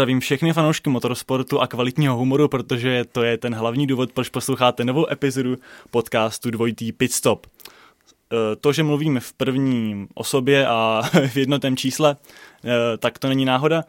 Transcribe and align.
zdravím 0.00 0.20
všechny 0.20 0.52
fanoušky 0.52 0.90
motorsportu 0.90 1.60
a 1.60 1.66
kvalitního 1.66 2.16
humoru, 2.16 2.48
protože 2.48 3.04
to 3.12 3.22
je 3.22 3.38
ten 3.38 3.54
hlavní 3.54 3.86
důvod, 3.86 4.12
proč 4.12 4.28
posloucháte 4.28 4.84
novou 4.84 5.12
epizodu 5.12 5.56
podcastu 5.90 6.50
Dvojitý 6.50 6.92
Pitstop. 6.92 7.46
Eh, 7.46 8.56
to, 8.56 8.72
že 8.72 8.82
mluvím 8.82 9.20
v 9.20 9.32
první 9.32 10.06
osobě 10.14 10.66
a 10.66 11.02
v 11.28 11.36
jednotém 11.36 11.76
čísle, 11.76 12.16
eh, 12.64 12.96
tak 12.98 13.18
to 13.18 13.28
není 13.28 13.44
náhoda, 13.44 13.84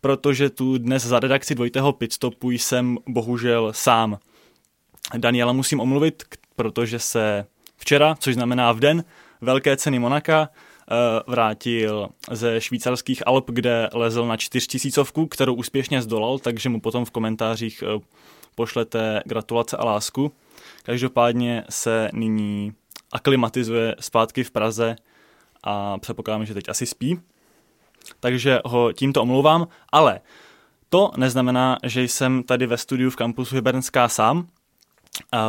protože 0.00 0.50
tu 0.50 0.78
dnes 0.78 1.06
za 1.06 1.20
redakci 1.20 1.54
Dvojitého 1.54 1.92
Pitstopu 1.92 2.50
jsem 2.50 2.98
bohužel 3.08 3.72
sám. 3.72 4.18
Daniela 5.16 5.52
musím 5.52 5.80
omluvit, 5.80 6.22
protože 6.56 6.98
se 6.98 7.46
včera, 7.76 8.14
což 8.18 8.34
znamená 8.34 8.72
v 8.72 8.80
den 8.80 9.04
velké 9.40 9.76
ceny 9.76 9.98
Monaka, 9.98 10.48
vrátil 11.26 12.08
ze 12.30 12.60
švýcarských 12.60 13.26
Alp, 13.26 13.50
kde 13.50 13.88
lezl 13.92 14.26
na 14.26 14.36
čtyřtisícovku, 14.36 15.26
kterou 15.26 15.54
úspěšně 15.54 16.02
zdolal, 16.02 16.38
takže 16.38 16.68
mu 16.68 16.80
potom 16.80 17.04
v 17.04 17.10
komentářích 17.10 17.84
pošlete 18.54 19.22
gratulace 19.24 19.76
a 19.76 19.84
lásku. 19.84 20.32
Každopádně 20.82 21.64
se 21.70 22.10
nyní 22.12 22.72
aklimatizuje 23.12 23.96
zpátky 24.00 24.44
v 24.44 24.50
Praze 24.50 24.96
a 25.62 25.98
předpokládám, 25.98 26.46
že 26.46 26.54
teď 26.54 26.68
asi 26.68 26.86
spí. 26.86 27.20
Takže 28.20 28.60
ho 28.64 28.92
tímto 28.92 29.22
omlouvám, 29.22 29.68
ale 29.92 30.20
to 30.88 31.10
neznamená, 31.16 31.78
že 31.84 32.02
jsem 32.02 32.42
tady 32.42 32.66
ve 32.66 32.76
studiu 32.76 33.10
v 33.10 33.16
kampusu 33.16 33.54
Hybernská 33.54 34.08
sám, 34.08 34.48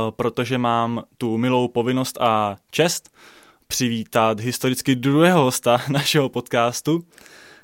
protože 0.10 0.58
mám 0.58 1.04
tu 1.18 1.38
milou 1.38 1.68
povinnost 1.68 2.18
a 2.22 2.56
čest 2.72 3.16
přivítat 3.68 4.40
historicky 4.40 4.96
druhého 4.96 5.44
hosta 5.44 5.82
našeho 5.90 6.30
podcastu, 6.30 7.04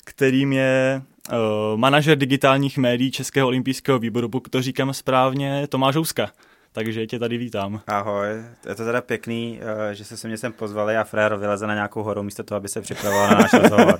kterým 0.04 0.52
je 0.52 1.02
uh, 1.32 1.36
manažer 1.76 2.18
digitálních 2.18 2.78
médií 2.78 3.10
Českého 3.10 3.48
olympijského 3.48 3.98
výboru, 3.98 4.28
pokud 4.28 4.50
to 4.50 4.62
říkám 4.62 4.94
správně, 4.94 5.66
Tomáš 5.66 5.96
Houska 5.96 6.30
takže 6.74 7.06
tě 7.06 7.18
tady 7.18 7.38
vítám. 7.38 7.80
Ahoj, 7.86 8.28
je 8.68 8.74
to 8.74 8.84
teda 8.84 9.00
pěkný, 9.00 9.60
eh, 9.90 9.94
že 9.94 10.04
se 10.04 10.16
se 10.16 10.28
mě 10.28 10.38
sem 10.38 10.52
pozvali 10.52 10.96
a 10.96 11.04
Fréro 11.04 11.38
vyleze 11.38 11.66
na 11.66 11.74
nějakou 11.74 12.02
horu 12.02 12.22
místo 12.22 12.42
toho, 12.42 12.56
aby 12.56 12.68
se 12.68 12.80
připravoval 12.80 13.30
na 13.30 13.38
náš 13.38 13.52
rozhovor. 13.62 13.96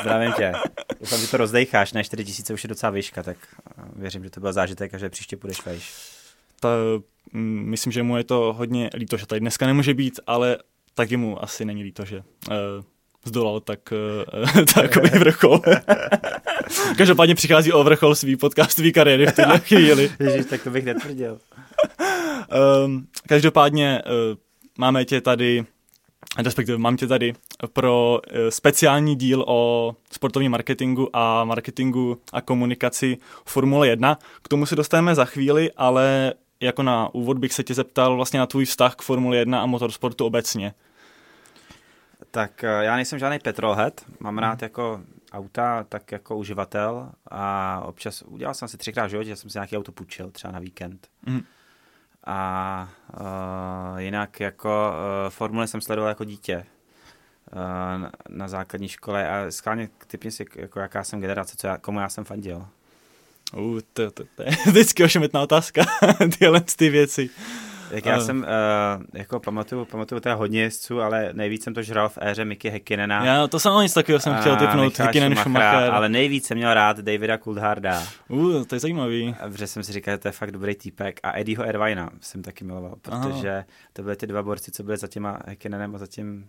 Zdravím 0.00 0.32
tě. 0.32 0.52
Doufám, 1.00 1.20
že 1.20 1.28
to 1.28 1.36
rozdejcháš, 1.36 1.92
ne 1.92 2.04
4000 2.04 2.54
už 2.54 2.64
je 2.64 2.68
docela 2.68 2.90
výška, 2.90 3.22
tak 3.22 3.36
eh, 3.78 3.82
věřím, 3.96 4.24
že 4.24 4.30
to 4.30 4.40
byl 4.40 4.52
zážitek 4.52 4.94
a 4.94 4.98
že 4.98 5.10
příště 5.10 5.36
půjdeš 5.36 5.66
vejš. 5.66 5.94
Ta, 6.60 6.68
mm, 7.32 7.64
myslím, 7.66 7.92
že 7.92 8.02
mu 8.02 8.16
je 8.16 8.24
to 8.24 8.54
hodně 8.56 8.90
líto, 8.94 9.16
že 9.16 9.26
tady 9.26 9.40
dneska 9.40 9.66
nemůže 9.66 9.94
být, 9.94 10.20
ale 10.26 10.58
taky 10.96 11.16
mu 11.16 11.42
asi 11.42 11.64
není 11.64 11.82
líto, 11.82 12.04
že 12.04 12.22
uh, 12.48 12.54
zdolal 13.24 13.60
tak, 13.60 13.92
uh, 13.92 14.64
takový 14.74 15.10
vrchol. 15.18 15.60
Každopádně 16.96 17.34
přichází 17.34 17.72
o 17.72 17.84
vrchol 17.84 18.14
svý 18.14 18.36
podcastový 18.36 18.92
kariéry 18.92 19.26
v 19.26 19.32
této 19.32 19.58
chvíli. 19.64 20.10
Ježiš, 20.20 20.46
tak 20.46 20.62
to 20.62 20.70
bych 20.70 20.84
netvrdil. 20.84 21.38
um, 22.84 23.06
každopádně 23.28 24.02
uh, 24.06 24.38
máme 24.78 25.04
tě 25.04 25.20
tady, 25.20 25.64
respektive 26.38 26.78
mám 26.78 26.96
tě 26.96 27.06
tady 27.06 27.32
pro 27.72 28.20
uh, 28.20 28.38
speciální 28.48 29.16
díl 29.16 29.44
o 29.46 29.92
sportovním 30.12 30.52
marketingu 30.52 31.16
a 31.16 31.44
marketingu 31.44 32.20
a 32.32 32.40
komunikaci 32.40 33.18
Formule 33.46 33.88
1. 33.88 34.18
K 34.42 34.48
tomu 34.48 34.66
se 34.66 34.76
dostaneme 34.76 35.14
za 35.14 35.24
chvíli, 35.24 35.70
ale 35.76 36.34
jako 36.60 36.82
na 36.82 37.14
úvod 37.14 37.38
bych 37.38 37.52
se 37.52 37.64
tě 37.64 37.74
zeptal 37.74 38.16
vlastně 38.16 38.38
na 38.38 38.46
tvůj 38.46 38.64
vztah 38.64 38.94
k 38.96 39.02
Formule 39.02 39.36
1 39.36 39.62
a 39.62 39.66
motorsportu 39.66 40.26
obecně. 40.26 40.74
Tak 42.36 42.64
eh, 42.64 42.84
já 42.84 42.96
nejsem 42.96 43.18
žádný 43.18 43.38
petrolhead, 43.38 44.04
mám 44.20 44.38
rád 44.38 44.62
jako 44.62 45.00
auta 45.32 45.84
tak 45.88 46.12
jako 46.12 46.36
uživatel 46.36 47.12
a 47.30 47.80
občas 47.84 48.22
udělal 48.22 48.54
jsem 48.54 48.68
si 48.68 48.76
třikrát 48.76 49.06
v 49.06 49.10
životě, 49.10 49.28
že 49.28 49.36
jsem 49.36 49.50
si 49.50 49.58
nějaký 49.58 49.76
auto 49.76 49.92
půjčil, 49.92 50.30
třeba 50.30 50.52
na 50.52 50.58
víkend. 50.58 51.08
Mm. 51.26 51.40
A 52.26 52.88
uh, 53.20 53.98
jinak 54.00 54.40
jako 54.40 54.92
uh, 54.92 55.30
formule 55.30 55.66
jsem 55.66 55.80
sledoval 55.80 56.08
jako 56.08 56.24
dítě 56.24 56.66
uh, 57.52 57.58
na, 58.02 58.10
na 58.28 58.48
základní 58.48 58.88
škole 58.88 59.30
a 59.30 59.50
schválně 59.50 59.88
typně 60.06 60.30
si, 60.30 60.46
jako 60.56 60.80
jaká 60.80 61.04
jsem 61.04 61.20
generace, 61.20 61.56
co 61.56 61.66
já, 61.66 61.78
komu 61.78 62.00
já 62.00 62.08
jsem 62.08 62.24
fandil. 62.24 62.66
Uh, 63.56 63.80
to, 63.92 64.10
to, 64.10 64.24
to 64.36 64.42
je 64.42 64.50
vždycky 64.66 65.04
ošemetná 65.04 65.42
otázka, 65.42 65.82
tyhle 66.38 66.60
ty 66.60 66.88
věci. 66.88 67.30
Jak 67.90 68.06
já 68.06 68.16
uh. 68.16 68.22
jsem, 68.22 68.38
uh, 68.38 69.04
jako 69.14 69.40
pamatuju, 69.40 69.84
pamatuju 69.84 70.20
teda 70.20 70.34
hodně 70.34 70.62
jezdců, 70.62 71.00
ale 71.00 71.30
nejvíc 71.32 71.64
jsem 71.64 71.74
to 71.74 71.82
žral 71.82 72.08
v 72.08 72.18
éře 72.20 72.44
Mickey 72.44 72.70
Hekkinena. 72.70 73.24
Já 73.24 73.46
to 73.46 73.60
jsem 73.60 73.72
nic 73.82 73.94
takového 73.94 74.20
jsem 74.20 74.34
chtěl 74.40 74.56
typnout, 74.56 74.98
Hekkinen 74.98 75.36
Schumacher. 75.36 75.90
Ale 75.90 76.08
nejvíc 76.08 76.46
jsem 76.46 76.56
měl 76.56 76.74
rád 76.74 76.98
Davida 76.98 77.38
Coultharda. 77.38 78.02
Uh, 78.28 78.64
to 78.64 78.74
je 78.74 78.80
zajímavý. 78.80 79.34
Protože 79.50 79.66
jsem 79.66 79.82
si 79.82 79.92
říkal, 79.92 80.14
že 80.14 80.18
to 80.18 80.28
je 80.28 80.32
fakt 80.32 80.52
dobrý 80.52 80.74
týpek. 80.74 81.20
A 81.22 81.38
Eddieho 81.38 81.68
Irvina 81.68 82.10
jsem 82.20 82.42
taky 82.42 82.64
miloval, 82.64 82.94
protože 83.02 83.50
Aha. 83.50 83.64
to 83.92 84.02
byly 84.02 84.16
ty 84.16 84.26
dva 84.26 84.42
borci, 84.42 84.70
co 84.70 84.82
byli 84.82 84.96
za 84.96 85.06
těma 85.06 85.38
Hekkinenem 85.46 85.94
a 85.94 85.98
za 85.98 86.06
tím 86.06 86.46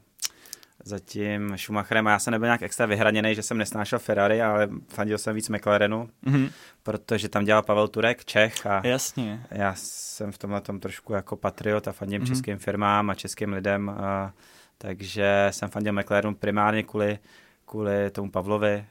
za 0.83 0.99
tím 0.99 1.57
Schumacherem 1.57 2.07
a 2.07 2.11
já 2.11 2.19
jsem 2.19 2.31
nebyl 2.31 2.47
nějak 2.47 2.61
extra 2.61 2.85
vyhraněný, 2.85 3.35
že 3.35 3.43
jsem 3.43 3.57
nesnášel 3.57 3.99
Ferrari, 3.99 4.41
ale 4.41 4.69
fandil 4.87 5.17
jsem 5.17 5.35
víc 5.35 5.49
McLarenu, 5.49 6.09
mm-hmm. 6.25 6.51
protože 6.83 7.29
tam 7.29 7.45
dělal 7.45 7.63
Pavel 7.63 7.87
Turek, 7.87 8.25
Čech 8.25 8.65
a 8.65 8.87
Jasně. 8.87 9.45
já 9.51 9.73
jsem 9.77 10.31
v 10.31 10.37
tomhle 10.37 10.61
tom 10.61 10.79
trošku 10.79 11.13
jako 11.13 11.35
patriot 11.35 11.87
a 11.87 11.91
fandím 11.91 12.21
mm-hmm. 12.21 12.27
českým 12.27 12.57
firmám 12.57 13.09
a 13.09 13.15
českým 13.15 13.53
lidem, 13.53 13.89
a, 13.89 14.33
takže 14.77 15.47
jsem 15.51 15.69
fandil 15.69 15.93
McLarenu 15.93 16.35
primárně 16.35 16.83
kvůli, 16.83 17.19
kvůli 17.65 18.09
tomu 18.11 18.31
Pavlovi 18.31 18.85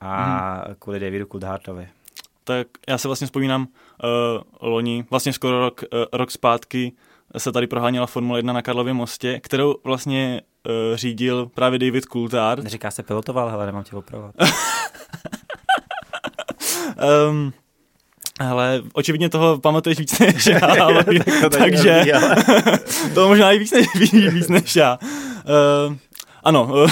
a 0.00 0.08
mm-hmm. 0.08 0.74
kvůli 0.78 1.00
Davidu 1.00 1.26
Coulthartovi. 1.26 1.88
Tak 2.44 2.66
já 2.88 2.98
se 2.98 3.08
vlastně 3.08 3.26
vzpomínám 3.26 3.62
uh, 3.62 4.68
loni, 4.68 5.04
vlastně 5.10 5.32
skoro 5.32 5.60
rok, 5.60 5.84
uh, 5.92 6.04
rok 6.12 6.30
zpátky 6.30 6.92
se 7.38 7.52
tady 7.52 7.66
proháněla 7.66 8.06
Formule 8.06 8.38
1 8.38 8.52
na 8.52 8.62
Karlově 8.62 8.94
mostě, 8.94 9.40
kterou 9.40 9.74
vlastně 9.84 10.42
uh, 10.68 10.96
řídil 10.96 11.46
právě 11.46 11.78
David 11.78 12.04
Coulthard. 12.04 12.64
Neříká 12.64 12.90
se 12.90 13.02
pilotoval, 13.02 13.50
hele, 13.50 13.66
nemám 13.66 13.84
tě 13.84 13.96
opravovat. 13.96 14.34
um, 17.30 17.52
ale 18.40 18.82
očividně 18.92 19.28
toho 19.28 19.58
pamatuješ 19.58 19.98
víc 19.98 20.18
než 20.18 20.46
já, 20.46 20.58
ale, 20.84 21.04
to 21.40 21.50
takže 21.58 22.04
to 23.14 23.28
možná 23.28 23.52
i 23.52 23.58
víc 23.58 23.72
než, 23.72 23.86
víc 24.32 24.48
než 24.48 24.76
já. 24.76 24.98
Uh, 25.88 25.96
ano, 26.44 26.86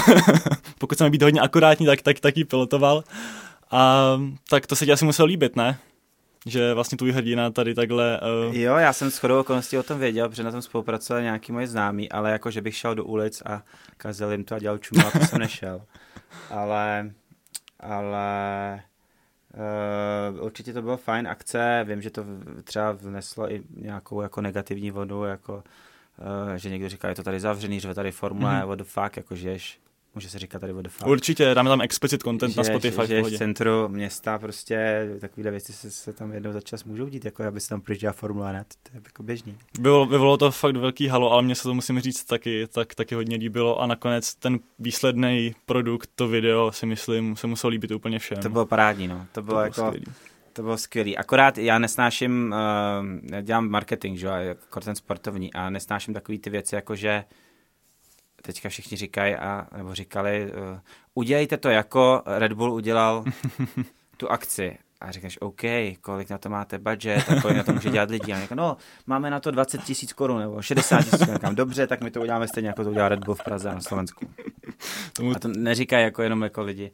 pokud 0.77 0.95
chceme 0.95 1.09
být 1.09 1.21
hodně 1.21 1.41
akurátní, 1.41 1.85
tak, 1.85 2.01
tak 2.01 2.19
taky 2.19 2.45
pilotoval. 2.45 3.03
A 3.71 4.13
tak 4.49 4.67
to 4.67 4.75
se 4.75 4.85
ti 4.85 4.91
asi 4.91 5.05
muselo 5.05 5.25
líbit, 5.25 5.55
ne? 5.55 5.77
Že 6.47 6.73
vlastně 6.73 6.97
tvůj 6.97 7.11
hrdina 7.11 7.49
tady 7.49 7.75
takhle... 7.75 8.19
Uh... 8.49 8.55
Jo, 8.55 8.75
já 8.75 8.93
jsem 8.93 9.11
s 9.11 9.17
chodou 9.17 9.39
okolností 9.39 9.77
o 9.77 9.83
tom 9.83 9.99
věděl, 9.99 10.29
protože 10.29 10.43
na 10.43 10.51
tom 10.51 10.61
spolupracovali 10.61 11.23
nějaký 11.23 11.51
moji 11.51 11.67
známí, 11.67 12.11
ale 12.11 12.31
jako, 12.31 12.51
že 12.51 12.61
bych 12.61 12.75
šel 12.75 12.95
do 12.95 13.05
ulic 13.05 13.43
a 13.45 13.63
kazil 13.97 14.31
jim 14.31 14.43
to 14.43 14.55
a 14.55 14.59
dělal 14.59 14.77
čumu, 14.77 15.11
to 15.11 15.19
jsem 15.19 15.39
nešel. 15.39 15.81
Ale, 16.49 17.11
ale 17.79 18.81
uh, 20.33 20.45
určitě 20.45 20.73
to 20.73 20.81
bylo 20.81 20.97
fajn 20.97 21.27
akce, 21.27 21.85
vím, 21.87 22.01
že 22.01 22.09
to 22.09 22.25
třeba 22.63 22.91
vneslo 22.91 23.51
i 23.51 23.63
nějakou 23.75 24.21
jako 24.21 24.41
negativní 24.41 24.91
vodu, 24.91 25.23
jako 25.23 25.53
uh, 25.55 26.53
že 26.55 26.69
někdo 26.69 26.89
říká, 26.89 27.09
je 27.09 27.15
to 27.15 27.23
tady 27.23 27.39
zavřený, 27.39 27.79
že 27.79 27.93
tady 27.93 28.11
formule, 28.11 28.51
mm-hmm. 28.51 28.67
what 28.67 28.79
the 28.79 28.83
fuck, 28.83 29.17
jako 29.17 29.35
žiješ 29.35 29.79
může 30.17 30.29
se 30.29 30.39
říkat 30.39 30.59
tady 30.59 30.73
fuck. 30.87 31.07
Určitě, 31.07 31.53
dáme 31.53 31.69
tam 31.69 31.81
explicit 31.81 32.23
content 32.23 32.53
že, 32.53 32.57
na 32.57 32.63
Spotify. 32.63 33.07
Že, 33.07 33.15
že 33.15 33.21
v 33.21 33.37
centru 33.37 33.89
města 33.89 34.39
prostě 34.39 35.07
takovéhle 35.21 35.51
věci 35.51 35.73
se, 35.73 35.91
se 35.91 36.13
tam 36.13 36.31
jednou 36.33 36.51
za 36.51 36.61
čas 36.61 36.83
můžou 36.83 37.07
dít, 37.07 37.25
jako 37.25 37.43
aby 37.43 37.59
se 37.59 37.69
tam 37.69 37.81
projížděla 37.81 38.13
Formule 38.13 38.49
1, 38.49 38.63
to 38.63 38.97
je 38.97 39.01
jako 39.05 39.23
běžný. 39.23 39.57
Bylo, 39.79 40.05
vyvolalo 40.05 40.37
to 40.37 40.51
fakt 40.51 40.75
velký 40.75 41.07
halo, 41.07 41.31
ale 41.31 41.41
mně 41.41 41.55
se 41.55 41.63
to 41.63 41.73
musím 41.73 41.99
říct 41.99 42.23
taky, 42.23 42.67
tak, 42.67 42.95
taky 42.95 43.15
hodně 43.15 43.37
líbilo 43.37 43.81
a 43.81 43.87
nakonec 43.87 44.35
ten 44.35 44.59
výsledný 44.79 45.55
produkt, 45.65 46.09
to 46.15 46.27
video 46.27 46.71
si 46.71 46.85
myslím, 46.85 47.35
se 47.35 47.47
muselo 47.47 47.71
líbit 47.71 47.91
úplně 47.91 48.19
všem. 48.19 48.37
To 48.37 48.49
bylo 48.49 48.65
parádní, 48.65 49.07
no. 49.07 49.25
To 49.31 49.41
bylo, 49.41 49.41
to 49.41 49.41
bylo 49.41 49.61
jako... 49.61 49.81
Skvělý. 49.81 50.05
To 50.53 50.61
bylo 50.61 50.77
skvělý. 50.77 51.17
Akorát 51.17 51.57
já 51.57 51.79
nesnáším, 51.79 52.55
uh, 53.01 53.31
já 53.31 53.41
dělám 53.41 53.69
marketing, 53.69 54.17
že, 54.17 54.27
jako 54.27 54.79
ten 54.79 54.95
sportovní 54.95 55.53
a 55.53 55.69
nesnáším 55.69 56.13
takové 56.13 56.37
ty 56.37 56.49
věci, 56.49 56.75
jako 56.75 56.95
že 56.95 57.23
teďka 58.41 58.69
všichni 58.69 58.97
říkají, 58.97 59.35
a, 59.35 59.67
nebo 59.77 59.95
říkali, 59.95 60.51
uh, 60.51 60.79
udělejte 61.13 61.57
to 61.57 61.69
jako 61.69 62.23
Red 62.25 62.53
Bull 62.53 62.73
udělal 62.73 63.23
tu 64.17 64.31
akci. 64.31 64.77
A 65.01 65.11
říkáš, 65.11 65.37
OK, 65.41 65.61
kolik 66.01 66.29
na 66.29 66.37
to 66.37 66.49
máte 66.49 66.77
budget 66.77 67.29
a 67.29 67.41
kolik 67.41 67.57
na 67.57 67.63
to 67.63 67.73
může 67.73 67.89
dělat 67.89 68.09
lidi. 68.09 68.33
A 68.33 68.41
říká, 68.41 68.55
no, 68.55 68.77
máme 69.07 69.29
na 69.29 69.39
to 69.39 69.51
20 69.51 69.83
tisíc 69.83 70.13
korun 70.13 70.39
nebo 70.39 70.61
60 70.61 71.01
tisíc 71.01 71.25
korun. 71.25 71.55
Dobře, 71.55 71.87
tak 71.87 72.01
my 72.01 72.11
to 72.11 72.21
uděláme 72.21 72.47
stejně, 72.47 72.67
jako 72.67 72.83
to 72.83 72.89
udělá 72.89 73.09
Red 73.09 73.25
Bull 73.25 73.35
v 73.35 73.43
Praze 73.43 73.69
a 73.69 73.73
na 73.73 73.81
Slovensku. 73.81 74.29
A 75.35 75.39
to 75.39 75.47
neříkají 75.47 76.03
jako 76.03 76.21
jenom 76.21 76.43
jako 76.43 76.61
lidi. 76.61 76.91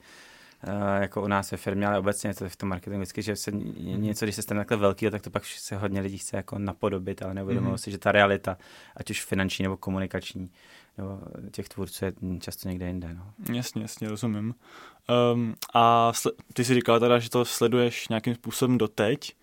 Uh, 0.68 1.02
jako 1.02 1.22
u 1.22 1.28
nás 1.28 1.52
ve 1.52 1.58
firmě, 1.58 1.88
ale 1.88 2.00
obecně 2.00 2.34
to 2.34 2.50
v 2.50 2.56
tom 2.56 2.70
marketingu 2.70 3.00
vždycky, 3.00 3.22
že 3.22 3.36
se 3.36 3.52
něco, 3.52 4.26
když 4.26 4.36
se 4.36 4.42
stane 4.42 4.60
takhle 4.60 4.78
velký, 4.78 5.10
tak 5.10 5.22
to 5.22 5.30
pak 5.30 5.46
se 5.46 5.76
hodně 5.76 6.02
lidí 6.02 6.18
chce 6.18 6.38
jako 6.38 6.60
napodobit, 6.60 7.22
ale 7.22 7.34
neuvědomují 7.34 7.74
mm-hmm. 7.74 7.84
si, 7.84 7.92
že 7.92 7.98
ta 7.98 8.12
realita, 8.12 8.58
ať 8.98 9.10
už 9.10 9.26
finanční 9.26 9.64
nebo 9.64 9.78
komunikační, 9.78 10.50
nebo 10.98 11.20
těch 11.52 11.70
tvůrců 11.70 12.06
je 12.06 12.14
často 12.40 12.70
někde 12.70 12.88
jinde. 12.88 13.14
No. 13.14 13.56
Jasně, 13.56 13.82
jasně, 13.82 14.10
rozumím. 14.10 14.56
Um, 15.34 15.56
a 15.74 16.12
sl- 16.12 16.32
ty 16.54 16.66
jsi 16.66 16.74
říkal 16.74 17.00
teda, 17.00 17.20
že 17.20 17.30
to 17.30 17.46
sleduješ 17.46 18.08
nějakým 18.08 18.36
způsobem 18.36 18.78
doteď. 18.78 19.36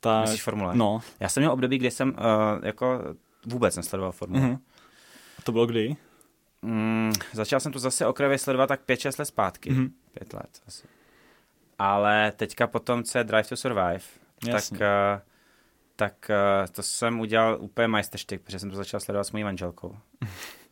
Tak, 0.00 0.20
Myslíš 0.20 0.42
formule? 0.42 0.76
No. 0.76 1.00
Já 1.20 1.28
jsem 1.28 1.40
měl 1.40 1.52
období, 1.52 1.78
kdy 1.78 1.90
jsem 1.90 2.08
uh, 2.08 2.14
jako 2.64 3.00
vůbec 3.46 3.76
nesledoval 3.76 4.12
formule. 4.12 4.42
Mm-hmm. 4.42 4.58
A 5.38 5.42
to 5.42 5.52
bylo 5.52 5.66
kdy? 5.66 5.96
Mm, 6.62 7.12
začal 7.32 7.60
jsem 7.60 7.72
to 7.72 7.78
zase 7.78 8.06
okrajově 8.06 8.38
sledovat 8.38 8.66
tak 8.66 8.80
5-6 8.88 9.18
let 9.18 9.24
zpátky. 9.26 9.70
Mm-hmm. 9.70 9.90
Pět 10.14 10.32
let 10.32 10.62
asi. 10.66 10.86
Ale 11.78 12.32
teďka 12.36 12.66
potom, 12.66 13.02
co 13.02 13.18
je 13.18 13.24
Drive 13.24 13.48
to 13.48 13.56
Survive, 13.56 14.00
Jasně. 14.46 14.78
tak, 14.78 14.80
uh, 14.80 15.22
tak 15.96 16.30
uh, 16.30 16.66
to 16.72 16.82
jsem 16.82 17.20
udělal 17.20 17.56
úplně 17.60 17.88
majsterštyk, 17.88 18.40
protože 18.42 18.58
jsem 18.58 18.70
to 18.70 18.76
začal 18.76 19.00
sledovat 19.00 19.24
s 19.24 19.32
mojí 19.32 19.44
manželkou. 19.44 19.96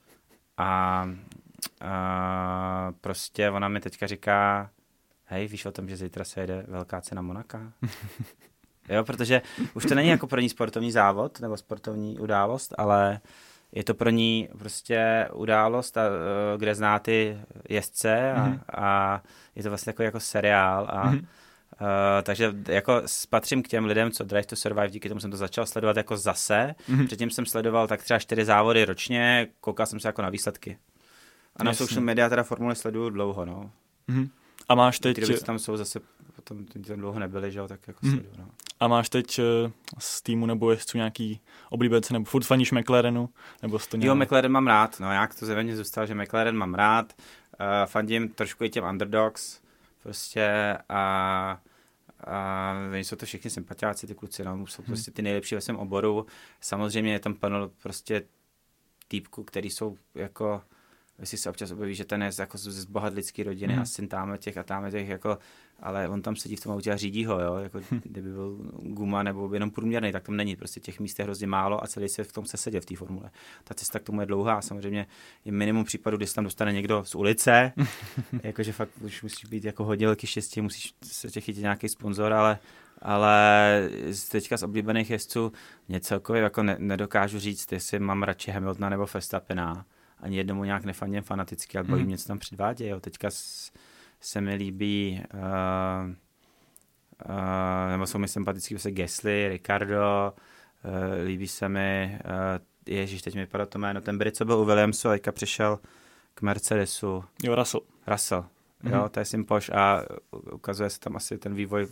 A 0.56 1.04
a 1.80 2.92
prostě 3.00 3.50
ona 3.50 3.68
mi 3.68 3.80
teďka 3.80 4.06
říká, 4.06 4.70
hej, 5.24 5.48
víš 5.48 5.66
o 5.66 5.72
tom, 5.72 5.88
že 5.88 5.96
zítra 5.96 6.24
se 6.24 6.40
jede 6.40 6.64
velká 6.68 7.00
cena 7.00 7.22
Monaka? 7.22 7.72
jo, 8.88 9.04
protože 9.04 9.42
už 9.74 9.84
to 9.84 9.94
není 9.94 10.08
jako 10.08 10.26
pro 10.26 10.40
ní 10.40 10.48
sportovní 10.48 10.92
závod 10.92 11.40
nebo 11.40 11.56
sportovní 11.56 12.18
událost, 12.18 12.74
ale 12.78 13.20
je 13.72 13.84
to 13.84 13.94
pro 13.94 14.10
ní 14.10 14.48
prostě 14.58 15.28
událost, 15.32 15.96
a, 15.96 16.02
e, 16.04 16.58
kde 16.58 16.74
zná 16.74 16.98
ty 16.98 17.38
jezdce 17.68 18.32
a, 18.32 18.46
mm-hmm. 18.46 18.60
a 18.74 19.22
je 19.54 19.62
to 19.62 19.68
vlastně 19.68 19.90
jako, 19.90 20.02
jako 20.02 20.20
seriál 20.20 20.86
a 20.90 21.10
mm-hmm. 21.10 21.26
Uh, 21.80 21.86
takže 22.22 22.54
jako 22.68 23.02
patřím 23.30 23.62
k 23.62 23.68
těm 23.68 23.84
lidem, 23.84 24.10
co 24.10 24.24
Drive 24.24 24.46
to 24.46 24.56
Survive, 24.56 24.90
díky 24.90 25.08
tomu 25.08 25.20
jsem 25.20 25.30
to 25.30 25.36
začal 25.36 25.66
sledovat 25.66 25.96
jako 25.96 26.16
zase. 26.16 26.74
Mm-hmm. 26.90 27.06
Předtím 27.06 27.30
jsem 27.30 27.46
sledoval 27.46 27.88
tak 27.88 28.02
třeba 28.02 28.18
čtyři 28.18 28.44
závody 28.44 28.84
ročně, 28.84 29.48
koukal 29.60 29.86
jsem 29.86 30.00
se 30.00 30.08
jako 30.08 30.22
na 30.22 30.28
výsledky. 30.28 30.78
A 31.56 31.64
na 31.64 31.70
Jasně. 31.70 31.86
social 31.86 32.04
media 32.04 32.28
teda 32.28 32.42
formule 32.42 32.74
sleduju 32.74 33.10
dlouho, 33.10 33.44
no. 33.44 33.70
Mm-hmm. 34.08 34.28
A 34.68 34.74
máš 34.74 34.98
teď... 34.98 35.26
Ty 35.26 35.44
tam 35.44 35.58
jsou 35.58 35.76
zase, 35.76 36.00
potom 36.36 36.64
tam 36.64 36.96
dlouho 36.96 37.18
nebyly, 37.18 37.52
že 37.52 37.58
jo, 37.58 37.68
tak 37.68 37.80
jako 37.86 38.06
mm-hmm. 38.06 38.10
sleduju, 38.10 38.34
no. 38.38 38.48
A 38.80 38.88
máš 38.88 39.08
teď 39.08 39.38
uh, 39.38 39.70
z 39.98 40.22
týmu 40.22 40.46
nebo 40.46 40.70
jezdců 40.70 40.98
nějaký 40.98 41.40
oblíbence, 41.70 42.12
nebo 42.12 42.24
furt 42.24 42.44
faníš 42.44 42.72
McLarenu? 42.72 43.28
Nebo 43.62 43.78
to 43.78 43.96
nějak... 43.96 44.06
Jo, 44.06 44.14
McLaren 44.14 44.52
mám 44.52 44.66
rád, 44.66 45.00
no 45.00 45.12
jak 45.12 45.34
to 45.34 45.46
země 45.46 45.76
zůstalo, 45.76 46.06
že 46.06 46.14
McLaren 46.14 46.56
mám 46.56 46.74
rád. 46.74 47.12
Uh, 47.60 47.66
fandím 47.86 48.28
trošku 48.28 48.64
i 48.64 48.70
těm 48.70 48.84
underdogs, 48.84 49.60
prostě 50.04 50.78
a 50.88 51.62
a 52.26 52.74
jsou 52.92 53.16
to 53.16 53.26
všichni 53.26 53.50
sympatiáci, 53.50 54.06
ty 54.06 54.14
kluci, 54.14 54.44
no, 54.44 54.66
jsou 54.66 54.82
hmm. 54.82 54.86
prostě 54.86 55.10
ty 55.10 55.22
nejlepší 55.22 55.54
ve 55.54 55.60
svém 55.60 55.76
oboru. 55.76 56.26
Samozřejmě 56.60 57.12
je 57.12 57.18
tam 57.18 57.34
panel 57.34 57.70
prostě 57.82 58.22
týpku, 59.08 59.44
který 59.44 59.70
jsou 59.70 59.96
jako 60.14 60.62
jestli 61.18 61.38
se 61.38 61.50
občas 61.50 61.70
objeví, 61.70 61.94
že 61.94 62.04
ten 62.04 62.22
je 62.22 62.30
jako 62.38 62.58
z 62.58 62.84
bohatlické 62.84 63.42
rodiny 63.42 63.72
hmm. 63.72 63.82
a 63.82 63.84
syn 63.84 64.08
táme 64.08 64.38
těch 64.38 64.56
a 64.56 64.62
táme 64.62 64.90
těch, 64.90 65.08
jako, 65.08 65.38
ale 65.80 66.08
on 66.08 66.22
tam 66.22 66.36
sedí 66.36 66.56
v 66.56 66.60
tom 66.60 66.72
autě 66.72 66.92
a 66.92 66.96
řídí 66.96 67.24
ho, 67.24 67.40
jo? 67.40 67.56
Jako, 67.56 67.80
hm. 67.90 68.00
kdyby 68.04 68.32
byl 68.32 68.56
guma 68.82 69.22
nebo 69.22 69.54
jenom 69.54 69.70
průměrný, 69.70 70.12
tak 70.12 70.22
tam 70.22 70.36
není, 70.36 70.56
prostě 70.56 70.80
těch 70.80 71.00
míst 71.00 71.18
je 71.18 71.24
hrozně 71.24 71.46
málo 71.46 71.84
a 71.84 71.86
celý 71.86 72.08
se 72.08 72.24
v 72.24 72.32
tom 72.32 72.46
se 72.46 72.56
sedět 72.56 72.80
v 72.80 72.86
té 72.86 72.96
formule. 72.96 73.30
Ta 73.64 73.74
cesta 73.74 73.98
k 73.98 74.02
tomu 74.02 74.20
je 74.20 74.26
dlouhá, 74.26 74.62
samozřejmě 74.62 75.06
je 75.44 75.52
minimum 75.52 75.84
případů, 75.84 76.16
kdy 76.16 76.26
se 76.26 76.34
tam 76.34 76.44
dostane 76.44 76.72
někdo 76.72 77.04
z 77.04 77.14
ulice, 77.14 77.72
jakože 78.42 78.72
fakt 78.72 78.90
už 79.00 79.22
musíš 79.22 79.44
být 79.44 79.64
jako 79.64 79.84
hodně 79.84 80.06
velký 80.06 80.26
štěstí, 80.26 80.60
musíš 80.60 80.94
se 81.02 81.30
tě 81.30 81.40
chytit 81.40 81.62
nějaký 81.62 81.88
sponzor, 81.88 82.32
ale 82.32 82.58
ale 83.02 83.88
teďka 84.30 84.56
z 84.56 84.62
oblíbených 84.62 85.10
jezdců 85.10 85.52
mě 85.88 86.00
celkově 86.00 86.42
jako 86.42 86.62
ne, 86.62 86.76
nedokážu 86.78 87.38
říct, 87.38 87.72
jestli 87.72 87.98
mám 87.98 88.22
radši 88.22 88.50
Hamiltona 88.50 88.88
nebo 88.88 89.06
Verstappena 89.14 89.84
ani 90.24 90.36
jednomu 90.36 90.64
nějak 90.64 90.84
nefandím 90.84 91.22
fanaticky, 91.22 91.78
ale 91.78 91.88
baví 91.88 92.02
mm. 92.02 92.06
mě, 92.06 92.18
co 92.18 92.28
tam 92.28 92.38
předvádějí. 92.38 92.92
Teďka 93.00 93.30
s, 93.30 93.72
se 94.20 94.40
mi 94.40 94.54
líbí, 94.54 95.22
uh, 95.34 96.10
uh, 97.28 97.90
nebo 97.90 98.06
jsou 98.06 98.18
mi 98.18 98.28
sympatický 98.28 98.78
se 98.78 98.90
Gesly, 98.90 99.48
Ricardo, 99.48 100.32
uh, 100.84 101.24
líbí 101.26 101.48
se 101.48 101.68
mi, 101.68 102.18
uh, 102.24 102.94
ježíš, 102.94 103.22
teď 103.22 103.34
mi 103.34 103.40
vypadá 103.40 103.66
to 103.66 103.78
jméno, 103.78 104.00
ten 104.00 104.18
Brit, 104.18 104.36
co 104.36 104.44
byl 104.44 104.56
u 104.56 104.64
Williamsu 104.64 105.08
a 105.08 105.12
teďka 105.12 105.32
přišel 105.32 105.78
k 106.34 106.42
Mercedesu. 106.42 107.24
Jo, 107.42 107.54
Russell. 107.54 107.82
Russell, 108.06 108.44
mm. 108.82 108.92
jo, 108.92 109.08
to 109.08 109.20
je 109.20 109.24
Simpoš 109.24 109.70
a 109.70 110.02
ukazuje 110.52 110.90
se 110.90 111.00
tam 111.00 111.16
asi 111.16 111.38
ten 111.38 111.54
vývoj 111.54 111.88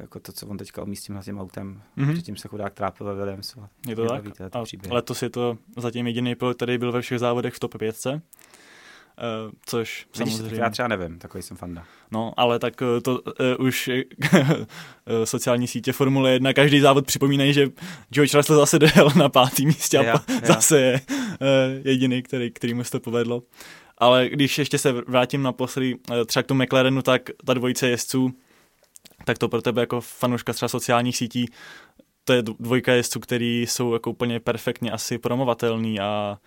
jako 0.00 0.20
to, 0.20 0.32
co 0.32 0.46
on 0.46 0.56
teďka 0.56 0.82
umí 0.82 0.96
s 0.96 1.02
tím 1.02 1.38
autem. 1.40 1.82
Mm-hmm. 1.98 2.12
Předtím 2.12 2.36
se 2.36 2.48
chudák 2.48 2.74
trápil 2.74 3.06
ve 3.06 3.14
Williamsu. 3.14 3.60
Je 3.88 3.96
to 3.96 4.08
tak? 4.08 4.24
Víte, 4.24 4.50
a 4.90 4.94
letos 4.94 5.22
je 5.22 5.30
to 5.30 5.58
zatím 5.76 6.06
jediný 6.06 6.34
pilot, 6.34 6.56
který 6.56 6.78
byl 6.78 6.92
ve 6.92 7.00
všech 7.00 7.18
závodech 7.18 7.54
v 7.54 7.58
top 7.58 7.78
5. 7.78 8.06
Uh, 8.06 8.12
eh, 8.12 8.20
což 9.66 10.06
Vidíš, 10.18 10.34
samozřejmě... 10.34 10.60
Já 10.60 10.70
třeba 10.70 10.88
nevím, 10.88 11.18
takový 11.18 11.42
jsem 11.42 11.56
fanda. 11.56 11.84
No, 12.10 12.32
ale 12.36 12.58
tak 12.58 12.80
uh, 12.80 13.00
to 13.00 13.20
uh, 13.20 13.66
už 13.66 13.90
sociální 15.24 15.68
sítě 15.68 15.92
Formule 15.92 16.32
1, 16.32 16.52
každý 16.52 16.80
závod 16.80 17.06
připomínají, 17.06 17.52
že 17.52 17.68
George 18.10 18.34
Russell 18.34 18.58
zase 18.58 18.78
dojel 18.78 19.10
na 19.16 19.28
pátý 19.28 19.66
místě 19.66 19.98
a 19.98 20.02
ja, 20.02 20.14
ja. 20.28 20.40
zase 20.46 20.80
je 20.80 21.00
uh, 21.10 21.86
jediný, 21.86 22.22
který, 22.22 22.50
který 22.50 22.74
mu 22.74 22.84
se 22.84 22.90
to 22.90 23.00
povedlo. 23.00 23.42
Ale 23.98 24.28
když 24.28 24.58
ještě 24.58 24.78
se 24.78 24.92
vrátím 24.92 25.42
naposledy 25.42 25.94
uh, 25.94 26.24
třeba 26.26 26.42
k 26.42 26.46
tomu 26.46 26.62
McLarenu, 26.62 27.02
tak 27.02 27.30
ta 27.44 27.54
dvojice 27.54 27.88
jezdců 27.88 28.34
tak 29.28 29.38
to 29.38 29.48
pro 29.48 29.62
tebe 29.62 29.82
jako 29.82 30.00
fanouška 30.00 30.52
třeba 30.52 30.68
sociálních 30.68 31.16
sítí, 31.16 31.46
to 32.24 32.32
je 32.32 32.42
dvojka 32.42 32.92
jezdců, 32.92 33.20
který 33.20 33.62
jsou 33.62 33.92
jako 33.92 34.10
úplně 34.10 34.40
perfektně 34.40 34.90
asi 34.90 35.18
promovatelný 35.18 36.00
a 36.00 36.38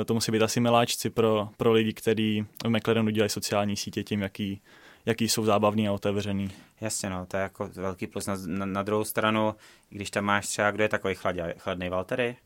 e, 0.00 0.04
to 0.04 0.14
musí 0.14 0.32
být 0.32 0.42
asi 0.42 0.60
miláčci 0.60 1.10
pro, 1.10 1.48
pro 1.56 1.72
lidi, 1.72 1.92
kteří 1.92 2.46
v 2.64 2.68
McLarenu 2.68 3.10
dělají 3.10 3.30
sociální 3.30 3.76
sítě 3.76 4.02
tím, 4.04 4.22
jaký, 4.22 4.60
jaký 5.06 5.28
jsou 5.28 5.44
zábavný 5.44 5.88
a 5.88 5.92
otevřený. 5.92 6.50
Jasně, 6.80 7.10
no, 7.10 7.26
to 7.26 7.36
je 7.36 7.42
jako 7.42 7.70
velký 7.74 8.06
plus. 8.06 8.26
Na, 8.26 8.36
na, 8.46 8.66
na 8.66 8.82
druhou 8.82 9.04
stranu, 9.04 9.54
když 9.90 10.10
tam 10.10 10.24
máš 10.24 10.46
třeba, 10.46 10.70
kdo 10.70 10.82
je 10.82 10.88
takový 10.88 11.14
chladě, 11.14 11.54
chladný 11.58 11.88
Valtery, 11.88 12.36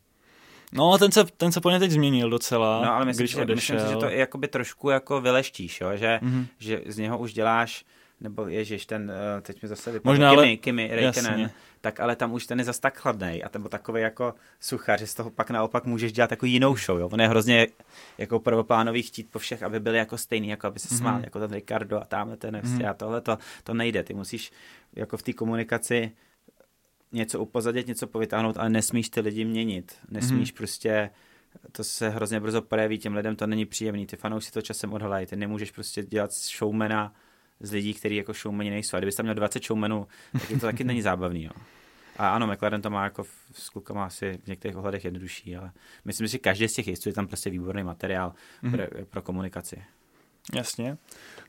No, 0.73 0.99
ten 0.99 1.13
se, 1.13 1.25
ten 1.25 1.53
se 1.53 1.61
po 1.61 1.71
teď 1.71 1.91
změnil 1.91 2.31
docela, 2.31 2.83
No, 2.85 2.93
ale 2.93 3.05
myslím, 3.05 3.25
když 3.25 3.31
že, 3.31 3.43
odešel. 3.43 3.77
myslím 3.77 3.89
si, 3.89 3.93
že 3.95 3.97
to 3.97 4.07
je 4.07 4.17
jakoby 4.19 4.49
trošku 4.49 4.91
jako 4.91 5.21
vyleštíš, 5.21 5.81
jo? 5.81 5.91
Že, 5.95 6.21
mm-hmm. 6.23 6.47
že 6.59 6.83
z 6.87 6.99
něho 6.99 7.19
už 7.19 7.33
děláš 7.33 7.85
nebo 8.21 8.49
ježiš, 8.49 8.87
ten, 8.87 9.13
eh, 9.39 9.41
teď 9.41 9.63
mi 9.63 9.69
zase 9.69 9.93
vypadl, 9.93 10.13
Možná, 10.13 10.31
Kimi, 10.31 10.47
ale... 10.47 10.57
Kimi 10.57 10.89
Reikinen, 10.93 11.51
tak 11.81 12.01
ale 12.01 12.17
tam 12.17 12.33
už 12.33 12.47
ten 12.47 12.59
je 12.59 12.65
zas 12.65 12.79
tak 12.79 12.99
chladný 12.99 13.43
a 13.45 13.49
ten 13.49 13.63
byl 13.63 13.69
takový 13.69 14.03
jako 14.03 14.35
suchař, 14.61 15.01
že 15.01 15.07
z 15.07 15.15
toho 15.15 15.31
pak 15.31 15.51
naopak 15.51 15.85
můžeš 15.85 16.13
dělat 16.13 16.31
jako 16.31 16.47
jinou 16.47 16.77
show, 16.77 16.99
jo. 16.99 17.09
On 17.13 17.21
je 17.21 17.29
hrozně 17.29 17.67
jako 18.19 18.41
prvoplánový 18.41 19.03
chtít 19.03 19.31
po 19.31 19.39
všech, 19.39 19.63
aby 19.63 19.81
byli 19.81 19.99
jako 19.99 20.19
stejný, 20.19 20.49
jako 20.49 20.67
aby 20.67 20.79
se 20.79 20.89
mm-hmm. 20.89 20.99
smál, 20.99 21.21
jako 21.25 21.41
ten 21.41 21.53
Ricardo 21.53 22.01
a 22.01 22.05
tamhle 22.05 22.37
ten 22.37 22.57
mm-hmm. 22.57 22.91
a 22.91 22.95
tohle 22.95 23.21
to, 23.21 23.39
to 23.65 23.75
nejde, 23.75 24.03
ty 24.03 24.15
musíš 24.15 24.53
jako 24.97 25.17
v 25.17 25.23
té 25.23 25.33
komunikaci 25.33 26.13
něco 27.13 27.41
upozadit, 27.41 27.87
něco 27.87 28.07
povytáhnout, 28.07 28.57
ale 28.57 28.71
nesmíš 28.71 29.09
ty 29.09 29.21
lidi 29.21 29.45
měnit, 29.45 29.99
nesmíš 30.11 30.53
mm-hmm. 30.53 30.57
prostě 30.57 31.11
to 31.73 31.85
se 31.85 32.09
hrozně 32.09 32.41
brzo 32.41 32.63
projeví, 32.63 32.99
těm 32.99 33.15
lidem 33.15 33.37
to 33.37 33.47
není 33.47 33.67
příjemný, 33.67 34.07
ty 34.07 34.17
fanoušci 34.17 34.53
to 34.53 34.63
časem 34.63 34.93
odhalají, 34.93 35.27
ty 35.27 35.37
nemůžeš 35.37 35.71
prostě 35.71 36.03
dělat 36.03 36.33
showmana, 36.33 37.15
z 37.61 37.73
lidí, 37.73 37.95
kteří 37.95 38.17
jako 38.17 38.33
showmani 38.33 38.71
nejsou. 38.71 38.97
A 38.97 39.01
kdybyste 39.01 39.17
tam 39.17 39.27
měl 39.27 39.35
20 39.35 39.65
showmanů, 39.65 40.07
tak 40.33 40.43
to 40.49 40.59
taky 40.59 40.85
není 40.85 41.03
zábavný. 41.03 41.45
Jo. 41.45 41.51
A 42.17 42.29
ano, 42.29 42.47
McLaren 42.47 42.83
to 42.83 42.91
má 42.91 43.05
jako 43.05 43.25
s 43.53 43.69
klukama 43.69 44.05
asi 44.05 44.39
v 44.45 44.47
některých 44.47 44.77
ohledech 44.77 45.05
jednodušší, 45.05 45.57
ale 45.57 45.73
myslím 46.05 46.29
si, 46.29 46.33
že 46.33 46.39
každý 46.39 46.69
z 46.69 46.73
těch 46.73 46.89
jezdců 46.89 47.09
je 47.09 47.13
tam 47.13 47.27
prostě 47.27 47.51
výborný 47.51 47.83
materiál 47.83 48.33
mm-hmm. 48.63 48.71
pro, 48.71 49.07
pro 49.07 49.23
komunikaci. 49.23 49.83
Jasně. 50.55 50.97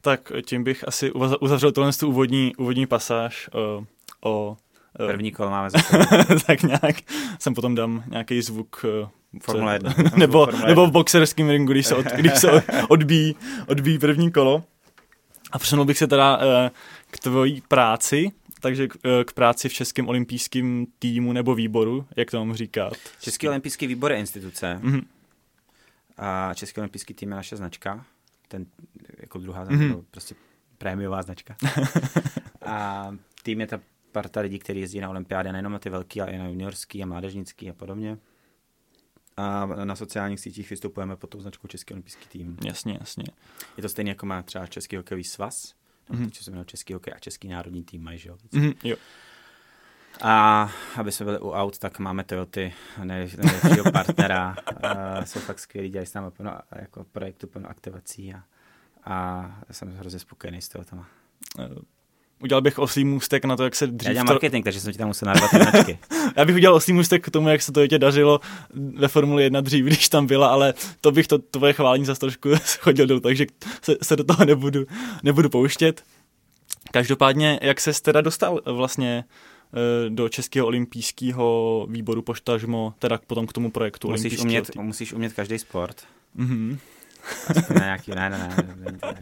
Tak 0.01 0.31
tím 0.45 0.63
bych 0.63 0.87
asi 0.87 1.11
uzavřel 1.11 1.71
tohle 1.71 1.93
tu 1.93 2.07
úvodní, 2.07 2.55
úvodní 2.55 2.87
pasáž 2.87 3.49
o, 3.53 3.85
o 4.23 4.57
První 4.97 5.31
kolo 5.31 5.49
máme 5.49 5.69
Tak 6.47 6.63
nějak. 6.63 6.95
Jsem 7.39 7.53
potom 7.53 7.75
dám 7.75 8.03
nějaký 8.07 8.41
zvuk 8.41 8.85
Formule 9.43 9.73
1. 9.73 9.93
nebo, 10.15 10.45
Formule 10.45 10.67
nebo 10.67 10.87
v 10.87 10.91
boxerském 10.91 11.49
ringu, 11.49 11.71
když 11.71 11.87
se, 11.87 11.95
od, 11.95 12.05
když 12.05 12.33
se 12.39 12.63
odbíjí, 12.89 13.35
odbíjí 13.67 13.99
první 13.99 14.31
kolo. 14.31 14.63
A 15.51 15.59
přesunul 15.59 15.85
bych 15.85 15.97
se 15.97 16.07
teda 16.07 16.37
uh, 16.37 16.43
k 17.11 17.19
tvojí 17.19 17.61
práci, 17.61 18.31
takže 18.61 18.87
k, 18.87 18.95
uh, 18.95 19.23
k 19.23 19.33
práci 19.33 19.69
v 19.69 19.73
Českém 19.73 20.07
olympijském 20.07 20.85
týmu 20.99 21.33
nebo 21.33 21.55
výboru, 21.55 22.05
jak 22.15 22.31
to 22.31 22.45
mám 22.45 22.55
říkat? 22.55 22.93
Český 23.19 23.47
olympijský 23.47 23.87
výbor 23.87 24.11
je 24.11 24.17
instituce. 24.17 24.79
Mm-hmm. 24.83 25.03
A 26.17 26.53
Český 26.53 26.79
olympijský 26.79 27.13
tým 27.13 27.29
je 27.29 27.35
naše 27.35 27.57
značka. 27.57 28.05
Ten 28.47 28.65
jako 29.19 29.39
druhá 29.39 29.65
značka, 29.65 29.85
mm-hmm. 29.85 30.03
prostě 30.11 30.35
prémiová 30.77 31.21
značka. 31.21 31.55
a 32.65 33.07
tým 33.43 33.61
je 33.61 33.67
ta 33.67 33.79
parta 34.11 34.39
lidí, 34.39 34.59
kteří 34.59 34.79
jezdí 34.79 34.99
na 34.99 35.09
olympiády, 35.09 35.51
nejenom 35.51 35.71
na 35.71 35.79
ty 35.79 35.89
velký, 35.89 36.21
ale 36.21 36.31
i 36.31 36.37
na 36.37 36.47
juniorský 36.47 37.03
a 37.03 37.05
mládežnický 37.05 37.69
a 37.69 37.73
podobně 37.73 38.17
a 39.41 39.85
na 39.85 39.95
sociálních 39.95 40.39
sítích 40.39 40.69
vystupujeme 40.69 41.15
pod 41.15 41.29
tou 41.29 41.41
značkou 41.41 41.67
Český 41.67 41.93
olympijský 41.93 42.27
tým. 42.27 42.57
Jasně, 42.65 42.97
jasně. 42.99 43.23
Je 43.77 43.81
to 43.81 43.89
stejně 43.89 44.11
jako 44.11 44.25
má 44.25 44.43
třeba 44.43 44.67
Český 44.67 44.95
hokejový 44.95 45.23
svaz, 45.23 45.73
mm-hmm. 46.09 46.31
co 46.31 46.43
se 46.43 46.51
jmenuje 46.51 46.65
Český 46.65 46.93
hokej 46.93 47.13
a 47.15 47.19
Český 47.19 47.47
národní 47.47 47.83
tým 47.83 48.03
mají, 48.03 48.19
že 48.19 48.29
jo? 48.29 48.37
Mm-hmm, 48.53 48.75
jo. 48.83 48.95
A 50.21 50.69
aby 50.95 51.11
jsme 51.11 51.25
byli 51.25 51.39
u 51.39 51.51
aut, 51.51 51.77
tak 51.77 51.99
máme 51.99 52.23
Toyoty, 52.23 52.73
nejlepšího 53.03 53.91
partnera. 53.93 54.55
uh, 54.83 55.23
jsou 55.23 55.39
fakt 55.39 55.59
skvělí, 55.59 55.89
dělají 55.89 56.07
s 56.07 56.13
námi 56.13 56.31
plno 56.31 56.59
jako 56.71 57.03
projektu, 57.03 57.47
plno 57.47 57.69
aktivací 57.69 58.33
a, 58.33 58.43
a 59.03 59.55
jsem 59.71 59.95
hrozně 59.95 60.19
spokojený 60.19 60.61
s 60.61 60.69
Toyotama. 60.69 61.07
Uh 61.59 61.81
udělal 62.43 62.61
bych 62.61 62.79
oslý 62.79 63.05
můstek 63.05 63.45
na 63.45 63.57
to, 63.57 63.63
jak 63.63 63.75
se 63.75 63.87
dřív... 63.87 64.07
Já 64.07 64.13
dělám 64.13 64.27
to... 64.27 64.33
marketing, 64.33 64.63
takže 64.63 64.79
jsem 64.79 64.91
ti 64.91 64.97
tam 64.97 65.07
musel 65.07 65.25
narvat 65.25 65.51
značky. 65.51 65.99
Já 66.35 66.45
bych 66.45 66.55
udělal 66.55 66.75
oslý 66.75 66.93
můstek 66.93 67.25
k 67.25 67.29
tomu, 67.29 67.49
jak 67.49 67.61
se 67.61 67.71
to 67.71 67.87
tě 67.87 67.99
dařilo 67.99 68.39
ve 68.73 69.07
Formuli 69.07 69.43
1 69.43 69.61
dřív, 69.61 69.85
když 69.85 70.09
tam 70.09 70.27
byla, 70.27 70.47
ale 70.47 70.73
to 71.01 71.11
bych 71.11 71.27
to 71.27 71.37
tvoje 71.37 71.73
chválení 71.73 72.05
za 72.05 72.15
trošku 72.15 72.49
chodil 72.79 73.07
dolů, 73.07 73.19
takže 73.19 73.45
se, 73.81 73.95
se, 74.01 74.15
do 74.15 74.23
toho 74.23 74.45
nebudu, 74.45 74.85
nebudu 75.23 75.49
pouštět. 75.49 76.03
Každopádně, 76.91 77.59
jak 77.61 77.81
se 77.81 78.01
teda 78.01 78.21
dostal 78.21 78.61
vlastně 78.65 79.23
eh, 79.73 80.09
do 80.09 80.29
Českého 80.29 80.67
olympijského 80.67 81.87
výboru 81.89 82.21
poštažmo, 82.21 82.93
teda 82.99 83.19
potom 83.27 83.47
k 83.47 83.53
tomu 83.53 83.71
projektu 83.71 84.09
musíš 84.09 84.39
umět, 84.39 84.75
musíš 84.75 85.13
umět 85.13 85.33
každý 85.33 85.59
sport. 85.59 85.95
Mhm. 86.35 86.77
Aspoň 87.47 87.75
na 87.75 87.85
nějaký, 87.85 88.11
ne, 88.11 88.29
ne, 88.29 88.37
ne, 88.37 88.75
ne, 88.75 88.91
ne 88.91 89.21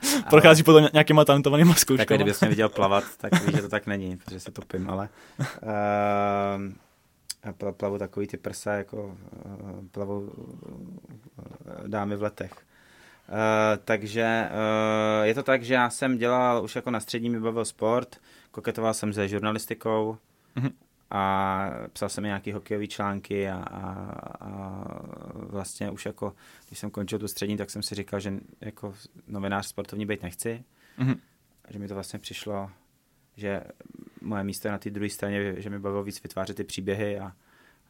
Prochází 0.30 0.62
potom 0.62 0.88
nějakýma 0.92 1.24
talentovanýma 1.24 1.74
zkouškama. 1.74 2.06
Tak 2.06 2.16
kdybys 2.16 2.40
mě 2.40 2.48
viděl 2.48 2.68
plavat, 2.68 3.04
tak 3.16 3.46
víš, 3.46 3.56
že 3.56 3.62
to 3.62 3.68
tak 3.68 3.86
není, 3.86 4.16
protože 4.16 4.40
se 4.40 4.50
topím, 4.50 4.90
ale 4.90 5.08
uh, 7.52 7.72
plavu 7.72 7.98
takový 7.98 8.26
ty 8.26 8.36
prsa, 8.36 8.72
jako 8.72 9.04
uh, 9.06 9.14
plavou 9.90 10.20
uh, 10.20 10.28
dámy 11.86 12.16
v 12.16 12.22
letech. 12.22 12.52
Uh, 12.52 13.36
takže 13.84 14.48
uh, 14.50 15.24
je 15.26 15.34
to 15.34 15.42
tak, 15.42 15.62
že 15.62 15.74
já 15.74 15.90
jsem 15.90 16.18
dělal 16.18 16.64
už 16.64 16.76
jako 16.76 16.90
na 16.90 17.00
střední 17.00 17.30
mi 17.30 17.40
bavil 17.40 17.64
sport, 17.64 18.16
koketoval 18.50 18.94
jsem 18.94 19.12
se 19.12 19.28
žurnalistikou, 19.28 20.16
mm-hmm 20.56 20.72
a 21.14 21.70
psal 21.92 22.08
jsem 22.08 22.24
nějaký 22.24 22.52
hokejové 22.52 22.86
články 22.86 23.48
a, 23.48 23.56
a, 23.56 23.82
a 24.40 24.84
vlastně 25.34 25.90
už 25.90 26.06
jako, 26.06 26.34
když 26.68 26.78
jsem 26.78 26.90
končil 26.90 27.18
tu 27.18 27.28
střední, 27.28 27.56
tak 27.56 27.70
jsem 27.70 27.82
si 27.82 27.94
říkal, 27.94 28.20
že 28.20 28.32
jako 28.60 28.94
novinář 29.26 29.66
sportovní 29.66 30.06
být 30.06 30.22
nechci. 30.22 30.64
Mm-hmm. 30.98 31.18
Že 31.68 31.78
mi 31.78 31.88
to 31.88 31.94
vlastně 31.94 32.18
přišlo, 32.18 32.70
že 33.36 33.62
moje 34.20 34.44
místo 34.44 34.68
je 34.68 34.72
na 34.72 34.78
té 34.78 34.90
druhé 34.90 35.10
straně, 35.10 35.54
že 35.60 35.70
mi 35.70 35.78
bavilo 35.78 36.04
víc 36.04 36.22
vytvářet 36.22 36.56
ty 36.56 36.64
příběhy 36.64 37.18
a, 37.18 37.32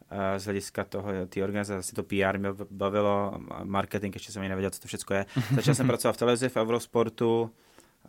a 0.09 0.39
z 0.39 0.43
hlediska 0.43 0.83
toho, 0.83 1.11
ty 1.29 1.43
organizace, 1.43 1.93
to 1.93 2.03
PR 2.03 2.37
mě 2.37 2.49
bavilo, 2.71 3.39
marketing, 3.63 4.15
ještě 4.15 4.31
jsem 4.31 4.39
ani 4.39 4.49
nevěděl, 4.49 4.69
co 4.69 4.81
to 4.81 4.87
všechno 4.87 5.15
je. 5.15 5.25
Začal 5.55 5.75
jsem 5.75 5.87
pracovat 5.87 6.13
v 6.13 6.17
televizi, 6.17 6.49
v 6.49 6.57
Eurosportu, 6.57 7.51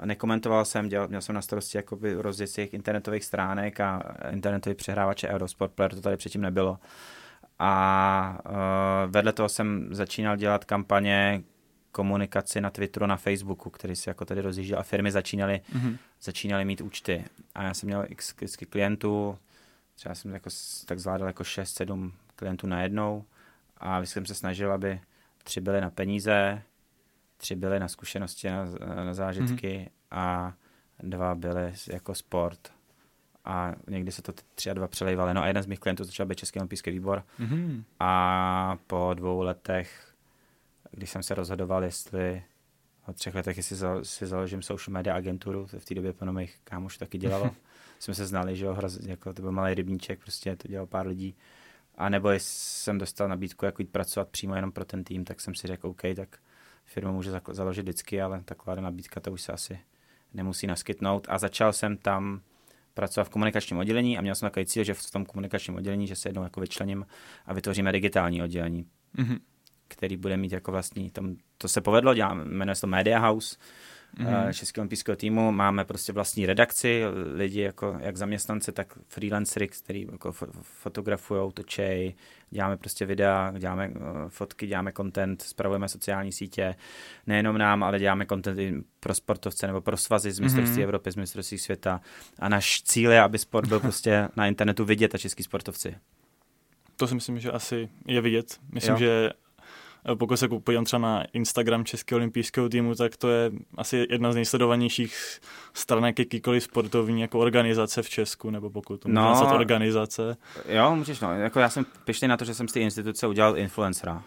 nekomentoval 0.04 0.64
jsem, 0.64 0.88
dělal, 0.88 1.08
měl 1.08 1.20
jsem 1.20 1.34
na 1.34 1.42
starosti 1.42 1.78
jakoby 1.78 2.14
rozděl 2.14 2.46
těch 2.46 2.74
internetových 2.74 3.24
stránek 3.24 3.80
a 3.80 4.16
internetový 4.30 4.74
přehrávače 4.74 5.28
Eurosport 5.28 5.72
Player, 5.72 5.94
to 5.94 6.00
tady 6.00 6.16
předtím 6.16 6.40
nebylo. 6.40 6.78
A 7.58 8.38
uh, 8.46 8.52
vedle 9.12 9.32
toho 9.32 9.48
jsem 9.48 9.88
začínal 9.94 10.36
dělat 10.36 10.64
kampaně 10.64 11.42
komunikaci 11.92 12.60
na 12.60 12.70
Twitteru, 12.70 13.06
na 13.06 13.16
Facebooku, 13.16 13.70
který 13.70 13.96
si 13.96 14.10
jako 14.10 14.24
tady 14.24 14.40
rozjížděl 14.40 14.78
a 14.78 14.82
firmy 14.82 15.10
začínaly, 15.10 15.60
mm-hmm. 15.72 15.98
začínaly 16.22 16.64
mít 16.64 16.80
účty. 16.80 17.24
A 17.54 17.62
já 17.62 17.74
jsem 17.74 17.86
měl 17.86 18.04
x, 18.08 18.34
x 18.40 18.56
klientů, 18.70 19.38
třeba 19.94 20.14
jsem 20.14 20.34
jako, 20.34 20.50
tak 20.86 20.98
zvládal 20.98 21.28
jako 21.28 21.42
6-7 21.42 22.12
klientů 22.36 22.66
najednou 22.66 23.24
a 23.76 23.98
vždycky 23.98 24.14
jsem 24.14 24.26
se 24.26 24.34
snažil, 24.34 24.72
aby 24.72 25.00
tři 25.44 25.60
byly 25.60 25.80
na 25.80 25.90
peníze, 25.90 26.62
tři 27.44 27.56
byly 27.56 27.80
na 27.80 27.88
zkušenosti, 27.88 28.50
na, 28.50 28.64
na 29.04 29.14
zážitky 29.14 29.68
mm-hmm. 29.68 29.90
a 30.10 30.54
dva 31.02 31.34
byly 31.34 31.72
jako 31.92 32.14
sport. 32.14 32.72
A 33.44 33.72
někdy 33.88 34.12
se 34.12 34.22
to 34.22 34.32
tři 34.54 34.70
a 34.70 34.74
dva 34.74 34.88
přelejvaly. 34.88 35.34
No 35.34 35.42
a 35.42 35.46
jeden 35.46 35.62
z 35.62 35.66
mých 35.66 35.80
klientů 35.80 36.04
začal 36.04 36.26
být 36.26 36.38
Český 36.38 36.58
olympijský 36.58 36.90
výbor. 36.90 37.24
Mm-hmm. 37.40 37.84
A 38.00 38.78
po 38.86 39.14
dvou 39.14 39.42
letech, 39.42 40.14
když 40.90 41.10
jsem 41.10 41.22
se 41.22 41.34
rozhodoval, 41.34 41.84
jestli 41.84 42.42
o 43.06 43.12
třech 43.12 43.34
letech, 43.34 43.56
jestli 43.56 43.76
si 44.02 44.26
založím 44.26 44.62
social 44.62 44.92
media 44.92 45.16
agenturu, 45.16 45.66
to 45.70 45.80
v 45.80 45.84
té 45.84 45.94
době 45.94 46.12
plno 46.12 46.32
mých 46.32 46.58
kámošů 46.64 46.98
taky 46.98 47.18
dělalo. 47.18 47.50
jsme 47.98 48.14
se 48.14 48.26
znali, 48.26 48.56
že 48.56 48.64
jo, 48.64 48.78
jako 49.06 49.32
to 49.32 49.42
byl 49.42 49.52
malý 49.52 49.74
rybníček, 49.74 50.20
prostě 50.20 50.56
to 50.56 50.68
dělal 50.68 50.86
pár 50.86 51.06
lidí. 51.06 51.34
A 51.94 52.08
nebo 52.08 52.30
jsem 52.32 52.98
dostal 52.98 53.28
nabídku, 53.28 53.64
jako 53.64 53.82
jít 53.82 53.90
pracovat 53.90 54.28
přímo 54.28 54.54
jenom 54.54 54.72
pro 54.72 54.84
ten 54.84 55.04
tým, 55.04 55.24
tak 55.24 55.40
jsem 55.40 55.54
si 55.54 55.66
řekl, 55.66 55.88
OK, 55.88 56.02
tak 56.16 56.38
firma 56.84 57.12
může 57.12 57.30
založit 57.50 57.82
vždycky, 57.82 58.22
ale 58.22 58.42
taková 58.44 58.74
nabídka 58.74 59.20
to 59.20 59.32
už 59.32 59.42
se 59.42 59.52
asi 59.52 59.78
nemusí 60.34 60.66
naskytnout. 60.66 61.26
A 61.30 61.38
začal 61.38 61.72
jsem 61.72 61.96
tam 61.96 62.40
pracovat 62.94 63.24
v 63.24 63.30
komunikačním 63.30 63.78
oddělení 63.78 64.18
a 64.18 64.20
měl 64.20 64.34
jsem 64.34 64.46
takový 64.46 64.66
cíl, 64.66 64.84
že 64.84 64.94
v 64.94 65.10
tom 65.10 65.26
komunikačním 65.26 65.76
oddělení, 65.76 66.06
že 66.06 66.16
se 66.16 66.28
jednou 66.28 66.42
jako 66.42 66.60
vyčlením 66.60 67.06
a 67.46 67.54
vytvoříme 67.54 67.92
digitální 67.92 68.42
oddělení, 68.42 68.86
mm-hmm. 69.16 69.38
který 69.88 70.16
bude 70.16 70.36
mít 70.36 70.52
jako 70.52 70.72
vlastní, 70.72 71.10
tam, 71.10 71.36
to 71.58 71.68
se 71.68 71.80
povedlo, 71.80 72.14
dělám, 72.14 72.44
jmenuje 72.44 72.74
se 72.74 72.80
to 72.80 72.86
Media 72.86 73.18
House, 73.18 73.56
mm-hmm. 74.18 74.52
Českého 74.52 74.82
olympijského 74.82 75.16
týmu. 75.16 75.52
Máme 75.52 75.84
prostě 75.84 76.12
vlastní 76.12 76.46
redakci, 76.46 77.02
lidi 77.34 77.60
jako 77.60 77.96
jak 78.00 78.16
zaměstnance, 78.16 78.72
tak 78.72 78.98
freelancery, 79.08 79.68
který 79.68 80.06
jako 80.12 80.32
fotografují, 80.62 81.52
točej, 81.52 82.14
děláme 82.50 82.76
prostě 82.76 83.06
videa, 83.06 83.52
děláme 83.58 83.88
uh, 83.88 83.96
fotky, 84.28 84.66
děláme 84.66 84.92
content, 84.92 85.42
spravujeme 85.42 85.88
sociální 85.88 86.32
sítě, 86.32 86.74
nejenom 87.26 87.58
nám, 87.58 87.82
ale 87.82 87.98
děláme 87.98 88.26
content 88.26 88.58
i 88.58 88.74
pro 89.00 89.14
sportovce 89.14 89.66
nebo 89.66 89.80
pro 89.80 89.96
svazy 89.96 90.32
z 90.32 90.40
mistrovství 90.40 90.78
mm-hmm. 90.78 90.84
Evropy, 90.84 91.10
z 91.10 91.16
mistrovství 91.16 91.58
světa. 91.58 92.00
A 92.38 92.48
náš 92.48 92.82
cíl 92.82 93.12
je, 93.12 93.20
aby 93.20 93.38
sport 93.38 93.68
byl 93.68 93.80
prostě 93.80 94.28
na 94.36 94.46
internetu 94.46 94.84
vidět 94.84 95.14
a 95.14 95.18
český 95.18 95.42
sportovci. 95.42 95.96
To 96.96 97.06
si 97.06 97.14
myslím, 97.14 97.40
že 97.40 97.50
asi 97.50 97.88
je 98.06 98.20
vidět. 98.20 98.60
Myslím, 98.72 98.92
jo. 98.92 98.98
že 98.98 99.30
pokud 100.14 100.36
se 100.36 100.48
podívám 100.48 100.84
třeba 100.84 101.00
na 101.00 101.24
Instagram 101.32 101.84
Českého 101.84 102.16
olympijského 102.16 102.68
týmu, 102.68 102.94
tak 102.94 103.16
to 103.16 103.28
je 103.28 103.50
asi 103.76 104.06
jedna 104.10 104.32
z 104.32 104.34
nejsledovanějších 104.34 105.40
stranek 105.74 106.18
jakýkoliv 106.18 106.62
sportovní 106.62 107.20
jako 107.20 107.38
organizace 107.38 108.02
v 108.02 108.08
Česku, 108.08 108.50
nebo 108.50 108.70
pokud 108.70 109.00
to 109.00 109.08
no, 109.08 109.54
organizace. 109.54 110.36
Jo, 110.68 110.96
můžeš, 110.96 111.20
no. 111.20 111.34
Jako 111.34 111.60
já 111.60 111.68
jsem 111.68 111.86
pišný 112.04 112.28
na 112.28 112.36
to, 112.36 112.44
že 112.44 112.54
jsem 112.54 112.68
z 112.68 112.72
té 112.72 112.80
instituce 112.80 113.26
udělal 113.26 113.58
influencera. 113.58 114.22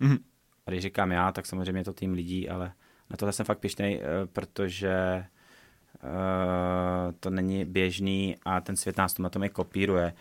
Mm-hmm. 0.00 0.18
A 0.66 0.70
když 0.70 0.82
říkám 0.82 1.12
já, 1.12 1.32
tak 1.32 1.46
samozřejmě 1.46 1.80
je 1.80 1.84
to 1.84 1.92
tým 1.92 2.12
lidí, 2.12 2.48
ale 2.48 2.72
na 3.10 3.16
tohle 3.16 3.32
jsem 3.32 3.46
fakt 3.46 3.58
pišný, 3.58 4.00
eh, 4.00 4.26
protože 4.32 5.24
uh, 6.02 7.12
to 7.20 7.30
není 7.30 7.64
běžný 7.64 8.36
a 8.44 8.60
ten 8.60 8.76
svět 8.76 8.96
nás 8.96 9.12
to 9.12 9.22
na 9.22 9.28
tom 9.28 9.44
i 9.44 9.48
kopíruje. 9.48 10.14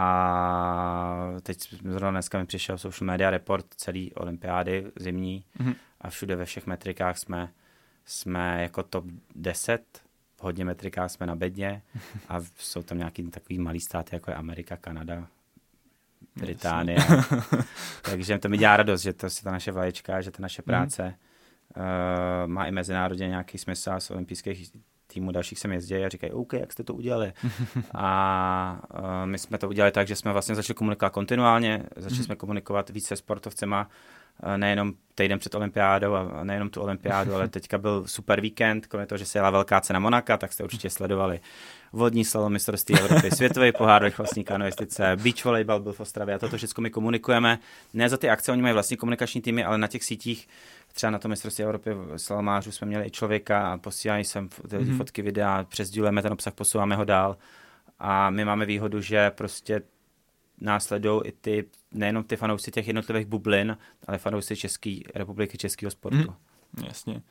A 0.00 1.40
teď 1.42 1.74
zrovna 1.84 2.10
dneska 2.10 2.38
mi 2.38 2.46
přišel 2.46 2.78
social 2.78 3.06
media 3.06 3.30
report 3.30 3.66
celý 3.76 4.14
olympiády 4.14 4.86
zimní 4.96 5.44
mm-hmm. 5.58 5.74
a 6.00 6.10
všude 6.10 6.36
ve 6.36 6.44
všech 6.44 6.66
metrikách 6.66 7.18
jsme, 7.18 7.52
jsme 8.04 8.62
jako 8.62 8.82
top 8.82 9.04
10, 9.34 9.82
v 10.36 10.42
hodně 10.42 10.64
metrikách 10.64 11.10
jsme 11.10 11.26
na 11.26 11.34
bedně 11.34 11.82
a 12.28 12.40
jsou 12.56 12.82
tam 12.82 12.98
nějaký 12.98 13.22
takový 13.22 13.58
malý 13.58 13.80
státy, 13.80 14.16
jako 14.16 14.30
je 14.30 14.34
Amerika, 14.34 14.76
Kanada, 14.76 15.26
Británie. 16.36 16.98
Takže 18.02 18.38
to 18.38 18.48
mi 18.48 18.58
dělá 18.58 18.76
radost, 18.76 19.02
že 19.02 19.12
to 19.12 19.26
je 19.26 19.30
ta 19.42 19.50
naše 19.50 19.72
vlaječka, 19.72 20.20
že 20.20 20.30
ta 20.30 20.42
naše 20.42 20.62
mhm. 20.62 20.66
práce 20.66 21.04
mm. 21.04 21.82
uh, 21.82 22.50
má 22.50 22.66
i 22.66 22.70
mezinárodně 22.70 23.28
nějaký 23.28 23.58
smysl 23.58 23.90
z 23.98 24.10
olympijských 24.10 24.70
týmu 25.12 25.32
dalších 25.32 25.58
jsem 25.58 25.72
jezdil 25.72 26.06
a 26.06 26.08
říkají, 26.08 26.32
OK, 26.32 26.52
jak 26.52 26.72
jste 26.72 26.84
to 26.84 26.94
udělali. 26.94 27.32
a 27.94 28.80
uh, 28.94 29.00
my 29.24 29.38
jsme 29.38 29.58
to 29.58 29.68
udělali 29.68 29.92
tak, 29.92 30.08
že 30.08 30.16
jsme 30.16 30.32
vlastně 30.32 30.54
začali 30.54 30.74
komunikovat 30.74 31.10
kontinuálně, 31.10 31.82
začali 31.96 32.18
mm. 32.18 32.24
jsme 32.24 32.36
komunikovat 32.36 32.90
více 32.90 33.08
se 33.08 33.16
sportovcema, 33.16 33.88
uh, 34.42 34.56
nejenom 34.56 34.92
týden 35.14 35.38
před 35.38 35.54
olympiádou 35.54 36.14
a 36.14 36.44
nejenom 36.44 36.70
tu 36.70 36.80
olympiádu, 36.80 37.34
ale 37.34 37.48
teďka 37.58 37.78
byl 37.78 38.04
super 38.06 38.40
víkend, 38.40 38.86
kromě 38.86 39.06
toho, 39.06 39.18
že 39.18 39.26
se 39.26 39.38
jela 39.38 39.50
velká 39.50 39.80
cena 39.80 39.98
Monaka, 39.98 40.36
tak 40.36 40.52
jste 40.52 40.64
určitě 40.64 40.90
sledovali 40.90 41.40
vodní 41.92 42.24
slalom 42.24 42.52
mistrovství 42.52 42.98
Evropy, 42.98 43.30
světový 43.30 43.72
pohár 43.72 44.02
rychlostní 44.02 44.44
kanoistice, 44.44 45.16
beach 45.22 45.44
volleyball 45.44 45.80
byl 45.80 45.92
v 45.92 46.00
Ostravě 46.00 46.34
a 46.34 46.38
toto 46.38 46.56
všechno 46.56 46.82
my 46.82 46.90
komunikujeme. 46.90 47.58
Ne 47.94 48.08
za 48.08 48.16
ty 48.16 48.30
akce, 48.30 48.52
oni 48.52 48.62
mají 48.62 48.72
vlastní 48.72 48.96
komunikační 48.96 49.40
týmy, 49.40 49.64
ale 49.64 49.78
na 49.78 49.86
těch 49.86 50.04
sítích 50.04 50.48
třeba 50.98 51.10
na 51.10 51.18
tom 51.18 51.28
mistrovství 51.28 51.64
Evropy 51.64 51.90
v 51.94 52.18
Salmářu 52.18 52.72
jsme 52.72 52.86
měli 52.86 53.06
i 53.06 53.10
člověka 53.10 53.72
a 53.72 53.78
posílají 53.78 54.24
sem 54.24 54.48
mm-hmm. 54.48 54.96
fotky, 54.96 55.22
videa, 55.22 55.64
přesdílujeme 55.64 56.22
ten 56.22 56.32
obsah, 56.32 56.54
posouváme 56.54 56.96
ho 56.96 57.04
dál 57.04 57.36
a 57.98 58.30
my 58.30 58.44
máme 58.44 58.66
výhodu, 58.66 59.00
že 59.00 59.30
prostě 59.30 59.82
následují 60.60 61.20
i 61.24 61.32
ty, 61.32 61.64
nejenom 61.92 62.24
ty 62.24 62.36
fanoušci 62.36 62.70
těch 62.70 62.86
jednotlivých 62.86 63.26
bublin, 63.26 63.76
ale 64.06 64.18
fanoušci 64.18 64.56
České 64.56 64.98
republiky, 65.14 65.58
českého 65.58 65.90
sportu. 65.90 66.34
Mm. 66.76 66.84
Jasně. 66.86 67.22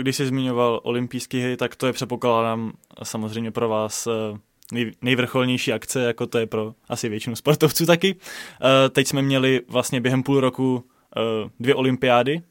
Když 0.00 0.16
jsi 0.16 0.26
zmiňoval 0.26 0.80
olympijské 0.82 1.38
hry, 1.38 1.56
tak 1.56 1.76
to 1.76 1.86
je 1.86 1.92
předpokládám 1.92 2.72
samozřejmě 3.02 3.50
pro 3.50 3.68
vás 3.68 4.06
eh, 4.06 4.38
nej, 4.72 4.92
nejvrcholnější 5.02 5.72
akce, 5.72 6.02
jako 6.02 6.26
to 6.26 6.38
je 6.38 6.46
pro 6.46 6.74
asi 6.88 7.08
většinu 7.08 7.36
sportovců 7.36 7.86
taky. 7.86 8.16
Eh, 8.16 8.88
teď 8.88 9.06
jsme 9.06 9.22
měli 9.22 9.60
vlastně 9.68 10.00
během 10.00 10.22
půl 10.22 10.40
roku 10.40 10.84
eh, 11.16 11.50
dvě 11.60 11.74
olympiády, 11.74 12.42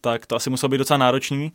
tak 0.00 0.26
to 0.26 0.36
asi 0.36 0.50
muselo 0.50 0.70
být 0.70 0.78
docela 0.78 0.98
náročný. 0.98 1.52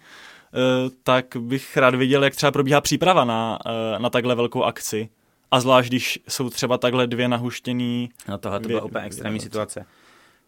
tak 1.03 1.25
bych 1.39 1.77
rád 1.77 1.95
viděl, 1.95 2.23
jak 2.23 2.35
třeba 2.35 2.51
probíhá 2.51 2.81
příprava 2.81 3.25
na, 3.25 3.59
na 3.97 4.09
takhle 4.09 4.35
velkou 4.35 4.63
akci. 4.63 5.09
A 5.51 5.59
zvlášť, 5.59 5.89
když 5.89 6.19
jsou 6.27 6.49
třeba 6.49 6.77
takhle 6.77 7.07
dvě 7.07 7.27
nahuštěný... 7.27 8.09
No 8.27 8.37
tohle 8.37 8.59
to 8.59 8.67
byla 8.67 8.83
úplně 8.83 9.05
extrémní 9.05 9.39
situace 9.39 9.85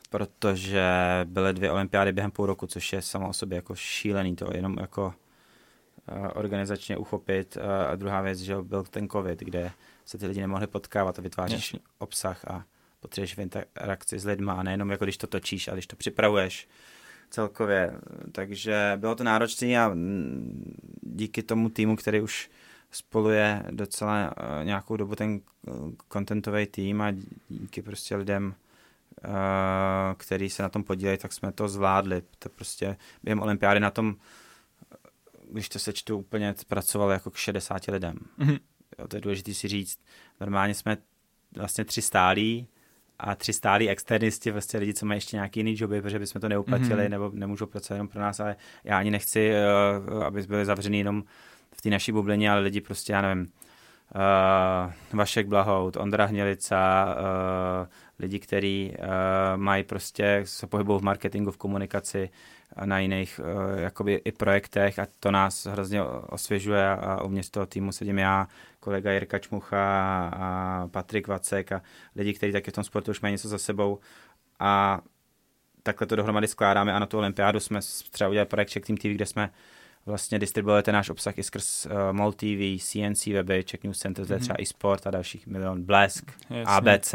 protože 0.10 0.86
byly 1.26 1.54
dvě 1.54 1.72
olympiády 1.72 2.12
během 2.12 2.32
půl 2.32 2.46
roku, 2.46 2.68
což 2.68 2.94
je 2.94 3.02
samo 3.02 3.30
o 3.30 3.34
sobě 3.34 3.56
jako 3.56 3.76
šílený 3.76 4.36
to, 4.36 4.50
jenom 4.54 4.78
jako 4.80 5.14
organizačně 6.34 6.98
uchopit. 6.98 7.58
A 7.92 7.96
druhá 7.96 8.22
věc, 8.22 8.40
že 8.40 8.56
byl 8.62 8.84
ten 8.84 9.10
covid, 9.10 9.40
kde 9.40 9.72
se 10.06 10.18
ty 10.18 10.28
lidi 10.28 10.42
nemohli 10.42 10.68
potkávat 10.68 11.20
a 11.20 11.22
vytváříš 11.22 11.74
Jasně. 11.74 11.80
obsah 11.98 12.46
a 12.48 12.64
potřebuješ 13.00 13.36
v 13.36 13.40
interakci 13.40 14.20
s 14.20 14.26
lidma 14.26 14.54
a 14.54 14.64
nejenom 14.64 14.90
jako 14.90 15.06
když 15.06 15.18
to 15.18 15.28
točíš, 15.28 15.68
ale 15.68 15.76
když 15.76 15.88
to 15.88 15.96
připravuješ 15.96 16.68
celkově. 17.30 17.94
Takže 18.32 18.94
bylo 18.96 19.16
to 19.16 19.24
náročné 19.24 19.80
a 19.80 19.96
díky 21.02 21.44
tomu 21.44 21.70
týmu, 21.70 21.96
který 21.96 22.22
už 22.22 22.50
spolu 22.92 23.30
je 23.30 23.64
docela 23.72 24.28
uh, 24.28 24.66
nějakou 24.66 24.98
dobu 24.98 25.16
ten 25.16 25.42
contentový 26.14 26.66
tým 26.66 27.02
a 27.02 27.14
díky 27.50 27.82
prostě 27.82 28.16
lidem, 28.16 28.56
Eh, 29.24 30.16
který 30.18 30.50
se 30.50 30.64
na 30.64 30.70
tom 30.70 30.84
podílejí, 30.84 31.18
tak 31.18 31.34
jsme 31.34 31.52
to 31.52 31.68
zvládli. 31.68 32.22
To 32.40 32.50
prostě 32.50 32.98
během 33.24 33.42
olympiády 33.42 33.80
na 33.80 33.92
tom, 33.92 34.16
když 35.52 35.70
to 35.70 35.80
sečtu 35.80 36.18
úplně, 36.18 36.56
pracoval 36.68 37.12
jako 37.12 37.32
k 37.32 37.38
60 37.38 37.86
lidem. 37.88 38.18
Mm-hmm. 38.40 38.60
Jo, 39.00 39.08
to 39.08 39.18
je 39.18 39.22
důležité 39.22 39.54
si 39.54 39.68
říct. 39.68 40.00
Normálně 40.40 40.74
jsme 40.74 40.98
vlastně 41.56 41.86
tři 41.86 42.02
stálí 42.02 42.68
a 43.20 43.36
tři 43.36 43.54
stálí 43.54 43.90
externisti, 43.90 44.52
vlastně 44.52 44.80
lidi, 44.80 44.94
co 44.94 45.06
mají 45.06 45.18
ještě 45.18 45.36
nějaký 45.38 45.60
jiný 45.60 45.76
joby, 45.78 46.02
protože 46.02 46.20
bychom 46.20 46.42
to 46.42 46.50
neuplatili 46.50 47.06
mm-hmm. 47.06 47.10
nebo 47.10 47.32
nemůžou 47.34 47.66
pracovat 47.66 47.96
jenom 47.96 48.08
pro 48.08 48.22
nás, 48.22 48.40
ale 48.40 48.56
já 48.84 48.98
ani 48.98 49.12
nechci, 49.12 49.52
uh, 50.12 50.24
aby 50.24 50.42
byli 50.42 50.66
zavřený 50.66 50.98
jenom 50.98 51.24
v 51.78 51.82
té 51.82 51.90
naší 51.90 52.12
bublině, 52.12 52.52
ale 52.52 52.62
lidi 52.62 52.82
prostě, 52.82 53.14
já 53.14 53.22
nevím, 53.22 53.42
uh, 53.44 54.92
Vašek 55.14 55.48
Blahout, 55.48 55.98
Ondra 55.98 56.26
Hnělica, 56.26 57.06
uh, 57.82 57.88
lidi, 58.20 58.40
kteří 58.40 58.94
uh, 59.00 59.06
mají 59.56 59.84
prostě, 59.84 60.42
se 60.46 60.68
pohybují 60.68 61.00
v 61.00 61.04
marketingu, 61.04 61.52
v 61.52 61.58
komunikaci 61.58 62.30
a 62.30 62.32
na 62.86 63.00
jiných 63.00 63.40
uh, 63.44 63.80
jakoby 63.80 64.14
i 64.14 64.32
projektech 64.32 65.00
a 65.00 65.08
to 65.20 65.32
nás 65.32 65.66
hrozně 65.66 66.04
osvěžuje 66.04 66.90
a 66.90 67.22
uvnitř 67.24 67.50
toho 67.50 67.66
týmu 67.66 67.92
sedím 67.92 68.18
já, 68.18 68.48
kolega 68.80 69.12
Jirka 69.12 69.40
Čmucha 69.40 69.78
a 70.34 70.88
Patrik 70.92 71.28
Vacek 71.28 71.72
a 71.72 71.82
lidi, 72.16 72.34
kteří 72.34 72.54
taky 72.54 72.72
v 72.72 72.74
tom 72.74 72.84
sportu 72.84 73.12
už 73.12 73.22
mají 73.22 73.32
něco 73.32 73.48
za 73.48 73.58
sebou. 73.58 74.00
A 74.60 75.02
takhle 75.84 76.08
to 76.08 76.16
dohromady 76.16 76.48
skládáme 76.48 76.94
a 76.94 77.00
na 77.00 77.06
tu 77.06 77.18
olympiádu 77.18 77.60
jsme 77.60 77.80
třeba 78.12 78.30
udělali 78.30 78.50
projekt 78.50 78.74
Check 78.74 78.88
Team 78.88 78.98
TV, 78.98 79.04
kde 79.04 79.26
jsme 79.26 79.50
vlastně 80.08 80.40
distribuujete 80.40 80.92
náš 80.92 81.10
obsah 81.10 81.38
i 81.38 81.44
skrz 81.44 81.86
uh, 81.86 81.92
MOL 82.12 82.34
TV, 82.34 82.80
CNC 82.80 83.26
weby, 83.26 83.64
Czech 83.64 83.84
News 83.84 84.00
Center, 84.00 84.26
mm-hmm. 84.26 84.40
třeba 84.40 84.62
i 84.62 84.66
sport 84.66 85.08
a 85.08 85.12
dalších 85.12 85.48
milion, 85.48 85.84
Blesk, 85.84 86.32
Jasně. 86.50 86.64
ABC 86.64 87.14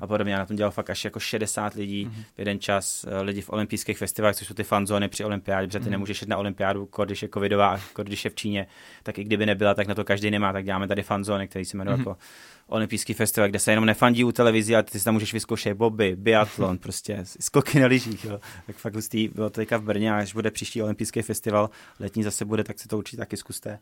a 0.00 0.06
podobně. 0.06 0.32
Já 0.32 0.38
na 0.38 0.46
tom 0.46 0.56
dělal 0.56 0.70
fakt 0.70 0.90
až 0.90 1.04
jako 1.04 1.20
60 1.20 1.74
lidí 1.74 2.06
mm-hmm. 2.06 2.24
v 2.34 2.38
jeden 2.38 2.58
čas, 2.58 3.04
uh, 3.04 3.22
lidi 3.22 3.40
v 3.40 3.50
olympijských 3.50 3.98
festivalech, 3.98 4.36
což 4.36 4.46
jsou 4.46 4.54
ty 4.54 4.64
fanzóny 4.64 5.08
při 5.08 5.24
olympiádě, 5.24 5.66
protože 5.66 5.78
ty 5.78 5.84
mm-hmm. 5.84 5.90
nemůžeš 5.90 6.22
jít 6.22 6.28
na 6.28 6.36
olympiádu, 6.36 6.88
když 7.04 7.22
je 7.22 7.28
covidová, 7.28 7.80
když 8.02 8.24
je 8.24 8.30
v 8.30 8.34
Číně, 8.34 8.66
tak 9.02 9.18
i 9.18 9.24
kdyby 9.24 9.46
nebyla, 9.46 9.74
tak 9.74 9.86
na 9.86 9.94
to 9.94 10.04
každý 10.04 10.30
nemá, 10.30 10.52
tak 10.52 10.64
děláme 10.64 10.88
tady 10.88 11.02
fanzóny, 11.02 11.48
které 11.48 11.64
se 11.64 11.76
jmenují 11.76 11.96
mm-hmm. 11.96 12.00
jako 12.00 12.16
olympijský 12.72 13.14
festival, 13.14 13.48
kde 13.48 13.58
se 13.58 13.72
jenom 13.72 13.84
nefandí 13.84 14.24
u 14.24 14.32
televizi, 14.32 14.74
ale 14.74 14.82
ty 14.82 14.98
si 14.98 15.04
tam 15.04 15.14
můžeš 15.14 15.32
vyzkoušet 15.32 15.76
boby, 15.76 16.16
biatlon, 16.16 16.78
prostě 16.82 17.18
skoky 17.40 17.80
na 17.80 17.86
lyžích. 17.86 18.24
Jo. 18.24 18.40
Tak 18.66 18.76
fakt 18.76 18.94
hustý, 18.94 19.28
bylo 19.28 19.50
to 19.50 19.54
teďka 19.54 19.76
v 19.76 19.82
Brně 19.82 20.12
a 20.12 20.18
až 20.18 20.34
bude 20.34 20.50
příští 20.50 20.82
olympijský 20.82 21.22
festival, 21.22 21.70
letní 22.00 22.22
zase 22.22 22.44
bude, 22.44 22.64
tak 22.64 22.78
si 22.78 22.88
to 22.88 22.98
určitě 22.98 23.16
taky 23.16 23.36
zkuste. 23.36 23.78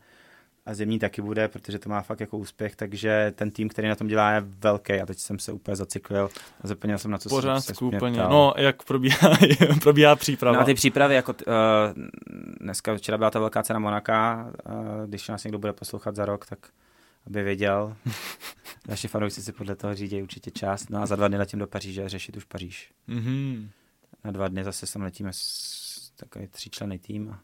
A 0.65 0.73
zimní 0.73 0.99
taky 0.99 1.21
bude, 1.21 1.47
protože 1.47 1.79
to 1.79 1.89
má 1.89 2.01
fakt 2.01 2.19
jako 2.19 2.37
úspěch, 2.37 2.75
takže 2.75 3.33
ten 3.35 3.51
tým, 3.51 3.69
který 3.69 3.87
na 3.87 3.95
tom 3.95 4.07
dělá, 4.07 4.31
je 4.31 4.43
velký 4.45 4.93
a 4.93 5.05
teď 5.05 5.17
jsem 5.17 5.39
se 5.39 5.51
úplně 5.51 5.75
zacyklil 5.75 6.29
a 6.63 6.67
zapomněl 6.67 6.97
jsem 6.97 7.11
na 7.11 7.17
co 7.17 7.29
Pořádku, 7.29 7.73
se 7.73 7.85
úplně. 7.85 8.19
No, 8.19 8.53
jak 8.57 8.83
probíhá, 8.83 9.37
probíhá 9.81 10.15
příprava? 10.15 10.57
Na 10.57 10.65
ty 10.65 10.73
přípravy, 10.73 11.15
jako 11.15 11.33
uh, 11.33 12.03
dneska, 12.61 12.95
včera 12.97 13.17
byla 13.17 13.29
ta 13.31 13.39
velká 13.39 13.63
cena 13.63 13.79
Monaka, 13.79 14.51
uh, 14.65 14.73
když 15.07 15.27
nás 15.27 15.43
někdo 15.43 15.59
bude 15.59 15.73
poslouchat 15.73 16.15
za 16.15 16.25
rok, 16.25 16.45
tak 16.45 16.59
aby 17.27 17.43
věděl. 17.43 17.97
Naši 18.87 19.07
fanoušci 19.07 19.43
si 19.43 19.51
podle 19.51 19.75
toho 19.75 19.95
řídí 19.95 20.21
určitě 20.23 20.51
část. 20.51 20.89
No 20.89 21.01
a 21.01 21.05
za 21.05 21.15
dva 21.15 21.27
dny 21.27 21.37
letím 21.37 21.59
do 21.59 21.67
Paříže 21.67 22.09
řešit 22.09 22.37
už 22.37 22.43
Paříž. 22.43 22.91
Mm-hmm. 23.09 23.69
Na 24.23 24.31
dva 24.31 24.47
dny 24.47 24.63
zase 24.63 24.87
sem 24.87 25.01
letíme 25.01 25.29
s 25.33 26.11
takový 26.15 26.47
tříčlený 26.47 26.99
tým 26.99 27.29
a, 27.29 27.43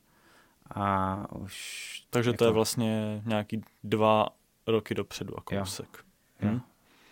a 0.70 1.36
už... 1.36 2.04
Takže 2.10 2.30
jako... 2.30 2.38
to 2.38 2.44
je 2.44 2.48
jako- 2.48 2.54
vlastně 2.54 3.22
nějaký 3.26 3.62
dva 3.84 4.28
roky 4.68 4.96
dopředu 4.96 5.38
a 5.38 5.42
kousek. 5.42 6.06
Jo. 6.42 6.50
Hm? 6.50 6.62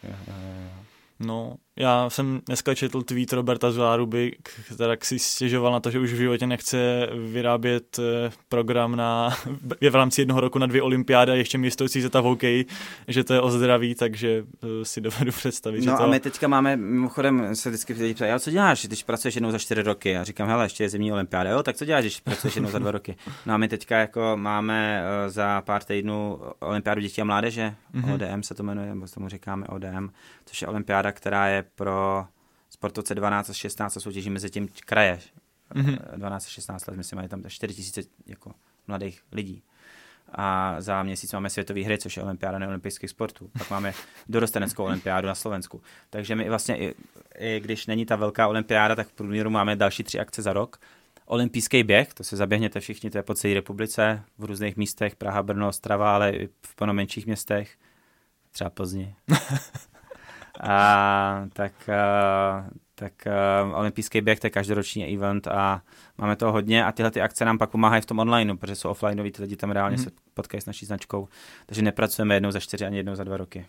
Jo, 0.03 0.09
jo, 0.09 0.15
jo, 0.27 0.33
jo. 0.63 0.85
No, 1.19 1.55
já 1.79 2.09
jsem 2.09 2.41
dneska 2.45 2.75
četl 2.75 3.01
tweet 3.01 3.33
Roberta 3.33 3.71
Zuláruby, 3.71 4.37
který 4.73 4.97
si 5.03 5.19
stěžoval 5.19 5.71
na 5.71 5.79
to, 5.79 5.91
že 5.91 5.99
už 5.99 6.13
v 6.13 6.15
životě 6.15 6.47
nechce 6.47 7.09
vyrábět 7.31 7.99
eh, 7.99 8.31
program 8.49 8.95
na, 8.95 9.37
v 9.91 9.95
rámci 9.95 10.21
jednoho 10.21 10.41
roku 10.41 10.59
na 10.59 10.65
dvě 10.65 10.81
olympiády 10.81 11.31
a 11.31 11.35
ještě 11.35 11.57
místo 11.57 11.89
CZ 11.89 12.13
v 12.13 12.21
hokej, 12.21 12.65
že 13.07 13.23
to 13.23 13.33
je 13.33 13.41
o 13.41 13.51
zdraví, 13.51 13.95
takže 13.95 14.43
eh, 14.63 14.85
si 14.85 15.01
dovedu 15.01 15.31
představit. 15.31 15.85
No 15.85 15.91
že 15.91 15.97
to... 15.97 16.03
a 16.03 16.07
my 16.07 16.19
teďka 16.19 16.47
máme, 16.47 16.77
mimochodem 16.77 17.55
se 17.55 17.69
vždycky 17.69 17.93
lidi 17.93 18.13
ptají, 18.13 18.39
co 18.39 18.51
děláš, 18.51 18.85
když 18.85 19.03
pracuješ 19.03 19.35
jednou 19.35 19.51
za 19.51 19.59
čtyři 19.59 19.81
roky? 19.81 20.09
Já 20.09 20.23
říkám, 20.23 20.47
hele, 20.47 20.65
ještě 20.65 20.83
je 20.83 20.89
zimní 20.89 21.13
olympiáda, 21.13 21.49
jo, 21.49 21.63
tak 21.63 21.75
co 21.75 21.85
děláš, 21.85 22.03
když 22.03 22.19
pracuješ 22.19 22.55
jednou 22.55 22.71
za 22.71 22.79
dva 22.79 22.91
roky? 22.91 23.15
No 23.45 23.53
a 23.53 23.57
my 23.57 23.67
teďka 23.67 23.97
jako 23.97 24.31
máme 24.35 25.03
eh, 25.03 25.29
za 25.29 25.61
pár 25.61 25.83
týdnů 25.83 26.39
olympiádu 26.59 27.01
dětí 27.01 27.21
a 27.21 27.25
mládeže, 27.25 27.75
mm-hmm. 27.95 28.13
ODM 28.13 28.43
se 28.43 28.53
to 28.53 28.63
jmenuje, 28.63 28.87
nebo 28.87 29.07
tomu 29.07 29.29
říkáme 29.29 29.67
ODM, 29.67 30.09
což 30.45 30.61
je 30.61 30.67
olympiáda, 30.67 31.04
která 31.11 31.47
je 31.47 31.63
pro 31.75 32.27
sportovce 32.69 33.15
12 33.15 33.49
a 33.49 33.53
16 33.53 33.97
a 33.97 33.99
soutěží 33.99 34.29
mezi 34.29 34.49
tím 34.49 34.67
kraje. 34.85 35.19
Mm-hmm. 35.75 35.97
12 36.15 36.45
a 36.45 36.49
16 36.49 36.87
let, 36.87 36.97
myslím, 36.97 37.17
mají 37.17 37.29
tam 37.29 37.43
4 37.47 37.73
tisíce 37.73 38.01
jako 38.25 38.51
mladých 38.87 39.21
lidí. 39.31 39.63
A 40.29 40.75
za 40.79 41.03
měsíc 41.03 41.33
máme 41.33 41.49
světové 41.49 41.83
hry, 41.83 41.97
což 41.97 42.17
je 42.17 42.23
olympiáda 42.23 42.59
neolympijských 42.59 43.09
sportů. 43.09 43.49
Pak 43.57 43.69
máme 43.69 43.93
dorosteneckou 44.29 44.83
olympiádu 44.83 45.27
na 45.27 45.35
Slovensku. 45.35 45.81
Takže 46.09 46.35
my 46.35 46.49
vlastně, 46.49 46.77
i, 46.77 46.95
i 47.37 47.59
když 47.59 47.87
není 47.87 48.05
ta 48.05 48.15
velká 48.15 48.47
olympiáda, 48.47 48.95
tak 48.95 49.07
v 49.07 49.13
průměru 49.13 49.49
máme 49.49 49.75
další 49.75 50.03
tři 50.03 50.19
akce 50.19 50.41
za 50.41 50.53
rok. 50.53 50.79
Olympijský 51.25 51.83
běh, 51.83 52.13
to 52.13 52.23
se 52.23 52.37
zaběhněte 52.37 52.79
všichni, 52.79 53.09
to 53.09 53.17
je 53.17 53.23
po 53.23 53.33
celé 53.33 53.53
republice, 53.53 54.23
v 54.37 54.45
různých 54.45 54.77
místech, 54.77 55.15
Praha, 55.15 55.43
Brno, 55.43 55.73
Strava, 55.73 56.15
ale 56.15 56.31
i 56.31 56.47
v 56.47 56.91
menších 56.91 57.25
městech, 57.25 57.77
třeba 58.51 58.69
Plzni. 58.69 59.15
A, 60.59 61.47
tak 61.53 61.89
a, 61.89 62.69
tak 62.95 63.13
uh, 63.65 63.77
olympijský 63.77 64.21
běh, 64.21 64.39
to 64.39 64.47
je 64.47 64.51
každoroční 64.51 65.13
event 65.13 65.47
a 65.47 65.81
máme 66.17 66.35
toho 66.35 66.51
hodně 66.51 66.85
a 66.85 66.91
tyhle 66.91 67.11
ty 67.11 67.21
akce 67.21 67.45
nám 67.45 67.57
pak 67.57 67.69
pomáhají 67.69 68.01
v 68.01 68.05
tom 68.05 68.19
online, 68.19 68.57
protože 68.57 68.75
jsou 68.75 68.89
offlineoví, 68.89 69.31
ty 69.31 69.41
lidi 69.41 69.55
tam 69.55 69.71
reálně 69.71 69.97
mm-hmm. 69.97 70.03
se 70.03 70.11
potkají 70.33 70.61
s 70.61 70.65
naší 70.65 70.85
značkou, 70.85 71.27
takže 71.65 71.81
nepracujeme 71.81 72.35
jednou 72.35 72.51
za 72.51 72.59
čtyři 72.59 72.85
ani 72.85 72.97
jednou 72.97 73.15
za 73.15 73.23
dva 73.23 73.37
roky. 73.37 73.65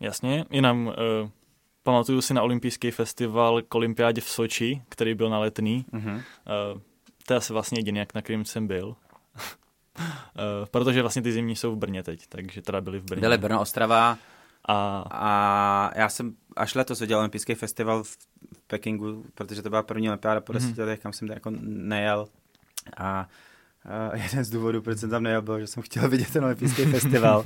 Jasně, 0.00 0.44
jinam 0.50 0.86
uh, 0.86 0.94
pamatuju 1.82 2.20
si 2.20 2.34
na 2.34 2.42
olympijský 2.42 2.90
festival 2.90 3.62
k 3.62 3.74
olympiádě 3.74 4.20
v 4.20 4.28
Soči, 4.28 4.82
který 4.88 5.14
byl 5.14 5.30
na 5.30 5.38
letný. 5.38 5.84
Mm-hmm. 5.92 6.14
Uh, 6.14 6.80
to 7.26 7.32
je 7.32 7.36
asi 7.36 7.52
vlastně 7.52 7.78
jediný, 7.78 8.00
na 8.14 8.22
kterým 8.22 8.44
jsem 8.44 8.66
byl. 8.66 8.96
Uh, 9.98 10.66
protože 10.70 11.02
vlastně 11.02 11.22
ty 11.22 11.32
zimní 11.32 11.56
jsou 11.56 11.72
v 11.72 11.78
Brně 11.78 12.02
teď, 12.02 12.26
takže 12.28 12.62
teda 12.62 12.80
byli 12.80 12.98
v 12.98 13.04
Brně. 13.04 13.20
Byly 13.20 13.38
Brno, 13.38 13.60
Ostrava 13.60 14.18
a... 14.68 15.04
a 15.10 15.98
já 15.98 16.08
jsem 16.08 16.34
až 16.56 16.74
letos 16.74 17.00
udělal 17.00 17.20
olympijský 17.20 17.54
festival 17.54 18.02
v 18.02 18.16
Pekingu, 18.66 19.24
protože 19.34 19.62
to 19.62 19.70
byla 19.70 19.82
první 19.82 20.08
olympiáda 20.08 20.40
po 20.40 20.52
deseti 20.52 20.72
mm-hmm. 20.72 20.80
letech, 20.80 21.00
kam 21.00 21.12
jsem 21.12 21.28
jako 21.28 21.50
nejel 21.60 22.28
a 22.96 23.28
Uh, 23.84 24.20
jeden 24.22 24.44
z 24.44 24.50
důvodů, 24.50 24.82
proč 24.82 24.98
jsem 24.98 25.10
tam 25.10 25.22
nejel, 25.22 25.42
byl, 25.42 25.60
že 25.60 25.66
jsem 25.66 25.82
chtěl 25.82 26.08
vidět 26.08 26.32
ten 26.32 26.44
olympijský 26.44 26.84
festival, 26.90 27.44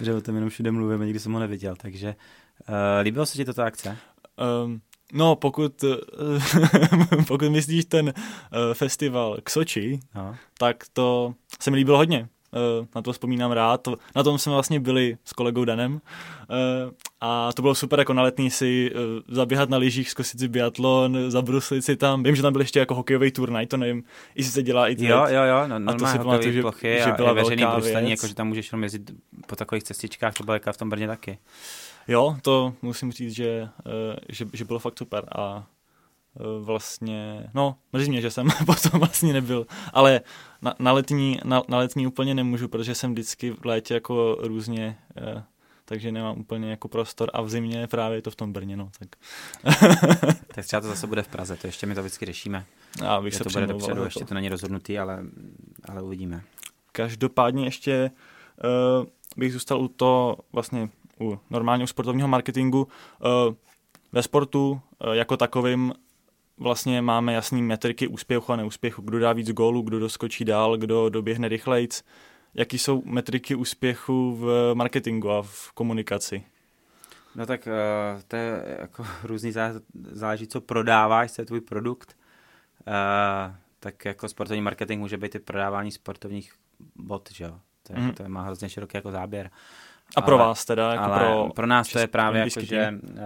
že 0.00 0.14
o 0.14 0.20
tom 0.20 0.34
jenom 0.34 0.50
všude 0.50 0.70
mluvím 0.70 1.00
nikdy 1.00 1.18
jsem 1.18 1.32
ho 1.32 1.40
neviděl, 1.40 1.76
takže 1.76 2.14
uh, 2.68 2.74
líbilo 3.02 3.26
se 3.26 3.36
ti 3.36 3.44
tato 3.44 3.62
akce? 3.62 3.96
Um, 4.64 4.80
No, 5.12 5.36
pokud, 5.36 5.84
pokud 7.28 7.48
myslíš 7.48 7.84
ten 7.84 8.06
uh, 8.06 8.12
festival 8.72 9.36
k 9.44 9.50
Soči, 9.50 10.00
no. 10.14 10.36
tak 10.58 10.84
to 10.92 11.34
se 11.60 11.70
mi 11.70 11.76
líbilo 11.76 11.96
hodně. 11.96 12.28
Uh, 12.80 12.86
na 12.94 13.02
to 13.02 13.12
vzpomínám 13.12 13.52
rád. 13.52 13.88
Na 14.16 14.22
tom 14.22 14.38
jsme 14.38 14.52
vlastně 14.52 14.80
byli 14.80 15.16
s 15.24 15.32
kolegou 15.32 15.64
Danem 15.64 15.92
uh, 15.92 16.00
a 17.20 17.52
to 17.52 17.62
bylo 17.62 17.74
super 17.74 17.98
jako 17.98 18.12
na 18.12 18.22
letní 18.22 18.50
si 18.50 18.92
zaběhat 19.28 19.68
na 19.70 19.76
lyžích, 19.76 20.10
zkusit 20.10 20.40
si 20.40 20.48
biatlon, 20.48 21.18
zabruslit 21.28 21.84
si 21.84 21.96
tam. 21.96 22.22
Vím, 22.22 22.36
že 22.36 22.42
tam 22.42 22.52
byl 22.52 22.62
ještě 22.62 22.78
jako 22.78 22.94
hokejový 22.94 23.30
turnaj, 23.30 23.66
to 23.66 23.76
nevím, 23.76 24.04
jestli 24.34 24.52
se 24.52 24.62
dělá 24.62 24.88
i 24.88 24.96
teď. 24.96 25.08
Jo, 25.08 25.26
jo, 25.28 25.42
jo, 25.42 25.78
no, 25.78 25.92
a 25.92 25.94
to 25.94 26.06
si 26.06 26.18
pamatuju, 26.18 26.52
že, 26.52 26.60
plochy 26.60 27.00
že 27.04 27.12
byla 27.12 27.32
veřejný 27.32 27.64
bruslení, 27.74 28.10
jako 28.10 28.26
že 28.26 28.34
tam 28.34 28.48
můžeš 28.48 28.72
jenom 28.72 28.82
jezdit 28.82 29.10
po 29.46 29.56
takových 29.56 29.84
cestičkách, 29.84 30.34
to 30.34 30.44
bylo 30.44 30.54
jako 30.54 30.72
v 30.72 30.76
tom 30.76 30.90
Brně 30.90 31.06
taky. 31.06 31.38
Jo, 32.08 32.36
to 32.42 32.74
musím 32.82 33.12
říct, 33.12 33.34
že, 33.34 33.68
uh, 33.86 34.16
že, 34.28 34.46
že 34.52 34.64
bylo 34.64 34.78
fakt 34.78 34.98
super 34.98 35.24
a 35.36 35.66
vlastně, 36.60 37.50
no, 37.54 37.76
mrzí 37.92 38.10
mě, 38.10 38.20
že 38.20 38.30
jsem 38.30 38.48
potom 38.66 39.00
vlastně 39.00 39.32
nebyl, 39.32 39.66
ale 39.92 40.20
na, 40.62 40.74
na, 40.78 40.92
letní, 40.92 41.38
na, 41.44 41.62
na 41.68 41.78
letní 41.78 42.06
úplně 42.06 42.34
nemůžu, 42.34 42.68
protože 42.68 42.94
jsem 42.94 43.12
vždycky 43.12 43.50
v 43.50 43.64
létě 43.64 43.94
jako 43.94 44.36
různě, 44.40 44.98
uh, 45.34 45.42
takže 45.84 46.12
nemám 46.12 46.38
úplně 46.38 46.70
jako 46.70 46.88
prostor 46.88 47.30
a 47.32 47.42
v 47.42 47.50
zimě 47.50 47.86
právě 47.86 48.18
je 48.18 48.22
to 48.22 48.30
v 48.30 48.36
tom 48.36 48.52
Brně, 48.52 48.76
no, 48.76 48.90
tak. 48.98 49.08
tak 50.54 50.66
třeba 50.66 50.80
to 50.80 50.88
zase 50.88 51.06
bude 51.06 51.22
v 51.22 51.28
Praze, 51.28 51.56
to 51.56 51.66
ještě 51.66 51.86
my 51.86 51.94
to 51.94 52.02
vždycky 52.02 52.26
řešíme. 52.26 52.64
Já 53.02 53.20
bych 53.20 53.34
se 53.34 53.44
to 53.44 53.50
bude 53.50 53.66
dopředu, 53.66 53.96
jako. 53.96 54.04
ještě 54.04 54.24
to 54.24 54.34
není 54.34 54.48
rozhodnutý, 54.48 54.98
ale, 54.98 55.22
ale 55.88 56.02
uvidíme. 56.02 56.42
Každopádně 56.92 57.64
ještě 57.64 58.10
uh, 59.00 59.06
bych 59.36 59.52
zůstal 59.52 59.80
u 59.80 59.88
to 59.88 60.36
vlastně 60.52 60.88
u 61.20 61.38
normálního 61.50 61.86
sportovního 61.86 62.28
marketingu. 62.28 62.88
Uh, 63.48 63.54
ve 64.12 64.22
sportu 64.22 64.80
uh, 65.06 65.12
jako 65.12 65.36
takovým 65.36 65.92
vlastně 66.58 67.02
máme 67.02 67.32
jasný 67.32 67.62
metriky 67.62 68.08
úspěchu 68.08 68.52
a 68.52 68.56
neúspěchu. 68.56 69.02
Kdo 69.02 69.18
dá 69.18 69.32
víc 69.32 69.50
gólů, 69.50 69.82
kdo 69.82 69.98
doskočí 69.98 70.44
dál, 70.44 70.76
kdo 70.76 71.08
doběhne 71.08 71.48
rychlejc. 71.48 72.04
Jaký 72.54 72.78
jsou 72.78 73.02
metriky 73.04 73.54
úspěchu 73.54 74.36
v 74.36 74.74
marketingu 74.74 75.30
a 75.30 75.42
v 75.42 75.72
komunikaci? 75.72 76.44
No 77.34 77.46
tak 77.46 77.66
uh, 77.66 78.22
to 78.28 78.36
je 78.36 78.76
jako 78.80 79.06
různý 79.24 79.52
záleží, 80.12 80.46
co 80.46 80.60
prodáváš, 80.60 81.32
co 81.32 81.42
je 81.42 81.46
tvůj 81.46 81.60
produkt. 81.60 82.16
Uh, 82.86 83.54
tak 83.80 84.04
jako 84.04 84.28
sportovní 84.28 84.62
marketing 84.62 85.00
může 85.00 85.16
být 85.16 85.34
i 85.34 85.38
prodávání 85.38 85.90
sportovních 85.90 86.52
bot, 86.96 87.28
že 87.32 87.44
jo? 87.44 87.60
To, 87.82 87.92
je, 87.92 87.98
mm. 87.98 88.12
to 88.12 88.28
má 88.28 88.42
hrozně 88.42 88.68
široký 88.68 88.96
jako 88.96 89.10
záběr. 89.10 89.50
A 90.16 90.20
pro 90.20 90.34
ale, 90.34 90.44
vás 90.44 90.64
teda? 90.64 90.92
Jako 90.92 91.04
ale 91.04 91.18
pro, 91.18 91.48
pro 91.54 91.66
nás 91.66 91.88
to 91.88 91.98
je 91.98 92.06
právě 92.06 92.40
jako, 92.40 92.60
že 92.60 92.94
uh, 93.02 93.18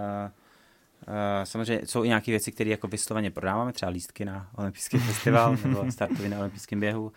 Uh, 1.07 1.43
samozřejmě 1.43 1.87
jsou 1.87 2.03
i 2.03 2.07
nějaké 2.07 2.31
věci, 2.31 2.51
které 2.51 2.69
jako 2.69 2.87
vysloveně 2.87 3.31
prodáváme, 3.31 3.73
třeba 3.73 3.91
lístky 3.91 4.25
na 4.25 4.49
olympijský 4.55 4.97
festival 5.07 5.57
nebo 5.65 5.91
startovy 5.91 6.29
na 6.29 6.39
olympijském 6.39 6.79
běhu, 6.79 7.11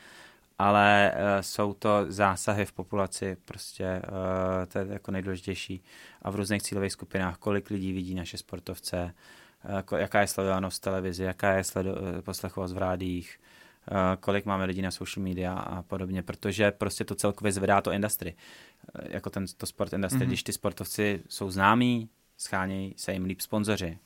ale 0.58 1.12
uh, 1.14 1.20
jsou 1.40 1.74
to 1.74 2.04
zásahy 2.08 2.64
v 2.64 2.72
populaci, 2.72 3.36
prostě 3.44 4.02
uh, 4.04 4.66
to 4.68 4.78
je 4.78 4.86
jako 4.88 5.10
nejdůležitější 5.10 5.82
a 6.22 6.30
v 6.30 6.36
různých 6.36 6.62
cílových 6.62 6.92
skupinách, 6.92 7.36
kolik 7.36 7.70
lidí 7.70 7.92
vidí 7.92 8.14
naše 8.14 8.38
sportovce, 8.38 9.14
uh, 9.90 9.98
jaká 9.98 10.20
je 10.20 10.26
sledovanost 10.26 10.76
v 10.76 10.80
televizi, 10.80 11.24
jaká 11.24 11.52
je 11.52 11.62
sledo- 11.62 12.22
poslechovost 12.22 12.74
v 12.74 12.78
rádích, 12.78 13.40
uh, 13.90 13.96
kolik 14.20 14.44
máme 14.44 14.64
lidí 14.64 14.82
na 14.82 14.90
social 14.90 15.24
media 15.24 15.54
a 15.54 15.82
podobně, 15.82 16.22
protože 16.22 16.70
prostě 16.70 17.04
to 17.04 17.14
celkově 17.14 17.52
zvedá 17.52 17.80
to 17.80 17.92
industry, 17.92 18.34
jako 19.08 19.30
ten, 19.30 19.44
to 19.56 19.66
sport 19.66 19.92
industry, 19.92 20.20
mm-hmm. 20.20 20.26
když 20.26 20.42
ty 20.42 20.52
sportovci 20.52 21.22
jsou 21.28 21.50
známí, 21.50 22.08
schánějí 22.38 22.94
se 22.96 23.12
jim 23.12 23.24
líp 23.24 23.40
sponzoři. 23.40 23.98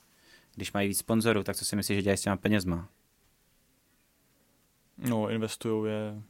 Když 0.54 0.72
mají 0.72 0.88
víc 0.88 0.98
sponzorů, 0.98 1.42
tak 1.42 1.56
co 1.56 1.64
si 1.64 1.76
myslíš, 1.76 1.96
že 1.96 2.02
dělají 2.02 2.18
s 2.18 2.22
těma 2.22 2.36
penězma? 2.36 2.88
No, 4.98 5.30
investují 5.30 5.92
je 5.92 6.22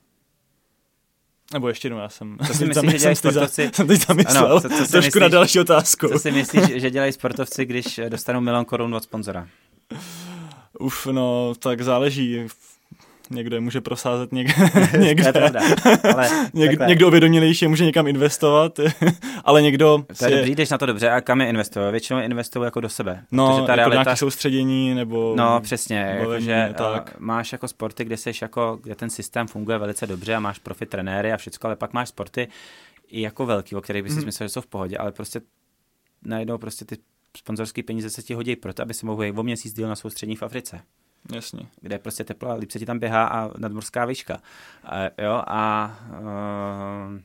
nebo 1.53 1.69
ještě 1.69 1.87
jednou, 1.87 1.99
já 1.99 2.09
jsem... 2.09 2.39
Co 2.47 2.55
si 2.55 2.67
myslíš, 2.67 2.93
že 2.93 2.99
dělají 2.99 3.17
sportovci? 3.17 3.71
Jsem 3.75 3.87
teď 3.87 4.07
zamyslel, 4.07 4.47
ano, 4.47 4.61
co, 4.61 4.69
co 4.69 4.77
trošku 4.77 4.97
myslíš, 4.97 5.21
na 5.21 5.29
další 5.29 5.61
otázku. 5.61 6.09
Co 6.09 6.19
si 6.19 6.33
myslíš, 6.33 6.63
že 6.83 6.91
dělají 6.91 7.13
sportovci, 7.13 7.65
když 7.65 8.01
dostanou 8.09 8.41
milion 8.41 8.65
korun 8.65 8.95
od 8.95 9.03
sponzora? 9.03 9.49
Uf, 10.79 11.07
no, 11.07 11.55
tak 11.59 11.83
záleží 11.83 12.47
někdo 13.31 13.57
je 13.57 13.61
může 13.61 13.81
prosázet 13.81 14.33
někde, 14.33 14.55
někde. 14.99 15.33
to 15.33 15.39
je 15.39 15.51
pravda, 15.51 15.61
ale 16.15 16.29
Něk, 16.55 16.81
někdo 16.87 17.09
ovědomělejší 17.09 17.67
může 17.67 17.85
někam 17.85 18.07
investovat, 18.07 18.81
ale 19.45 19.63
někdo... 19.63 20.05
To 20.19 20.25
je 20.25 20.31
si... 20.31 20.37
dobrý, 20.37 20.65
na 20.71 20.79
to 20.79 20.87
dobře, 20.87 21.11
a 21.11 21.21
kam 21.21 21.41
je 21.41 21.49
investovat? 21.49 21.91
Většinou 21.91 22.21
investují 22.21 22.65
jako 22.65 22.81
do 22.81 22.89
sebe. 22.89 23.23
No, 23.31 23.47
ta 23.47 23.61
jako 23.61 23.77
realita... 23.77 23.95
nějaké 23.95 24.17
soustředění, 24.17 24.95
nebo... 24.95 25.35
No, 25.37 25.61
přesně, 25.61 25.97
jako, 25.97 26.41
že 26.41 26.69
eh, 26.71 26.75
tak. 26.75 27.15
máš 27.19 27.53
jako 27.53 27.69
sporty, 27.69 28.05
kde 28.05 28.17
seš 28.17 28.43
jako, 28.43 28.79
kde 28.83 28.95
ten 28.95 29.11
systém 29.11 29.47
funguje 29.47 29.79
velice 29.79 30.07
dobře 30.07 30.35
a 30.35 30.41
máš 30.41 30.59
profi 30.59 30.87
trenéry 30.87 31.33
a 31.33 31.37
všechno, 31.37 31.67
ale 31.67 31.77
pak 31.77 31.93
máš 31.93 32.09
sporty 32.09 32.49
i 33.09 33.21
jako 33.21 33.47
velký, 33.47 33.77
o 33.77 33.81
kterých 33.81 34.03
bys 34.03 34.13
si 34.13 34.19
hmm. 34.19 34.27
myslel, 34.27 34.49
že 34.49 34.53
jsou 34.53 34.61
v 34.61 34.67
pohodě, 34.67 34.99
ale 34.99 35.13
prostě 35.13 35.41
najednou 36.25 36.59
prostě 36.59 36.85
ty 36.85 36.97
sponzorské 37.37 37.83
peníze 37.83 38.11
se 38.11 38.23
ti 38.23 38.35
hodí 38.35 38.57
proto, 38.57 38.83
aby 38.83 38.95
si 38.95 39.07
mohl 39.07 39.25
o 39.37 39.43
měsíc 39.43 39.75
díl 39.75 39.89
na 39.89 39.97
soustřední 39.97 40.37
v 40.37 40.43
Africe. 40.43 40.81
Jasně. 41.35 41.67
Kde 41.81 41.95
je 41.95 41.99
prostě 41.99 42.25
teplo 42.25 42.51
a 42.51 42.55
líp 42.55 42.71
se 42.71 42.79
ti 42.79 42.87
tam 42.87 42.99
běhá 42.99 43.27
a 43.27 43.59
nadmorská 43.59 44.05
výška. 44.05 44.41
A, 44.85 45.23
jo, 45.23 45.43
a 45.47 45.91
uh, 46.21 47.21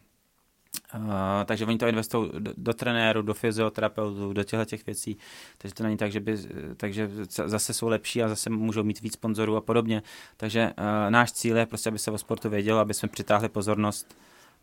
Uh, 0.96 1.02
takže 1.46 1.66
oni 1.66 1.78
to 1.78 1.88
investují 1.88 2.32
do, 2.40 2.54
do 2.58 2.74
trenéru, 2.74 3.22
do 3.22 3.34
fyzioterapeutů, 3.34 4.34
do 4.34 4.44
těchto 4.44 4.66
těch 4.66 4.86
věcí, 4.86 5.18
takže 5.58 5.76
to 5.76 5.84
není 5.84 5.98
tak, 5.98 6.12
že 6.12 6.20
by, 6.20 6.38
takže 6.78 7.10
zase 7.46 7.74
jsou 7.74 7.88
lepší 7.88 8.24
a 8.24 8.28
zase 8.28 8.50
můžou 8.50 8.84
mít 8.84 9.02
víc 9.02 9.14
sponzorů 9.14 9.56
a 9.56 9.62
podobně. 9.62 10.04
Takže 10.38 10.74
uh, 10.78 11.12
náš 11.12 11.32
cíl 11.32 11.58
je 11.58 11.66
prostě, 11.66 11.90
aby 11.90 12.00
se 12.00 12.12
o 12.12 12.18
sportu 12.18 12.50
vědělo, 12.50 12.80
aby 12.80 12.94
jsme 12.94 13.10
přitáhli 13.10 13.50
pozornost 13.50 14.16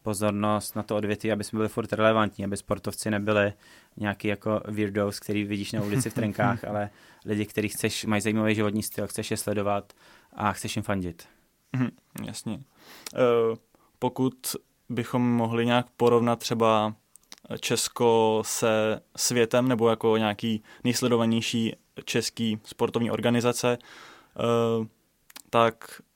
pozornost 0.08 0.76
na 0.76 0.82
to 0.82 0.96
odvětví, 0.96 1.32
aby 1.32 1.44
jsme 1.44 1.56
byli 1.56 1.68
furt 1.68 1.92
relevantní, 1.92 2.44
aby 2.44 2.56
sportovci 2.56 3.10
nebyli 3.10 3.52
nějaký 3.96 4.28
jako 4.28 4.60
weirdos, 4.68 5.20
který 5.20 5.44
vidíš 5.44 5.72
na 5.72 5.82
ulici 5.82 6.10
v 6.10 6.14
trenkách, 6.14 6.64
ale 6.68 6.90
lidi, 7.24 7.46
kteří 7.46 7.68
chceš, 7.68 8.04
mají 8.04 8.22
zajímavý 8.22 8.54
životní 8.54 8.82
styl, 8.82 9.06
chceš 9.06 9.30
je 9.30 9.36
sledovat 9.36 9.92
a 10.32 10.52
chceš 10.52 10.76
jim 10.76 10.82
fandit. 10.82 11.28
Mm, 11.76 11.88
jasně. 12.26 12.52
Uh, 12.52 12.60
pokud 13.98 14.56
bychom 14.88 15.22
mohli 15.32 15.66
nějak 15.66 15.86
porovnat 15.96 16.38
třeba 16.38 16.94
Česko 17.60 18.42
se 18.46 19.00
světem 19.16 19.68
nebo 19.68 19.88
jako 19.88 20.16
nějaký 20.16 20.62
nejsledovanější 20.84 21.76
český 22.04 22.60
sportovní 22.64 23.10
organizace, 23.10 23.78
uh, 24.78 24.86
tak 25.50 26.00
Eh, 26.00 26.07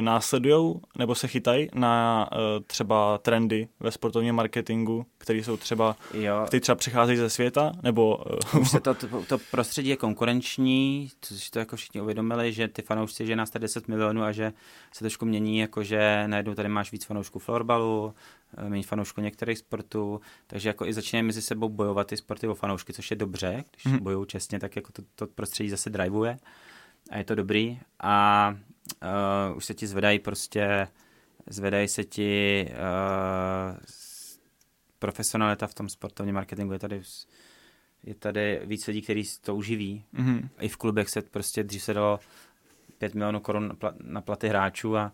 následují 0.00 0.74
nebo 0.98 1.14
se 1.14 1.28
chytají 1.28 1.68
na 1.74 2.28
uh, 2.32 2.38
třeba 2.66 3.18
trendy 3.18 3.68
ve 3.80 3.90
sportovním 3.90 4.34
marketingu, 4.34 5.06
které 5.18 5.38
jsou 5.38 5.56
třeba, 5.56 5.96
jo. 6.14 6.46
třeba 6.60 6.76
přicházejí 6.76 7.18
ze 7.18 7.30
světa, 7.30 7.72
nebo... 7.82 8.24
Uh, 8.54 8.60
Už 8.60 8.70
se 8.70 8.80
to, 8.80 8.94
to, 8.94 9.06
to, 9.28 9.38
prostředí 9.50 9.88
je 9.88 9.96
konkurenční, 9.96 11.10
což 11.20 11.50
to 11.50 11.58
jako 11.58 11.76
všichni 11.76 12.00
uvědomili, 12.00 12.52
že 12.52 12.68
ty 12.68 12.82
fanoušci, 12.82 13.26
že 13.26 13.36
nás 13.36 13.50
tady 13.50 13.62
10 13.62 13.88
milionů 13.88 14.22
a 14.22 14.32
že 14.32 14.52
se 14.92 14.98
trošku 14.98 15.26
mění, 15.26 15.58
jako 15.58 15.82
že 15.82 16.24
najednou 16.26 16.54
tady 16.54 16.68
máš 16.68 16.92
víc 16.92 17.04
fanoušků 17.04 17.38
florbalu, 17.38 18.14
méně 18.68 18.82
fanoušků 18.82 19.20
některých 19.20 19.58
sportů, 19.58 20.20
takže 20.46 20.68
jako 20.68 20.86
i 20.86 20.92
začínají 20.92 21.22
mezi 21.22 21.42
sebou 21.42 21.68
bojovat 21.68 22.06
ty 22.06 22.16
sporty 22.16 22.48
o 22.48 22.54
fanoušky, 22.54 22.92
což 22.92 23.10
je 23.10 23.16
dobře, 23.16 23.64
když 23.70 23.86
hmm. 23.86 24.02
bojují 24.02 24.26
čestně, 24.26 24.58
tak 24.58 24.76
jako 24.76 24.92
to, 24.92 25.02
to 25.14 25.26
prostředí 25.26 25.70
zase 25.70 25.90
drivuje 25.90 26.38
a 27.10 27.18
je 27.18 27.24
to 27.24 27.34
dobrý 27.34 27.80
a 28.00 28.54
uh, 29.02 29.56
už 29.56 29.64
se 29.64 29.74
ti 29.74 29.86
zvedají 29.86 30.18
prostě, 30.18 30.88
zvedají 31.46 31.88
se 31.88 32.04
ti 32.04 32.64
uh, 32.70 33.76
profesionalita 34.98 35.66
v 35.66 35.74
tom 35.74 35.88
sportovním 35.88 36.34
marketingu, 36.34 36.72
je 36.72 36.78
tady 36.78 37.02
je 38.04 38.14
tady 38.14 38.60
víc 38.64 38.86
lidí, 38.86 39.02
kteří 39.02 39.24
to 39.40 39.54
uživí. 39.54 40.04
Mm-hmm. 40.14 40.48
I 40.60 40.68
v 40.68 40.76
klubech 40.76 41.10
se 41.10 41.22
prostě, 41.22 41.64
dřív 41.64 41.82
se 41.82 41.94
dalo 41.94 42.20
5 42.98 43.14
milionů 43.14 43.40
korun 43.40 43.72
na 44.04 44.20
platy 44.20 44.48
hráčů 44.48 44.96
a, 44.96 45.12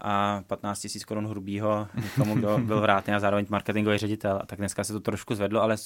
a 0.00 0.42
15 0.46 0.80
tisíc 0.80 1.04
korun 1.04 1.26
hrubýho 1.26 1.88
někomu, 2.02 2.34
kdo 2.34 2.58
byl 2.64 2.80
vrátný 2.80 3.14
a 3.14 3.20
zároveň 3.20 3.46
marketingový 3.48 3.98
ředitel. 3.98 4.38
A 4.42 4.46
tak 4.46 4.58
dneska 4.58 4.84
se 4.84 4.92
to 4.92 5.00
trošku 5.00 5.34
zvedlo, 5.34 5.62
ale 5.62 5.76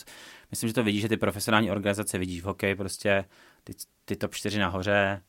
myslím, 0.51 0.69
že 0.69 0.75
to 0.75 0.85
vidíš, 0.85 1.03
že 1.03 1.09
ty 1.09 1.17
profesionální 1.17 1.71
organizace 1.71 2.19
vidíš 2.19 2.43
v 2.43 2.45
hokeji, 2.45 2.75
prostě 2.75 3.25
ty, 3.65 3.73
ty 4.05 4.17
top 4.17 4.35
4 4.35 4.59
nahoře, 4.59 5.23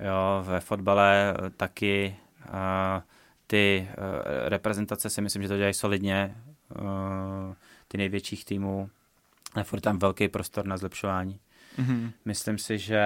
Jo, 0.00 0.44
ve 0.46 0.60
fotbale 0.60 1.34
eh, 1.34 1.50
taky 1.50 2.16
uh, 2.48 3.02
ty 3.46 3.88
uh, 3.88 4.48
reprezentace 4.48 5.10
si 5.10 5.20
myslím, 5.20 5.42
že 5.42 5.48
to 5.48 5.56
dělají 5.56 5.74
solidně, 5.74 6.36
uh, 6.80 7.54
ty 7.88 7.98
největších 7.98 8.44
týmů, 8.44 8.90
ale 9.54 9.64
furt 9.64 9.80
tam 9.80 9.98
velký 9.98 10.28
prostor 10.28 10.66
na 10.66 10.76
zlepšování. 10.76 11.40
Mm-hmm. 11.78 12.12
Myslím 12.24 12.58
si, 12.58 12.78
že 12.78 13.04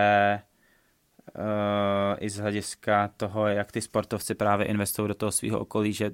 uh, 1.34 2.16
i 2.18 2.30
z 2.30 2.36
hlediska 2.36 3.10
toho, 3.16 3.46
jak 3.46 3.72
ty 3.72 3.80
sportovci 3.80 4.34
právě 4.34 4.66
investují 4.66 5.08
do 5.08 5.14
toho 5.14 5.32
svého 5.32 5.58
okolí, 5.58 5.92
že 5.92 6.10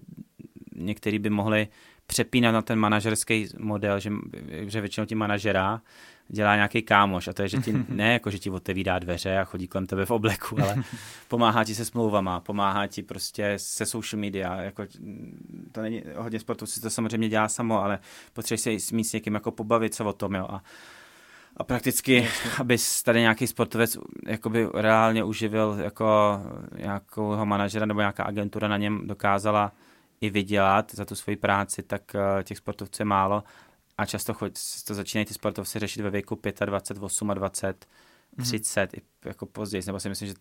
někteří 0.76 1.18
by 1.18 1.30
mohli 1.30 1.68
přepínat 2.06 2.54
na 2.54 2.62
ten 2.62 2.78
manažerský 2.78 3.48
model, 3.58 4.00
že, 4.00 4.10
že 4.66 4.80
většinou 4.80 5.06
ti 5.06 5.14
manažera 5.14 5.80
dělá 6.28 6.54
nějaký 6.54 6.82
kámoš. 6.82 7.28
A 7.28 7.32
to 7.32 7.42
je, 7.42 7.48
že 7.48 7.58
ti 7.58 7.72
ne 7.88 8.12
jako, 8.12 8.30
že 8.30 8.38
ti 8.38 8.50
otevírá 8.50 8.98
dveře 8.98 9.38
a 9.38 9.44
chodí 9.44 9.68
kolem 9.68 9.86
tebe 9.86 10.06
v 10.06 10.10
obleku, 10.10 10.62
ale 10.62 10.76
pomáhá 11.28 11.64
ti 11.64 11.74
se 11.74 11.84
smlouvama, 11.84 12.40
pomáhá 12.40 12.86
ti 12.86 13.02
prostě 13.02 13.54
se 13.56 13.86
social 13.86 14.20
media, 14.20 14.62
jako 14.62 14.82
to 15.72 15.82
není, 15.82 16.02
hodně 16.16 16.38
si 16.64 16.80
to 16.80 16.90
samozřejmě 16.90 17.28
dělá 17.28 17.48
samo, 17.48 17.82
ale 17.82 17.98
potřebuješ 18.32 18.84
se 18.84 18.94
mít 18.94 19.04
s 19.04 19.12
někým 19.12 19.34
jako 19.34 19.50
pobavit 19.50 19.94
se 19.94 20.04
o 20.04 20.12
tom, 20.12 20.34
jo, 20.34 20.46
a 20.50 20.62
a 21.56 21.64
prakticky, 21.64 22.28
aby 22.60 22.76
tady 23.04 23.20
nějaký 23.20 23.46
sportovec 23.46 23.98
jakoby 24.26 24.68
reálně 24.74 25.24
uživil 25.24 25.76
jako 25.84 26.40
nějakou 26.76 27.44
manažera 27.44 27.86
nebo 27.86 28.00
nějaká 28.00 28.24
agentura 28.24 28.68
na 28.68 28.76
něm 28.76 29.06
dokázala 29.06 29.72
i 30.20 30.30
vydělat 30.30 30.94
za 30.94 31.04
tu 31.04 31.14
svoji 31.14 31.36
práci, 31.36 31.82
tak 31.82 32.02
uh, 32.14 32.42
těch 32.42 32.58
sportovců 32.58 33.02
je 33.02 33.06
málo 33.06 33.44
a 33.98 34.06
často 34.06 34.34
choď, 34.34 34.52
to 34.86 34.94
začínají 34.94 35.24
ty 35.24 35.34
sportovci 35.34 35.78
řešit 35.78 36.02
ve 36.02 36.10
věku 36.10 36.40
25, 36.64 36.96
28 36.96 37.30
a 37.30 37.34
20, 37.34 37.86
30, 38.42 38.92
mm. 38.92 39.00
jako 39.24 39.46
později, 39.46 39.82
nebo 39.86 40.00
si 40.00 40.08
myslím, 40.08 40.28
že 40.28 40.34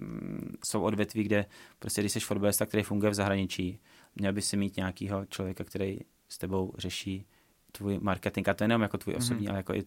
mm, 0.00 0.56
jsou 0.64 0.82
odvětví, 0.82 1.22
kde 1.22 1.46
prostě 1.78 2.02
když 2.02 2.12
jsi 2.12 2.20
fotbalista, 2.20 2.66
který 2.66 2.82
funguje 2.82 3.10
v 3.10 3.14
zahraničí, 3.14 3.80
měl 4.14 4.32
by 4.32 4.42
si 4.42 4.56
mít 4.56 4.76
nějakého 4.76 5.26
člověka, 5.26 5.64
který 5.64 5.98
s 6.28 6.38
tebou 6.38 6.72
řeší 6.78 7.26
tvůj 7.72 7.98
marketing, 7.98 8.48
a 8.48 8.54
to 8.54 8.64
nejenom 8.64 8.82
jako 8.82 8.98
tvůj 8.98 9.14
mhm. 9.14 9.22
osobní, 9.22 9.46
mm. 9.46 9.50
ale 9.50 9.58
jako 9.58 9.74
i 9.74 9.84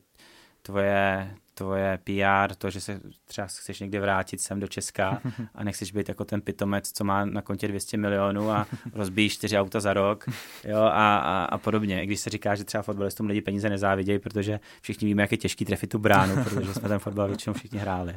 tvoje, 0.61 1.35
tvoje 1.53 1.99
PR, 2.03 2.55
to, 2.55 2.69
že 2.69 2.81
se 2.81 3.01
třeba 3.25 3.47
chceš 3.47 3.79
někdy 3.79 3.99
vrátit 3.99 4.41
sem 4.41 4.59
do 4.59 4.67
Česka 4.67 5.21
a 5.55 5.63
nechceš 5.63 5.91
být 5.91 6.09
jako 6.09 6.25
ten 6.25 6.41
pitomec, 6.41 6.91
co 6.91 7.03
má 7.03 7.25
na 7.25 7.41
kontě 7.41 7.67
200 7.67 7.97
milionů 7.97 8.51
a 8.51 8.67
rozbíjí 8.93 9.29
čtyři 9.29 9.57
auta 9.57 9.79
za 9.79 9.93
rok 9.93 10.25
jo, 10.63 10.79
a, 10.79 11.17
a, 11.17 11.45
a 11.45 11.57
podobně. 11.57 12.05
Když 12.05 12.19
se 12.19 12.29
říká, 12.29 12.55
že 12.55 12.63
třeba 12.63 12.83
fotbalistům 12.83 13.27
lidi 13.27 13.41
peníze 13.41 13.69
nezávidějí, 13.69 14.19
protože 14.19 14.59
všichni 14.81 15.07
víme, 15.07 15.23
jak 15.23 15.31
je 15.31 15.37
těžký 15.37 15.65
trefit 15.65 15.89
tu 15.89 15.99
bránu, 15.99 16.43
protože 16.43 16.73
jsme 16.73 16.89
ten 16.89 16.99
fotbal 16.99 17.27
většinou 17.27 17.53
všichni 17.53 17.79
hráli. 17.79 18.15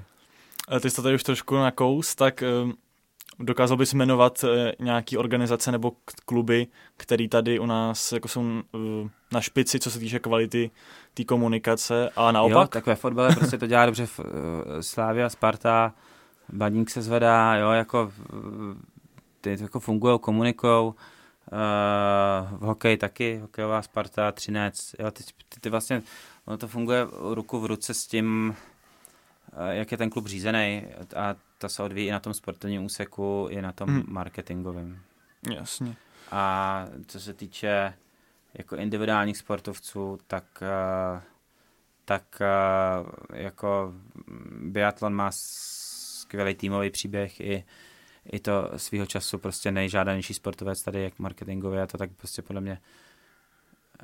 Ty 0.80 0.90
jste 0.90 1.02
tady 1.02 1.14
už 1.14 1.22
trošku 1.22 1.54
na 1.54 1.70
kous, 1.70 2.14
tak 2.14 2.42
ehm, 2.42 2.72
dokázal 3.38 3.76
bys 3.76 3.94
jmenovat 3.94 4.44
eh, 4.44 4.72
nějaký 4.78 5.16
organizace 5.16 5.72
nebo 5.72 5.92
kluby, 6.24 6.66
které 6.96 7.28
tady 7.28 7.58
u 7.58 7.66
nás 7.66 8.12
jako 8.12 8.28
jsou 8.28 8.44
eh, 8.74 9.08
na 9.32 9.40
špici, 9.40 9.80
co 9.80 9.90
se 9.90 9.98
týče 9.98 10.18
kvality 10.18 10.70
té 11.14 11.24
komunikace 11.24 12.10
a 12.16 12.32
naopak? 12.32 12.62
Jo, 12.62 12.66
tak 12.66 12.86
ve 12.86 12.94
fotbale 12.94 13.34
prostě 13.34 13.58
to 13.58 13.66
dělá 13.66 13.86
dobře 13.86 14.06
eh, 14.18 14.82
Slávia, 14.82 15.28
Sparta, 15.28 15.94
Badník 16.52 16.90
se 16.90 17.02
zvedá, 17.02 17.56
jo, 17.56 17.70
jako 17.70 18.12
ty 19.40 19.56
jako 19.60 19.80
fungují, 19.80 20.18
komunikují, 20.18 20.92
v 22.50 22.60
hokeji 22.60 22.96
taky, 22.96 23.38
hokejová 23.38 23.82
Sparta, 23.82 24.32
Třinec, 24.32 24.94
jo, 24.98 25.10
ty, 25.10 25.24
ty, 25.48 25.60
ty 25.60 25.70
vlastně, 25.70 26.02
ono 26.44 26.56
to 26.56 26.68
funguje 26.68 27.06
ruku 27.34 27.60
v 27.60 27.66
ruce 27.66 27.94
s 27.94 28.06
tím, 28.06 28.56
jak 29.70 29.92
je 29.92 29.98
ten 29.98 30.10
klub 30.10 30.26
řízený 30.26 30.86
a 31.16 31.34
to 31.64 31.68
se 31.68 31.82
odvíjí 31.82 32.08
i 32.08 32.10
na 32.10 32.20
tom 32.20 32.34
sportovním 32.34 32.84
úseku, 32.84 33.46
i 33.50 33.62
na 33.62 33.72
tom 33.72 33.88
hmm. 33.88 34.04
marketingovém. 34.08 34.98
Jasně. 35.54 35.96
A 36.30 36.86
co 37.06 37.20
se 37.20 37.34
týče 37.34 37.94
jako 38.54 38.76
individuálních 38.76 39.38
sportovců, 39.38 40.18
tak, 40.26 40.44
eh, 40.62 41.22
tak 42.04 42.22
eh, 42.40 43.42
jako 43.42 43.94
biatlon 44.60 45.14
má 45.14 45.30
skvělý 45.32 46.54
týmový 46.54 46.90
příběh 46.90 47.40
i, 47.40 47.64
i 48.32 48.40
to 48.40 48.70
svého 48.76 49.06
času 49.06 49.38
prostě 49.38 49.72
nejžádanější 49.72 50.34
sportovec 50.34 50.82
tady, 50.82 51.02
jak 51.02 51.18
marketingově 51.18 51.82
a 51.82 51.86
to 51.86 51.98
tak 51.98 52.10
prostě 52.12 52.42
podle 52.42 52.60
mě 52.60 52.78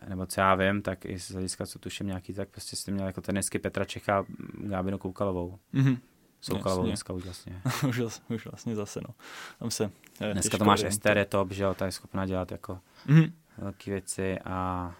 nebo 0.09 0.27
co 0.27 0.41
já 0.41 0.55
vím, 0.55 0.83
tak 0.83 1.05
i 1.05 1.19
z 1.19 1.31
hlediska, 1.31 1.67
co 1.67 1.79
tuším 1.79 2.07
nějaký, 2.07 2.33
tak 2.33 2.49
prostě 2.49 2.77
jste 2.77 2.93
měl 2.93 3.07
jako 3.07 3.21
tenisky 3.21 3.59
Petra 3.59 3.85
Čecha, 3.85 4.25
Gábinu 4.53 4.99
Koukalovou. 4.99 5.59
Mm-hmm. 5.75 5.99
Soukalovou 6.41 6.87
dneska 6.87 7.13
už 7.13 7.25
vlastně. 7.25 7.63
už, 7.89 8.03
už 8.29 8.47
vlastně 8.47 8.77
zase, 8.77 9.01
no. 9.09 9.15
Tam 9.59 9.71
se 9.71 9.91
eh, 10.21 10.33
Dneska 10.33 10.59
to 10.59 10.65
máš 10.65 10.83
Ester 10.83 11.19
je 11.19 11.25
top, 11.25 11.53
že 11.53 11.63
jo, 11.63 11.75
ta 11.75 11.87
je 11.87 11.93
schopná 11.93 12.27
dělat 12.27 12.53
jako 12.53 12.81
mm-hmm. 13.07 13.33
velké 13.59 13.91
věci 13.91 14.39
a, 14.45 14.95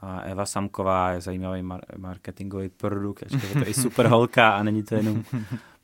a 0.00 0.20
Eva 0.20 0.46
Samková 0.46 1.10
je 1.10 1.20
zajímavý 1.20 1.62
mar- 1.62 1.84
marketingový 1.96 2.68
produkt, 2.68 3.22
je 3.32 3.64
to 3.64 3.68
i 3.68 3.74
super 3.74 4.06
holka 4.08 4.50
a 4.50 4.62
není 4.62 4.82
to 4.82 4.94
jenom 4.94 5.24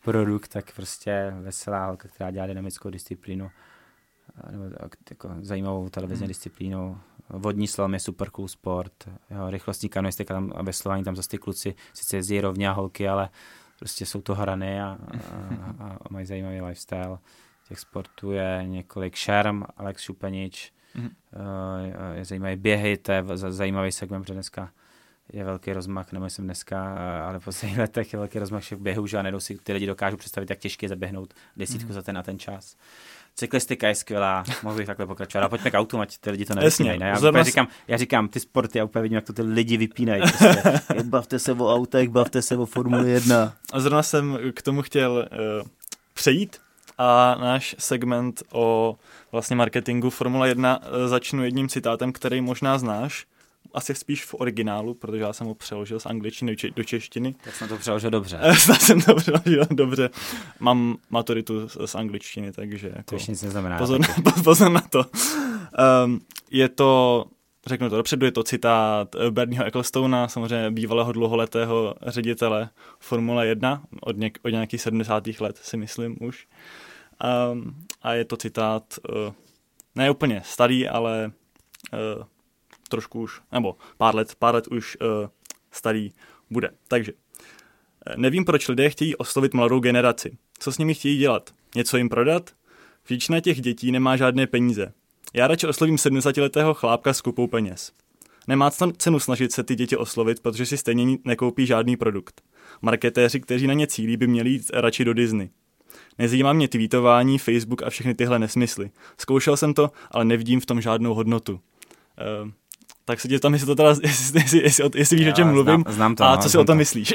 produkt, 0.04 0.48
tak 0.48 0.74
prostě 0.74 1.34
veselá 1.40 1.86
holka, 1.86 2.08
která 2.08 2.30
dělá 2.30 2.46
dynamickou 2.46 2.90
disciplínu 2.90 3.50
nebo 4.50 4.64
jako 5.10 5.30
zajímavou 5.40 5.88
televizní 5.88 6.24
mm. 6.24 6.28
disciplínu. 6.28 7.00
Vodní 7.28 7.68
slalom 7.68 7.94
je 7.94 8.00
super 8.00 8.30
cool 8.30 8.48
sport, 8.48 8.92
jo, 9.30 9.50
rychlostní 9.50 9.88
kanoistika 9.88 10.34
tam 10.34 10.52
a 10.54 10.62
veslování 10.62 11.04
tam 11.04 11.16
zase 11.16 11.28
ty 11.28 11.38
kluci 11.38 11.74
sice 11.92 12.16
jezdí 12.16 12.40
rovně 12.40 12.68
a 12.68 12.72
holky, 12.72 13.08
ale 13.08 13.28
prostě 13.78 14.06
jsou 14.06 14.22
to 14.22 14.34
hrany 14.34 14.82
a, 14.82 14.98
a, 15.78 15.84
a 15.84 16.06
mají 16.10 16.26
zajímavý 16.26 16.60
lifestyle. 16.60 17.18
Těch 17.68 17.80
sportů 17.80 18.32
je 18.32 18.62
několik. 18.66 19.14
Šerm, 19.14 19.62
Alex 19.76 20.02
Šupenič, 20.02 20.72
mm-hmm. 20.96 21.10
je 22.14 22.24
zajímavý 22.24 22.56
běhy, 22.56 22.96
to 22.96 23.12
je 23.12 23.24
zajímavý 23.34 23.92
segment, 23.92 24.22
protože 24.22 24.34
dneska 24.34 24.70
je 25.32 25.44
velký 25.44 25.72
rozmach, 25.72 26.12
nebo 26.12 26.30
jsem 26.30 26.44
dneska, 26.44 26.96
ale 27.26 27.38
po 27.38 27.44
posledních 27.44 27.78
letech 27.78 28.12
je 28.12 28.18
velký 28.18 28.38
rozmach 28.38 28.62
všech 28.62 28.78
běhů, 28.78 29.06
že 29.06 29.18
a 29.18 29.22
nejdou 29.22 29.40
si 29.40 29.58
ty 29.58 29.72
lidi 29.72 29.86
dokážou 29.86 30.16
představit, 30.16 30.50
jak 30.50 30.58
těžké 30.58 30.84
je 30.84 30.88
zaběhnout 30.88 31.34
desítku 31.56 31.90
mm-hmm. 31.90 31.94
za 31.94 32.02
ten 32.02 32.18
a 32.18 32.22
ten 32.22 32.38
čas. 32.38 32.76
Cyklistika 33.36 33.88
je 33.88 33.94
skvělá, 33.94 34.44
mohl 34.62 34.76
bych 34.76 34.86
takhle 34.86 35.06
pokračovat. 35.06 35.44
A 35.44 35.48
pojďme 35.48 35.70
k 35.70 35.74
autům, 35.74 36.00
ať 36.00 36.18
ty 36.18 36.30
lidi 36.30 36.44
to 36.44 36.54
nevypínají. 36.54 36.98
Ne? 36.98 37.06
Já, 37.06 37.28
úplně 37.28 37.44
říkám, 37.44 37.68
já 37.88 37.96
říkám, 37.96 38.28
ty 38.28 38.40
sporty, 38.40 38.78
já 38.78 38.84
úplně 38.84 39.02
vidím, 39.02 39.14
jak 39.14 39.24
to 39.24 39.32
ty 39.32 39.42
lidi 39.42 39.76
vypínají. 39.76 40.22
Prostě. 40.22 41.02
bavte 41.02 41.38
se 41.38 41.52
o 41.52 41.74
autech, 41.74 42.08
bavte 42.08 42.42
se 42.42 42.56
o 42.56 42.66
Formule 42.66 43.08
1. 43.08 43.52
A 43.72 43.80
zrovna 43.80 44.02
jsem 44.02 44.38
k 44.54 44.62
tomu 44.62 44.82
chtěl 44.82 45.28
uh, 45.62 45.68
přejít 46.14 46.60
a 46.98 47.36
náš 47.40 47.76
segment 47.78 48.42
o 48.52 48.96
vlastně 49.32 49.56
marketingu 49.56 50.10
Formule 50.10 50.48
1 50.48 50.78
uh, 50.78 51.08
začnu 51.08 51.44
jedním 51.44 51.68
citátem, 51.68 52.12
který 52.12 52.40
možná 52.40 52.78
znáš 52.78 53.26
asi 53.74 53.94
spíš 53.94 54.24
v 54.24 54.34
originálu, 54.34 54.94
protože 54.94 55.22
já 55.22 55.32
jsem 55.32 55.46
ho 55.46 55.54
přeložil 55.54 56.00
z 56.00 56.06
angličtiny 56.06 56.52
do, 56.52 56.56
če- 56.56 56.70
do 56.70 56.84
češtiny. 56.84 57.34
Tak 57.44 57.54
jsem 57.54 57.68
to 57.68 57.76
přeložil 57.76 58.10
dobře. 58.10 58.40
Snad 58.58 58.80
jsem 58.80 59.00
to 59.00 59.14
přeložil 59.14 59.66
dobře. 59.70 60.10
Mám 60.60 60.96
maturitu 61.10 61.68
z, 61.68 61.76
z 61.86 61.94
angličtiny, 61.94 62.52
takže 62.52 62.92
jako... 62.96 63.18
To 63.18 63.24
nic 63.28 63.42
neznamená. 63.42 63.78
Pozor, 63.78 64.00
pozor 64.44 64.70
na 64.70 64.80
to. 64.80 65.04
Um, 66.04 66.20
je 66.50 66.68
to, 66.68 67.24
řeknu 67.66 67.90
to 67.90 67.96
dopředu, 67.96 68.26
je 68.26 68.32
to 68.32 68.42
citát 68.42 69.16
Bernieho 69.30 69.64
Ecclestona, 69.64 70.28
samozřejmě 70.28 70.70
bývalého 70.70 71.12
dlouholetého 71.12 71.94
ředitele 72.06 72.68
Formule 72.98 73.46
1, 73.46 73.82
od, 74.00 74.16
něk, 74.16 74.38
od 74.42 74.48
nějakých 74.48 74.80
70. 74.80 75.26
let 75.40 75.56
si 75.62 75.76
myslím 75.76 76.16
už. 76.20 76.46
Um, 77.52 77.74
a 78.02 78.12
je 78.12 78.24
to 78.24 78.36
citát, 78.36 78.84
uh, 79.08 79.34
ne 79.94 80.10
úplně 80.10 80.42
starý, 80.44 80.88
ale 80.88 81.32
uh, 81.92 82.24
trošku 82.94 83.20
už, 83.20 83.40
nebo 83.52 83.76
pár 83.96 84.14
let, 84.14 84.34
pár 84.38 84.54
let 84.54 84.66
už 84.66 84.96
uh, 85.00 85.28
starý 85.70 86.12
bude. 86.50 86.70
Takže 86.88 87.12
eh, 88.06 88.14
nevím, 88.16 88.44
proč 88.44 88.68
lidé 88.68 88.90
chtějí 88.90 89.16
oslovit 89.16 89.54
mladou 89.54 89.80
generaci. 89.80 90.36
Co 90.58 90.72
s 90.72 90.78
nimi 90.78 90.94
chtějí 90.94 91.18
dělat? 91.18 91.50
Něco 91.74 91.96
jim 91.96 92.08
prodat? 92.08 92.50
Většina 93.08 93.40
těch 93.40 93.60
dětí 93.60 93.92
nemá 93.92 94.16
žádné 94.16 94.46
peníze. 94.46 94.92
Já 95.34 95.46
radši 95.46 95.66
oslovím 95.66 95.96
70-letého 95.96 96.74
chlápka 96.74 97.12
s 97.12 97.20
kupou 97.20 97.46
peněz. 97.46 97.92
Nemá 98.48 98.70
cenu 98.96 99.20
snažit 99.20 99.52
se 99.52 99.62
ty 99.62 99.74
děti 99.74 99.96
oslovit, 99.96 100.40
protože 100.40 100.66
si 100.66 100.76
stejně 100.76 101.18
nekoupí 101.24 101.66
žádný 101.66 101.96
produkt. 101.96 102.42
Marketéři, 102.82 103.40
kteří 103.40 103.66
na 103.66 103.74
ně 103.74 103.86
cílí, 103.86 104.16
by 104.16 104.26
měli 104.26 104.50
jít 104.50 104.70
radši 104.74 105.04
do 105.04 105.14
Disney. 105.14 105.50
Nezajímá 106.18 106.52
mě 106.52 106.68
tweetování, 106.68 107.38
Facebook 107.38 107.82
a 107.82 107.90
všechny 107.90 108.14
tyhle 108.14 108.38
nesmysly. 108.38 108.90
Zkoušel 109.18 109.56
jsem 109.56 109.74
to, 109.74 109.90
ale 110.10 110.24
nevidím 110.24 110.60
v 110.60 110.66
tom 110.66 110.80
žádnou 110.80 111.14
hodnotu. 111.14 111.52
Uh, 111.52 112.50
tak 113.04 113.20
se 113.20 113.28
tě 113.28 113.38
tam, 113.38 113.52
jestli 113.52 113.66
to 113.66 113.74
teda, 113.74 113.88
jestli, 114.02 114.40
jestli, 114.40 114.58
jestli, 114.62 114.90
jestli 114.94 115.16
víš, 115.16 115.26
Já, 115.26 115.32
o 115.32 115.36
čem 115.36 115.48
mluvím 115.48 115.80
znám, 115.80 115.94
znám 115.94 116.14
to, 116.14 116.24
a 116.24 116.36
no, 116.36 116.42
co 116.42 116.48
si 116.50 116.58
o 116.58 116.64
tom 116.64 116.74
to. 116.74 116.78
myslíš. 116.78 117.14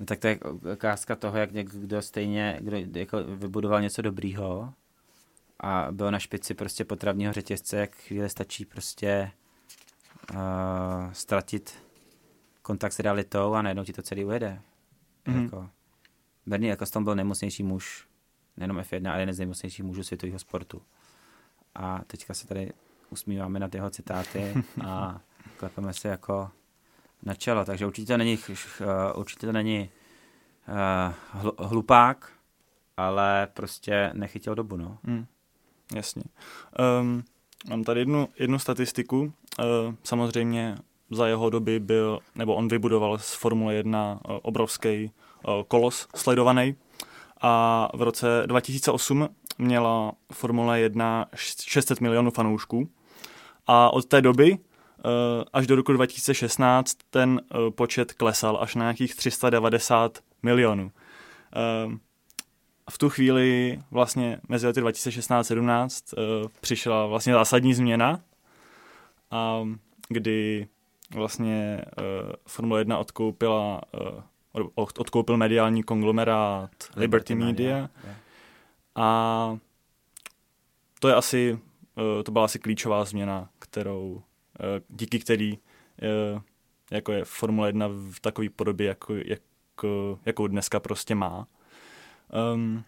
no, 0.00 0.06
tak 0.06 0.18
to 0.18 0.26
je 0.26 0.38
ukázka 0.72 1.16
toho, 1.16 1.38
jak 1.38 1.52
někdo 1.52 2.02
stejně 2.02 2.58
kdo 2.60 2.76
jako 2.94 3.24
vybudoval 3.24 3.82
něco 3.82 4.02
dobrýho 4.02 4.72
a 5.60 5.88
byl 5.90 6.10
na 6.10 6.18
špici 6.18 6.54
prostě 6.54 6.84
potravního 6.84 7.32
řetězce, 7.32 7.76
jak 7.76 7.96
chvíli 7.96 8.28
stačí 8.28 8.64
prostě 8.64 9.30
uh, 10.34 10.38
ztratit 11.12 11.74
kontakt 12.62 12.92
s 12.92 12.98
realitou 12.98 13.52
a 13.52 13.62
najednou 13.62 13.84
ti 13.84 13.92
to 13.92 14.02
celý 14.02 14.24
ujede. 14.24 14.60
Mm-hmm. 15.26 15.42
Jako, 15.42 15.70
Bernie 16.46 16.72
Eccleston 16.72 17.04
byl 17.04 17.14
nejmocnější 17.14 17.62
muž, 17.62 18.06
nejenom 18.56 18.78
F1, 18.78 19.10
ale 19.10 19.22
jeden 19.22 19.34
z 19.34 19.38
nejmocnějších 19.38 19.84
mužů 19.84 20.02
světového 20.02 20.38
sportu. 20.38 20.82
A 21.74 22.00
teďka 22.06 22.34
se 22.34 22.46
tady 22.46 22.72
usmíváme 23.10 23.58
na 23.58 23.68
jeho 23.74 23.90
citáty 23.90 24.54
a 24.86 25.20
klepeme 25.56 25.92
se 25.92 26.08
jako 26.08 26.50
na 27.22 27.34
čelo. 27.34 27.64
Takže 27.64 27.86
určitě 27.86 28.12
to 28.12 28.16
není, 28.16 28.38
určitě 29.14 29.46
to 29.46 29.52
není 29.52 29.90
uh, 30.68 31.66
hlupák, 31.66 32.32
ale 32.96 33.48
prostě 33.54 34.10
nechytil 34.14 34.54
dobu, 34.54 34.76
no. 34.76 34.98
Hmm, 35.04 35.26
jasně. 35.94 36.22
Um, 37.00 37.24
mám 37.68 37.84
tady 37.84 38.00
jednu, 38.00 38.28
jednu 38.38 38.58
statistiku. 38.58 39.20
Uh, 39.20 39.94
samozřejmě 40.04 40.76
za 41.10 41.26
jeho 41.26 41.50
doby 41.50 41.80
byl, 41.80 42.18
nebo 42.34 42.54
on 42.54 42.68
vybudoval 42.68 43.18
z 43.18 43.34
Formule 43.34 43.74
1 43.74 44.12
uh, 44.12 44.38
obrovský 44.42 45.10
uh, 45.48 45.62
kolos 45.68 46.08
sledovaný 46.14 46.76
a 47.40 47.88
v 47.94 48.02
roce 48.02 48.42
2008 48.46 49.28
měla 49.58 50.12
Formule 50.32 50.80
1 50.80 51.26
600 51.34 52.00
milionů 52.00 52.30
fanoušků 52.30 52.88
a 53.72 53.90
od 53.90 54.04
té 54.04 54.22
doby 54.22 54.58
eh, 54.58 55.44
až 55.52 55.66
do 55.66 55.76
roku 55.76 55.92
2016 55.92 56.98
ten 57.10 57.40
eh, 57.40 57.70
počet 57.70 58.12
klesal 58.12 58.58
až 58.60 58.74
na 58.74 58.82
nějakých 58.82 59.14
390 59.14 60.18
milionů. 60.42 60.92
Eh, 61.56 61.98
v 62.90 62.98
tu 62.98 63.10
chvíli 63.10 63.78
vlastně 63.90 64.40
mezi 64.48 64.66
lety 64.66 64.80
2016-17 64.80 66.14
přišla 66.60 67.06
vlastně 67.06 67.32
zásadní 67.32 67.74
změna, 67.74 68.20
kdy 70.08 70.68
vlastně 71.14 71.84
Formule 72.46 72.80
1 72.80 72.98
odkoupila, 72.98 73.80
odkoupil 74.74 75.36
mediální 75.36 75.82
konglomerát 75.82 76.70
Liberty, 76.96 77.34
Media. 77.34 77.88
A 78.94 79.58
to 81.00 81.08
je 81.08 81.14
asi, 81.14 81.58
to 82.24 82.32
byla 82.32 82.44
asi 82.44 82.58
klíčová 82.58 83.04
změna, 83.04 83.48
kterou, 83.70 84.10
uh, 84.12 84.22
díky 84.88 85.18
který 85.18 85.58
uh, 86.32 86.40
jako 86.90 87.12
je 87.12 87.24
Formule 87.24 87.68
1 87.68 87.88
v 87.88 88.20
takové 88.20 88.48
podobě, 88.48 88.86
jako, 88.86 89.14
jak, 89.14 89.40
jakou 90.26 90.46
dneska 90.46 90.80
prostě 90.80 91.14
má. 91.14 91.46
Um, 92.54 92.84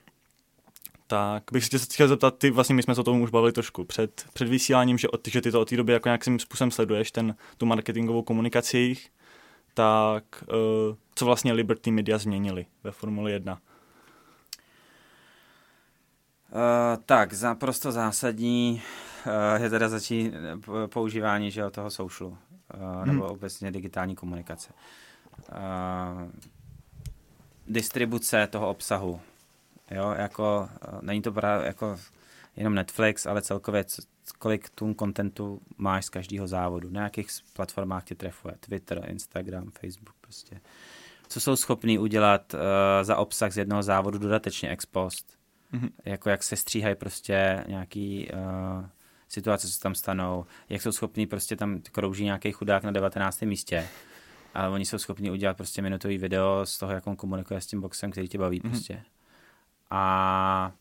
tak 1.06 1.42
bych 1.52 1.64
se 1.64 1.70
tě 1.70 1.78
chtěl 1.78 2.08
zeptat, 2.08 2.38
ty 2.38 2.50
vlastně 2.50 2.74
my 2.74 2.82
jsme 2.82 2.94
se 2.94 3.00
o 3.00 3.04
tom 3.04 3.20
už 3.20 3.30
bavili 3.30 3.52
trošku 3.52 3.84
před, 3.84 4.26
před 4.32 4.48
vysíláním, 4.48 4.98
že, 4.98 5.08
od, 5.08 5.28
že 5.28 5.40
ty 5.40 5.50
to 5.50 5.60
od 5.60 5.68
té 5.68 5.76
doby 5.76 5.92
jako 5.92 6.08
nějakým 6.08 6.38
způsobem 6.38 6.70
sleduješ, 6.70 7.12
ten, 7.12 7.34
tu 7.58 7.66
marketingovou 7.66 8.22
komunikaci 8.22 8.76
jejich, 8.76 9.10
tak 9.74 10.24
uh, 10.42 10.96
co 11.14 11.24
vlastně 11.24 11.52
Liberty 11.52 11.90
Media 11.90 12.18
změnili 12.18 12.66
ve 12.84 12.90
Formuli 12.90 13.32
1? 13.32 13.52
Uh, 13.52 13.58
tak, 17.06 17.32
za 17.32 17.54
prosto 17.54 17.92
zásadní 17.92 18.82
je 19.56 19.70
teda 19.70 19.88
začít 19.88 20.34
používání 20.86 21.50
že, 21.50 21.70
toho 21.70 21.90
socialu, 21.90 22.38
hmm. 22.74 23.06
nebo 23.06 23.26
obecně 23.26 23.70
digitální 23.70 24.16
komunikace. 24.16 24.72
Distribuce 27.66 28.46
toho 28.46 28.68
obsahu. 28.68 29.20
Jo, 29.90 30.14
jako, 30.18 30.68
není 31.00 31.22
to 31.22 31.32
právě 31.32 31.66
jako 31.66 31.98
jenom 32.56 32.74
Netflix, 32.74 33.26
ale 33.26 33.42
celkově 33.42 33.84
kolik 34.38 34.70
tu 34.70 34.94
kontentu 34.94 35.60
máš 35.78 36.04
z 36.04 36.08
každého 36.08 36.46
závodu. 36.46 36.90
Na 36.90 37.02
jakých 37.02 37.28
platformách 37.52 38.04
tě 38.04 38.14
trefuje. 38.14 38.54
Twitter, 38.60 39.04
Instagram, 39.08 39.70
Facebook 39.70 40.16
prostě. 40.20 40.60
Co 41.28 41.40
jsou 41.40 41.56
schopní 41.56 41.98
udělat 41.98 42.54
uh, 42.54 42.60
za 43.02 43.16
obsah 43.16 43.52
z 43.52 43.58
jednoho 43.58 43.82
závodu 43.82 44.18
dodatečně 44.18 44.70
ex 44.70 44.86
post 44.86 45.36
Mm-hmm. 45.72 45.90
Jako 46.04 46.30
jak 46.30 46.42
se 46.42 46.56
stříhají 46.56 46.94
prostě 46.94 47.64
nějaký 47.68 48.28
uh, 48.32 48.84
situace, 49.32 49.68
co 49.68 49.78
tam 49.78 49.94
stanou, 49.94 50.46
jak 50.68 50.82
jsou 50.82 50.92
schopní 50.92 51.26
prostě 51.26 51.56
tam 51.56 51.80
krouží 51.92 52.24
nějaký 52.24 52.52
chudák 52.52 52.84
na 52.84 52.90
19. 52.90 53.42
místě, 53.42 53.88
ale 54.54 54.68
oni 54.68 54.84
jsou 54.84 54.98
schopni 54.98 55.30
udělat 55.30 55.56
prostě 55.56 55.82
minutový 55.82 56.18
video 56.18 56.66
z 56.66 56.78
toho, 56.78 56.92
jak 56.92 57.06
on 57.06 57.16
komunikuje 57.16 57.60
s 57.60 57.66
tím 57.66 57.80
boxem, 57.80 58.10
který 58.10 58.28
tě 58.28 58.38
baví 58.38 58.60
mm-hmm. 58.60 58.70
prostě. 58.70 59.02
A 59.90 60.72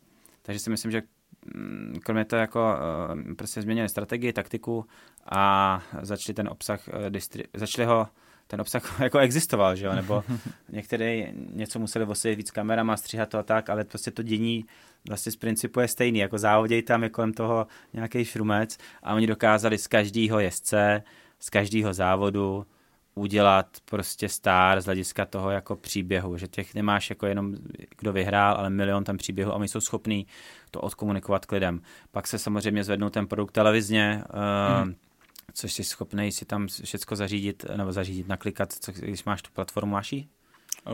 takže 0.41 0.59
si 0.59 0.69
myslím, 0.69 0.91
že 0.91 1.01
mm, 1.55 1.99
kromě 2.03 2.25
toho 2.25 2.39
jako 2.39 2.73
uh, 3.15 3.33
prostě 3.33 3.61
změnili 3.61 3.89
strategii, 3.89 4.33
taktiku 4.33 4.85
a 5.25 5.83
začali 6.01 6.33
ten 6.33 6.47
obsah, 6.47 6.87
distri- 6.87 7.47
začali 7.53 7.85
ho 7.85 8.07
ten 8.51 8.61
obsah 8.61 8.99
jako 8.99 9.19
existoval, 9.19 9.75
že 9.75 9.85
jo, 9.85 9.93
nebo 9.93 10.23
některé 10.69 11.27
něco 11.53 11.79
museli 11.79 12.05
osvětlit 12.05 12.35
víc 12.35 12.51
kamerama, 12.51 12.97
stříhat 12.97 13.29
to 13.29 13.37
a 13.37 13.43
tak, 13.43 13.69
ale 13.69 13.83
prostě 13.83 14.11
to 14.11 14.23
dění 14.23 14.65
vlastně 15.07 15.31
z 15.31 15.35
principu 15.35 15.79
je 15.79 15.87
stejný, 15.87 16.19
jako 16.19 16.37
závoděj 16.37 16.81
tam 16.81 17.03
je 17.03 17.09
kolem 17.09 17.33
toho 17.33 17.67
nějaký 17.93 18.25
šrumec 18.25 18.77
a 19.03 19.13
oni 19.13 19.27
dokázali 19.27 19.77
z 19.77 19.87
každého 19.87 20.39
jezdce, 20.39 21.03
z 21.39 21.49
každého 21.49 21.93
závodu 21.93 22.65
udělat 23.15 23.67
prostě 23.85 24.29
star 24.29 24.81
z 24.81 24.85
hlediska 24.85 25.25
toho 25.25 25.51
jako 25.51 25.75
příběhu, 25.75 26.37
že 26.37 26.47
těch 26.47 26.75
nemáš 26.75 27.09
jako 27.09 27.25
jenom 27.25 27.55
kdo 27.97 28.13
vyhrál, 28.13 28.55
ale 28.55 28.69
milion 28.69 29.03
tam 29.03 29.17
příběhu 29.17 29.53
a 29.53 29.57
my 29.57 29.67
jsou 29.67 29.81
schopní 29.81 30.27
to 30.71 30.81
odkomunikovat 30.81 31.45
k 31.45 31.51
lidem. 31.51 31.81
Pak 32.11 32.27
se 32.27 32.39
samozřejmě 32.39 32.83
zvednou 32.83 33.09
ten 33.09 33.27
produkt 33.27 33.51
televizně, 33.51 34.23
mm 34.83 34.95
což 35.53 35.73
jsi 35.73 35.83
schopný 35.83 36.31
si 36.31 36.45
tam 36.45 36.67
všechno 36.67 37.17
zařídit, 37.17 37.65
nebo 37.75 37.91
zařídit, 37.91 38.27
naklikat, 38.27 38.73
co, 38.73 38.91
když 38.91 39.23
máš 39.23 39.41
tu 39.41 39.51
platformu, 39.51 39.91
máš 39.91 40.13
jí? 40.13 40.29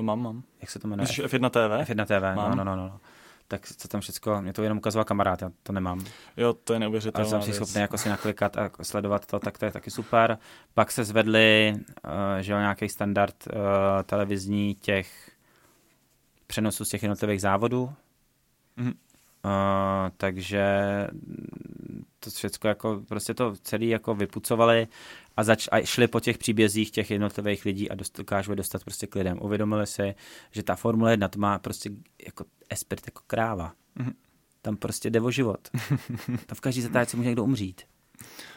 Mám, 0.02 0.22
mám. 0.22 0.44
Jak 0.62 0.70
se 0.70 0.80
to 0.80 0.88
jmenuje? 0.88 1.04
Myslíš 1.04 1.26
F1 1.26 1.50
TV? 1.50 1.90
F1 1.90 2.06
TV, 2.06 2.36
no, 2.36 2.42
mám. 2.42 2.58
no, 2.58 2.64
no, 2.64 2.76
no, 2.76 2.88
no. 2.88 3.00
Tak 3.48 3.68
co 3.68 3.88
tam 3.88 4.02
všechno, 4.02 4.42
mě 4.42 4.54
to 4.54 4.64
jenom 4.64 4.78
ukazoval 4.78 5.06
kamarád, 5.06 5.42
já 5.42 5.52
to 5.64 5.74
nemám. 5.74 6.06
Jo, 6.38 6.54
to 6.54 6.74
je 6.74 6.80
neuvěřitelné. 6.80 7.32
Ale 7.32 7.44
jsem 7.44 7.54
si 7.54 7.58
schopný 7.58 7.82
jako 7.82 7.98
si 7.98 8.10
naklikat 8.10 8.58
a 8.58 8.72
sledovat 8.82 9.26
to, 9.26 9.40
tak 9.40 9.58
to 9.58 9.66
je 9.66 9.72
taky 9.72 9.92
super. 9.92 10.38
Pak 10.74 10.92
se 10.92 11.04
zvedli, 11.04 11.74
uh, 11.76 12.12
že 12.42 12.52
jo, 12.52 12.60
nějaký 12.60 12.90
standard 12.90 13.36
uh, 13.48 13.54
televizní 14.04 14.76
těch 14.76 15.32
přenosů 16.48 16.86
z 16.86 16.90
těch 16.90 17.04
jednotlivých 17.04 17.42
závodů. 17.42 17.94
Mm-hmm. 18.78 18.94
Uh, 19.46 20.12
takže 20.18 20.64
to 22.32 22.36
všechno 22.36 22.68
jako, 22.68 23.02
prostě 23.08 23.34
to 23.34 23.56
celý 23.62 23.90
jako 23.90 24.16
vypucovali 24.16 24.88
a, 25.38 25.44
zač, 25.44 25.68
a 25.72 25.82
šli 25.82 26.08
po 26.08 26.20
těch 26.20 26.38
příbězích 26.38 26.92
těch 26.92 27.12
jednotlivých 27.12 27.66
lidí 27.66 27.92
a 27.92 27.96
dost, 27.96 28.18
dokážou 28.18 28.56
dostat 28.56 28.84
prostě 28.84 29.08
k 29.08 29.16
lidem. 29.16 29.38
Uvědomili 29.42 29.88
si, 29.88 30.16
že 30.52 30.63
ta 30.63 30.76
Formule 30.76 31.13
1 31.13 31.28
to 31.28 31.40
má 31.40 31.60
prostě 31.60 31.90
jako 32.26 32.46
esprit 32.70 33.02
jako 33.06 33.22
kráva. 33.28 33.74
Mm-hmm. 33.98 34.13
Tam 34.62 34.78
prostě 34.78 35.10
jde 35.10 35.22
o 35.22 35.32
život. 35.32 35.68
Tam 36.28 36.56
v 36.56 36.62
každý 36.62 36.82
zatáčce 36.82 37.18
může 37.18 37.30
někdo 37.30 37.44
umřít. 37.44 37.82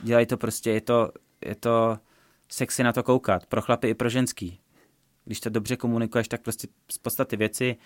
Dělají 0.03 0.27
to 0.27 0.37
prostě, 0.37 0.71
je 0.71 0.81
to, 0.81 1.13
je 1.45 1.55
to 1.55 1.99
sexy 2.49 2.83
na 2.83 2.93
to 2.93 3.03
koukat. 3.03 3.47
Pro 3.47 3.63
chlapy 3.63 3.89
i 3.89 3.95
pro 3.95 4.09
ženský. 4.09 4.61
Když 5.25 5.41
to 5.41 5.51
dobře 5.51 5.77
komunikuješ, 5.77 6.29
tak 6.29 6.43
prostě 6.43 6.69
z 6.91 6.99
podstaty 6.99 7.37
věci 7.37 7.77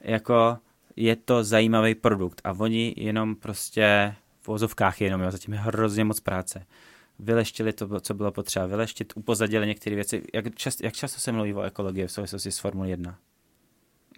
jako 0.00 0.58
je 0.96 1.16
to 1.16 1.44
zajímavý 1.44 1.94
produkt 1.94 2.40
a 2.44 2.52
oni 2.52 2.94
jenom 2.96 3.36
prostě 3.36 4.14
v 4.48 4.50
ozovkách 4.50 5.00
jenom, 5.00 5.20
jo, 5.20 5.30
zatím 5.30 5.54
je 5.54 5.60
hrozně 5.60 6.04
moc 6.04 6.20
práce. 6.20 6.66
Vyleštili 7.18 7.72
to, 7.72 8.00
co 8.00 8.14
bylo 8.14 8.32
potřeba 8.32 8.66
vyleštit, 8.66 9.12
upozadili 9.16 9.66
některé 9.66 9.96
věci. 9.96 10.22
Jak, 10.34 10.54
čast, 10.54 10.82
jak 10.82 10.94
často 10.94 11.20
se 11.20 11.32
mluví 11.32 11.54
o 11.54 11.62
ekologii 11.62 12.06
v 12.06 12.12
souvislosti 12.12 12.52
s 12.52 12.58
Formule 12.58 12.88
1? 12.88 13.18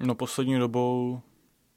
No 0.01 0.15
poslední 0.15 0.59
dobou 0.59 1.21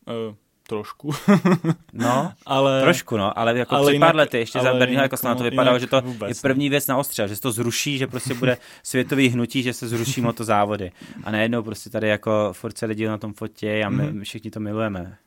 uh, 0.07 0.35
trošku. 0.67 1.11
no, 1.93 2.31
ale, 2.45 2.81
trošku, 2.81 3.17
no, 3.17 3.39
ale 3.39 3.57
jako 3.57 3.75
ale 3.75 3.91
před 3.91 3.99
pár 3.99 4.15
lety, 4.15 4.37
ještě 4.37 4.59
za 4.59 4.73
Berlín 4.73 4.99
jako 4.99 5.15
no, 5.23 5.35
to 5.35 5.43
vypadalo, 5.43 5.79
že 5.79 5.87
to 5.87 6.01
vůbec, 6.01 6.29
je 6.29 6.41
první 6.41 6.69
věc 6.69 6.87
na 6.87 6.97
ostře, 6.97 7.27
že 7.27 7.35
se 7.35 7.41
to 7.41 7.51
zruší, 7.51 7.97
že 7.97 8.07
prostě 8.07 8.33
bude 8.33 8.57
světový 8.83 9.29
hnutí, 9.29 9.63
že 9.63 9.73
se 9.73 9.87
zruší 9.87 10.21
moto 10.21 10.43
závody. 10.43 10.91
A 11.23 11.31
najednou 11.31 11.63
prostě 11.63 11.89
tady 11.89 12.07
jako 12.07 12.49
furt 12.51 12.77
se 12.77 12.85
lidi 12.85 13.07
na 13.07 13.17
tom 13.17 13.33
fotě 13.33 13.83
a 13.83 13.89
my, 13.89 14.03
mm-hmm. 14.03 14.13
my 14.13 14.23
všichni 14.23 14.51
to 14.51 14.59
milujeme. 14.59 15.17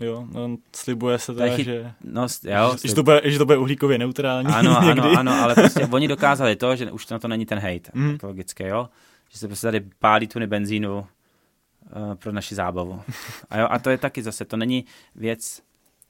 Jo, 0.00 0.26
no, 0.32 0.56
slibuje 0.76 1.18
se 1.18 1.34
teda, 1.34 1.56
chyt... 1.56 1.64
že, 1.64 1.92
no, 2.04 2.26
jo, 2.44 2.76
že, 2.82 2.88
že, 2.88 2.94
to 2.94 3.02
bude, 3.02 3.20
že 3.24 3.38
to 3.38 3.46
bude 3.46 3.58
uhlíkově 3.58 3.98
neutrální. 3.98 4.48
Ano, 4.48 4.78
ano, 4.90 5.18
ano, 5.18 5.32
ale 5.32 5.54
prostě 5.54 5.86
oni 5.86 6.08
dokázali 6.08 6.56
to, 6.56 6.76
že 6.76 6.90
už 6.90 7.08
na 7.08 7.18
to 7.18 7.28
není 7.28 7.46
ten 7.46 7.58
hate 7.58 7.90
mm. 7.94 8.14
ekologický, 8.14 8.64
jo? 8.64 8.88
Že 9.30 9.38
se 9.38 9.48
prostě 9.48 9.66
tady 9.66 9.80
pálí 9.98 10.26
tuny 10.26 10.46
benzínu 10.46 10.98
uh, 10.98 12.14
pro 12.14 12.32
naši 12.32 12.54
zábavu. 12.54 13.02
A, 13.50 13.58
jo, 13.58 13.66
a 13.70 13.78
to 13.78 13.90
je 13.90 13.98
taky 13.98 14.22
zase, 14.22 14.44
to 14.44 14.56
není 14.56 14.84
věc 15.14 15.62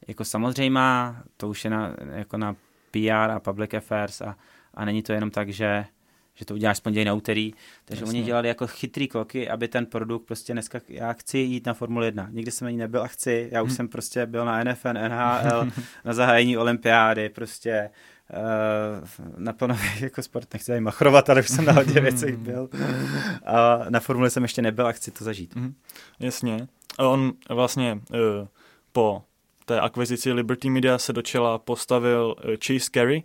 jako 0.09 0.25
samozřejmá, 0.25 1.23
to 1.37 1.49
už 1.49 1.64
je 1.64 1.71
na, 1.71 1.95
jako 2.12 2.37
na 2.37 2.57
PR 2.90 3.31
a 3.31 3.40
public 3.40 3.75
affairs 3.75 4.21
a, 4.21 4.37
a 4.75 4.85
není 4.85 5.03
to 5.03 5.12
jenom 5.12 5.31
tak, 5.31 5.49
že 5.49 5.85
že 6.35 6.45
to 6.45 6.55
uděláš 6.55 6.77
z 6.77 6.81
pondělí 6.81 7.05
na 7.05 7.14
úterý. 7.14 7.53
Takže 7.85 8.03
Jasně. 8.03 8.18
oni 8.18 8.27
dělali 8.27 8.49
jako 8.49 8.66
chytrý 8.66 9.09
kroky, 9.09 9.49
aby 9.49 9.68
ten 9.68 9.87
produkt 9.87 10.27
prostě 10.27 10.53
dneska, 10.53 10.81
já 10.88 11.12
chci 11.12 11.38
jít 11.38 11.66
na 11.66 11.75
Formule 11.75 12.07
1. 12.07 12.29
Nikdy 12.31 12.51
jsem 12.51 12.68
ani 12.68 12.77
nebyl 12.77 13.03
a 13.03 13.07
chci, 13.07 13.49
já 13.53 13.62
už 13.62 13.68
hmm. 13.68 13.77
jsem 13.77 13.88
prostě 13.88 14.27
byl 14.27 14.45
na 14.45 14.64
NFL, 14.64 14.92
NHL, 14.92 15.71
na 16.05 16.14
zahájení 16.14 16.57
olympiády, 16.57 17.29
prostě 17.29 17.90
uh, 19.38 19.38
na 19.38 19.55
jako 20.01 20.23
sport, 20.23 20.53
nechci 20.53 20.73
ani 20.73 20.81
machrovat, 20.81 21.31
ale 21.31 21.40
už 21.40 21.49
jsem 21.49 21.64
na 21.64 21.73
hodně 21.73 22.01
věcech 22.01 22.37
byl. 22.37 22.68
A 23.47 23.79
na 23.88 24.01
Formule 24.01 24.31
jsem 24.31 24.42
ještě 24.42 24.62
nebyl 24.62 24.87
a 24.87 24.92
chci 24.92 25.11
to 25.11 25.25
zažít. 25.25 25.57
Hmm. 25.57 25.75
Jasně. 26.21 26.66
A 26.99 27.09
on 27.09 27.33
vlastně 27.49 28.01
uh, 28.11 28.18
po 28.92 29.23
té 29.64 29.81
akvizici 29.81 30.33
Liberty 30.33 30.71
Media 30.71 30.99
se 30.99 31.12
do 31.12 31.23
čela 31.23 31.59
postavil 31.59 32.35
uh, 32.45 32.51
Chase 32.66 32.90
Carey, 32.95 33.23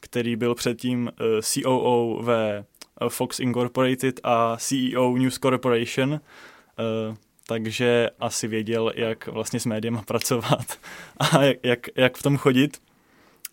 který 0.00 0.36
byl 0.36 0.54
předtím 0.54 1.08
eh, 1.08 1.42
COO 1.42 2.22
ve 2.22 2.58
eh, 2.58 3.08
Fox 3.08 3.40
Incorporated 3.40 4.20
a 4.24 4.56
CEO 4.56 5.16
News 5.16 5.38
Corporation, 5.38 6.10
uh, 6.10 7.16
takže 7.46 8.10
asi 8.20 8.48
věděl, 8.48 8.92
jak 8.94 9.26
vlastně 9.26 9.60
s 9.60 9.66
médiem 9.66 10.00
pracovat 10.06 10.78
a 11.20 11.42
jak, 11.42 11.56
jak, 11.62 11.86
jak 11.96 12.16
v 12.16 12.22
tom 12.22 12.36
chodit 12.36 12.78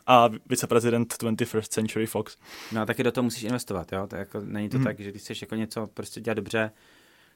a 0.07 0.30
viceprezident 0.49 1.13
21st 1.13 1.67
Century 1.67 2.05
Fox. 2.05 2.38
No 2.72 2.82
a 2.82 2.86
taky 2.86 3.03
do 3.03 3.11
toho 3.11 3.24
musíš 3.24 3.43
investovat, 3.43 3.91
jo? 3.91 4.07
To 4.07 4.15
jako, 4.15 4.41
není 4.41 4.70
to 4.70 4.78
mm. 4.78 4.84
tak, 4.84 4.99
že 4.99 5.11
když 5.11 5.22
chceš 5.22 5.41
jako 5.41 5.55
něco 5.55 5.88
prostě 5.88 6.22
dělat 6.22 6.34
dobře, 6.34 6.72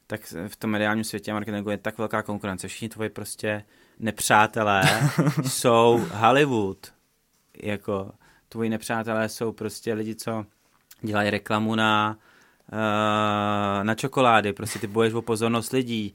tak 0.07 0.34
v 0.47 0.55
tom 0.55 0.69
mediálním 0.69 1.03
světě 1.03 1.34
marketingu 1.34 1.69
je 1.69 1.77
tak 1.77 1.97
velká 1.97 2.21
konkurence. 2.21 2.67
Všichni 2.67 2.89
tvoji 2.89 3.09
prostě 3.09 3.63
nepřátelé 3.99 4.84
jsou 5.47 6.07
Hollywood. 6.11 6.93
Jako, 7.63 8.11
tvoji 8.49 8.69
nepřátelé 8.69 9.29
jsou 9.29 9.51
prostě 9.51 9.93
lidi, 9.93 10.15
co 10.15 10.45
dělají 11.01 11.29
reklamu 11.29 11.75
na, 11.75 12.17
uh, 12.71 13.83
na 13.83 13.95
čokolády, 13.95 14.53
prostě 14.53 14.79
ty 14.79 14.87
boješ 14.87 15.13
o 15.13 15.21
pozornost 15.21 15.71
lidí. 15.71 16.13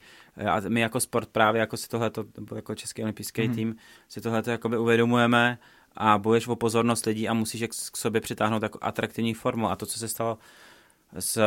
A 0.49 0.61
my 0.67 0.81
jako 0.81 0.99
sport 0.99 1.29
právě, 1.29 1.59
jako 1.59 1.77
si 1.77 1.87
tohleto, 1.87 2.25
nebo 2.37 2.55
jako 2.55 2.75
Český 2.75 3.03
olympijský 3.03 3.41
mm-hmm. 3.41 3.55
tým, 3.55 3.75
si 4.07 4.21
tohleto 4.21 4.51
jakoby 4.51 4.77
uvědomujeme 4.77 5.57
a 5.95 6.17
boješ 6.17 6.47
o 6.47 6.55
pozornost 6.55 7.05
lidí 7.05 7.27
a 7.27 7.33
musíš 7.33 7.63
k 7.91 7.97
sobě 7.97 8.21
přitáhnout 8.21 8.63
jako 8.63 8.79
atraktivní 8.81 9.33
formu. 9.33 9.69
A 9.69 9.75
to, 9.75 9.85
co 9.85 9.99
se 9.99 10.07
stalo 10.07 10.37
z, 11.19 11.37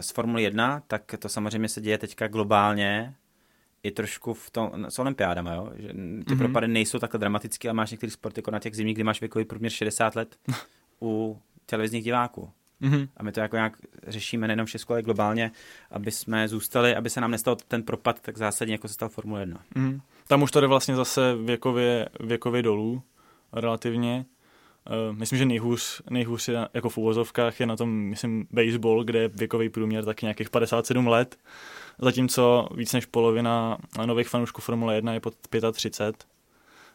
z 0.00 0.10
Formule 0.10 0.42
1, 0.42 0.82
tak 0.86 1.14
to 1.18 1.28
samozřejmě 1.28 1.68
se 1.68 1.80
děje 1.80 1.98
teďka 1.98 2.28
globálně, 2.28 3.14
i 3.82 3.90
trošku 3.90 4.34
v 4.34 4.50
tom, 4.50 4.86
s 4.88 4.98
olympiádama, 4.98 5.54
jo? 5.54 5.70
že 5.76 5.88
ty 5.88 5.94
mm-hmm. 5.94 6.38
propady 6.38 6.68
nejsou 6.68 6.98
takhle 6.98 7.18
dramatické, 7.18 7.68
ale 7.68 7.74
máš 7.74 7.90
některý 7.90 8.10
sport 8.10 8.36
jako 8.36 8.50
na 8.50 8.58
těch 8.58 8.76
zimních, 8.76 8.94
kdy 8.94 9.04
máš 9.04 9.20
věkový 9.20 9.44
průměr 9.44 9.72
60 9.72 10.16
let 10.16 10.36
u 11.02 11.38
televizních 11.66 12.04
diváků. 12.04 12.50
Mm-hmm. 12.82 13.08
A 13.16 13.22
my 13.22 13.32
to 13.32 13.40
jako 13.40 13.56
nějak 13.56 13.76
řešíme 14.06 14.46
nejenom 14.46 14.66
v 14.66 14.70
Česku, 14.70 14.92
ale 14.92 15.02
globálně, 15.02 15.50
aby 15.90 16.10
jsme 16.10 16.48
zůstali, 16.48 16.96
aby 16.96 17.10
se 17.10 17.20
nám 17.20 17.30
nestal 17.30 17.56
ten 17.68 17.82
propad 17.82 18.20
tak 18.20 18.38
zásadně, 18.38 18.74
jako 18.74 18.88
se 18.88 18.94
stal 18.94 19.08
Formule 19.08 19.42
1. 19.42 19.60
Mm-hmm. 19.76 20.00
Tam 20.26 20.42
už 20.42 20.50
to 20.50 20.60
jde 20.60 20.66
vlastně 20.66 20.96
zase 20.96 21.36
věkově, 21.36 22.08
věkově 22.20 22.62
dolů 22.62 23.02
relativně. 23.52 24.24
Uh, 24.86 25.16
myslím, 25.16 25.38
že 25.38 25.46
nejhůř, 25.46 26.02
nejhůř 26.10 26.48
je 26.48 26.68
jako 26.74 26.88
v 26.88 26.98
úvozovkách 26.98 27.60
je 27.60 27.66
na 27.66 27.76
tom, 27.76 27.90
myslím, 27.90 28.46
baseball, 28.50 29.04
kde 29.04 29.18
je 29.18 29.28
věkový 29.28 29.68
průměr 29.68 30.04
taky 30.04 30.26
nějakých 30.26 30.50
57 30.50 31.06
let, 31.06 31.36
zatímco 31.98 32.68
víc 32.74 32.92
než 32.92 33.06
polovina 33.06 33.78
nových 34.06 34.28
fanoušků 34.28 34.60
Formule 34.60 34.94
1 34.94 35.14
je 35.14 35.20
pod 35.20 35.34
35, 35.72 36.26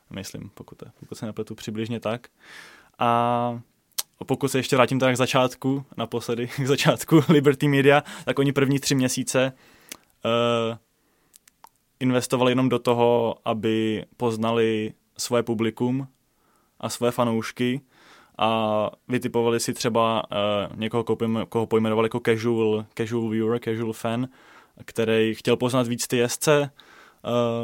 myslím, 0.09 0.51
pokud, 0.53 0.83
pokud 0.99 1.15
se 1.15 1.25
nepletu 1.25 1.55
přibližně 1.55 1.99
tak. 1.99 2.27
A 2.99 3.61
pokud 4.25 4.47
se 4.47 4.59
ještě 4.59 4.75
vrátím 4.75 4.99
tak 4.99 5.13
k 5.13 5.17
začátku, 5.17 5.85
naposledy 5.97 6.47
k 6.63 6.67
začátku 6.67 7.21
Liberty 7.29 7.67
Media, 7.67 8.03
tak 8.25 8.39
oni 8.39 8.53
první 8.53 8.79
tři 8.79 8.95
měsíce 8.95 9.53
uh, 10.25 10.77
investovali 11.99 12.51
jenom 12.51 12.69
do 12.69 12.79
toho, 12.79 13.35
aby 13.45 14.05
poznali 14.17 14.93
svoje 15.17 15.43
publikum 15.43 16.07
a 16.85 16.89
svoje 16.89 17.11
fanoušky 17.11 17.81
a 18.37 18.89
vytipovali 19.07 19.59
si 19.59 19.73
třeba 19.73 20.23
uh, 20.31 20.79
někoho, 20.79 21.03
koho 21.49 21.65
pojmenovali 21.67 22.05
jako 22.05 22.21
casual, 22.25 22.85
casual 22.97 23.29
viewer, 23.29 23.59
casual 23.59 23.93
fan, 23.93 24.27
který 24.85 25.35
chtěl 25.35 25.57
poznat 25.57 25.87
víc 25.87 26.07
ty 26.07 26.17
jezdce. 26.17 26.71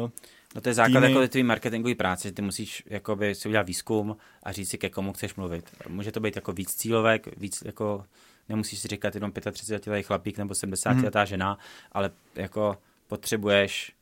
Uh, 0.02 0.10
No 0.54 0.60
to 0.60 0.68
je 0.68 0.74
základ 0.74 1.00
týmy. 1.00 1.12
jako 1.12 1.28
tvý 1.28 1.42
marketingový 1.42 1.94
práce, 1.94 2.28
že 2.28 2.32
ty 2.32 2.42
musíš 2.42 2.82
jakoby 2.86 3.34
si 3.34 3.48
udělat 3.48 3.66
výzkum 3.66 4.16
a 4.42 4.52
říct 4.52 4.68
si, 4.68 4.78
ke 4.78 4.90
komu 4.90 5.12
chceš 5.12 5.34
mluvit. 5.34 5.70
Může 5.88 6.12
to 6.12 6.20
být 6.20 6.36
jako 6.36 6.52
víc 6.52 6.74
cílovek, 6.74 7.28
víc 7.36 7.62
jako, 7.66 8.04
nemusíš 8.48 8.78
si 8.78 8.88
říkat 8.88 9.14
jenom 9.14 9.32
35 9.52 9.90
letý 9.90 10.02
chlapík 10.02 10.38
nebo 10.38 10.54
70 10.54 10.90
mm-hmm. 10.90 11.04
letá 11.04 11.24
žena, 11.24 11.58
ale 11.92 12.10
jako 12.34 12.76
potřebuješ 13.08 13.92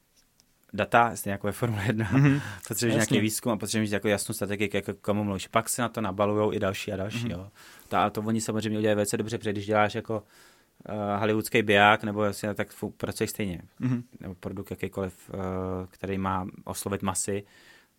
data, 0.73 1.17
stejně 1.17 1.33
jako 1.33 1.47
ve 1.47 1.53
Formule 1.53 1.85
1, 1.87 2.07
mm-hmm. 2.07 2.41
potřebuješ 2.69 2.99
Jasně. 2.99 3.15
nějaký 3.15 3.23
výzkum 3.25 3.53
a 3.53 3.57
potřebuješ 3.57 3.91
jako 3.91 4.09
jasnou 4.09 4.35
strategii, 4.35 4.71
jako 4.75 4.95
komu 4.95 5.25
mluvíš. 5.25 5.47
Pak 5.47 5.69
se 5.69 5.83
na 5.83 5.89
to 5.89 6.01
nabalují 6.01 6.57
i 6.57 6.61
další 6.61 6.93
a 6.93 6.97
další. 6.97 7.27
Mm-hmm. 7.27 7.31
Jo. 7.31 7.49
To, 7.89 7.97
a 7.97 8.11
to 8.11 8.21
oni 8.21 8.41
samozřejmě 8.41 8.79
udělají 8.79 8.95
velice 8.95 9.17
dobře, 9.17 9.39
protože 9.39 9.53
když 9.53 9.67
děláš 9.67 9.95
jako 9.95 10.23
uh, 10.89 11.21
hollywoodský 11.21 11.63
biják, 11.63 12.05
nebo 12.05 12.25
jasně, 12.25 12.55
tak 12.55 12.69
pracuješ 12.97 13.31
stejně. 13.31 13.63
Mm-hmm. 13.81 14.03
Nebo 14.21 14.35
produkt 14.35 14.71
jakýkoliv, 14.71 15.31
uh, 15.35 15.41
který 15.91 16.19
má 16.19 16.47
oslovit 16.65 17.03
masy, 17.03 17.45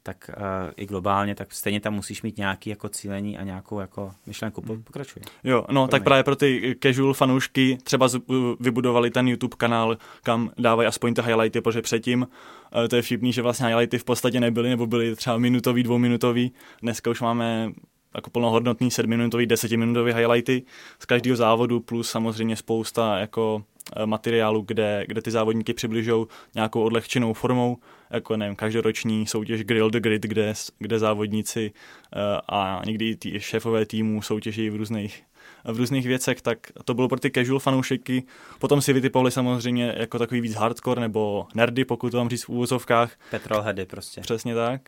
tak 0.03 0.29
uh, 0.37 0.43
i 0.77 0.85
globálně, 0.85 1.35
tak 1.35 1.53
stejně 1.53 1.79
tam 1.79 1.93
musíš 1.93 2.21
mít 2.21 2.37
nějaký 2.37 2.69
jako 2.69 2.89
cílení 2.89 3.37
a 3.37 3.43
nějakou 3.43 3.79
jako 3.79 4.11
myšlenku. 4.25 4.63
Mm. 4.69 4.83
Pokračuj. 4.83 5.23
Jo, 5.43 5.65
no 5.71 5.87
tak 5.87 6.03
právě 6.03 6.23
pro 6.23 6.35
ty 6.35 6.75
casual 6.83 7.13
fanoušky 7.13 7.77
třeba 7.83 8.07
z, 8.07 8.19
vybudovali 8.59 9.11
ten 9.11 9.27
YouTube 9.27 9.55
kanál, 9.57 9.97
kam 10.23 10.51
dávají 10.57 10.87
aspoň 10.87 11.13
ty 11.13 11.21
highlighty, 11.21 11.61
protože 11.61 11.81
předtím 11.81 12.21
uh, 12.21 12.87
to 12.87 12.95
je 12.95 13.01
vtipný, 13.01 13.33
že 13.33 13.41
vlastně 13.41 13.67
highlighty 13.67 13.97
v 13.97 14.03
podstatě 14.03 14.39
nebyly, 14.39 14.69
nebo 14.69 14.87
byly 14.87 15.15
třeba 15.15 15.37
minutový, 15.37 15.83
dvouminutový. 15.83 16.51
Dneska 16.81 17.09
už 17.09 17.21
máme 17.21 17.71
jako 18.15 18.29
plnohodnotný 18.29 18.91
sedmiminutový, 18.91 19.45
desetiminutový 19.45 20.13
highlighty 20.13 20.63
z 20.99 21.05
každého 21.05 21.35
závodu, 21.35 21.79
plus 21.79 22.09
samozřejmě 22.09 22.55
spousta 22.55 23.17
jako 23.17 23.63
eh, 23.95 24.05
materiálu, 24.05 24.61
kde, 24.61 25.03
kde 25.07 25.21
ty 25.21 25.31
závodníky 25.31 25.73
přibližou 25.73 26.27
nějakou 26.55 26.83
odlehčenou 26.83 27.33
formou, 27.33 27.77
jako 28.11 28.37
nevím, 28.37 28.55
každoroční 28.55 29.27
soutěž 29.27 29.63
Grill 29.63 29.89
the 29.89 29.99
Grid, 29.99 30.23
kde, 30.23 30.53
kde 30.79 30.99
závodníci 30.99 31.71
uh, 32.15 32.21
a 32.49 32.81
někdy 32.85 33.15
ty 33.15 33.39
šéfové 33.39 33.85
týmů 33.85 34.21
soutěží 34.21 34.69
v 34.69 34.75
různých 34.75 35.23
v 35.63 35.77
různých 35.77 36.07
věcech, 36.07 36.41
tak 36.41 36.57
to 36.85 36.93
bylo 36.93 37.07
pro 37.07 37.19
ty 37.19 37.31
casual 37.31 37.59
fanoušky. 37.59 38.23
Potom 38.59 38.81
si 38.81 38.93
vytipovali 38.93 39.31
samozřejmě 39.31 39.95
jako 39.97 40.19
takový 40.19 40.41
víc 40.41 40.55
hardcore 40.55 41.01
nebo 41.01 41.47
nerdy, 41.55 41.85
pokud 41.85 42.09
to 42.09 42.17
mám 42.17 42.29
říct 42.29 42.43
v 42.43 42.49
úvozovkách. 42.49 43.11
Petrolheady 43.29 43.85
prostě. 43.85 44.21
Přesně 44.21 44.55
tak. 44.55 44.81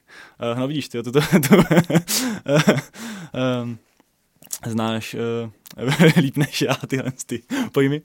Uh, 0.53 0.59
no 0.59 0.67
vidíš, 0.67 0.89
ty, 0.89 1.03
to, 1.03 1.11
to, 1.11 1.21
to 1.21 1.55
um, 3.63 3.77
znáš 4.65 5.13
uh, 5.13 6.11
líp 6.17 6.37
než 6.37 6.61
já 6.61 6.75
tyhle 6.87 7.11
ty 7.25 7.43
pojmy. 7.71 8.01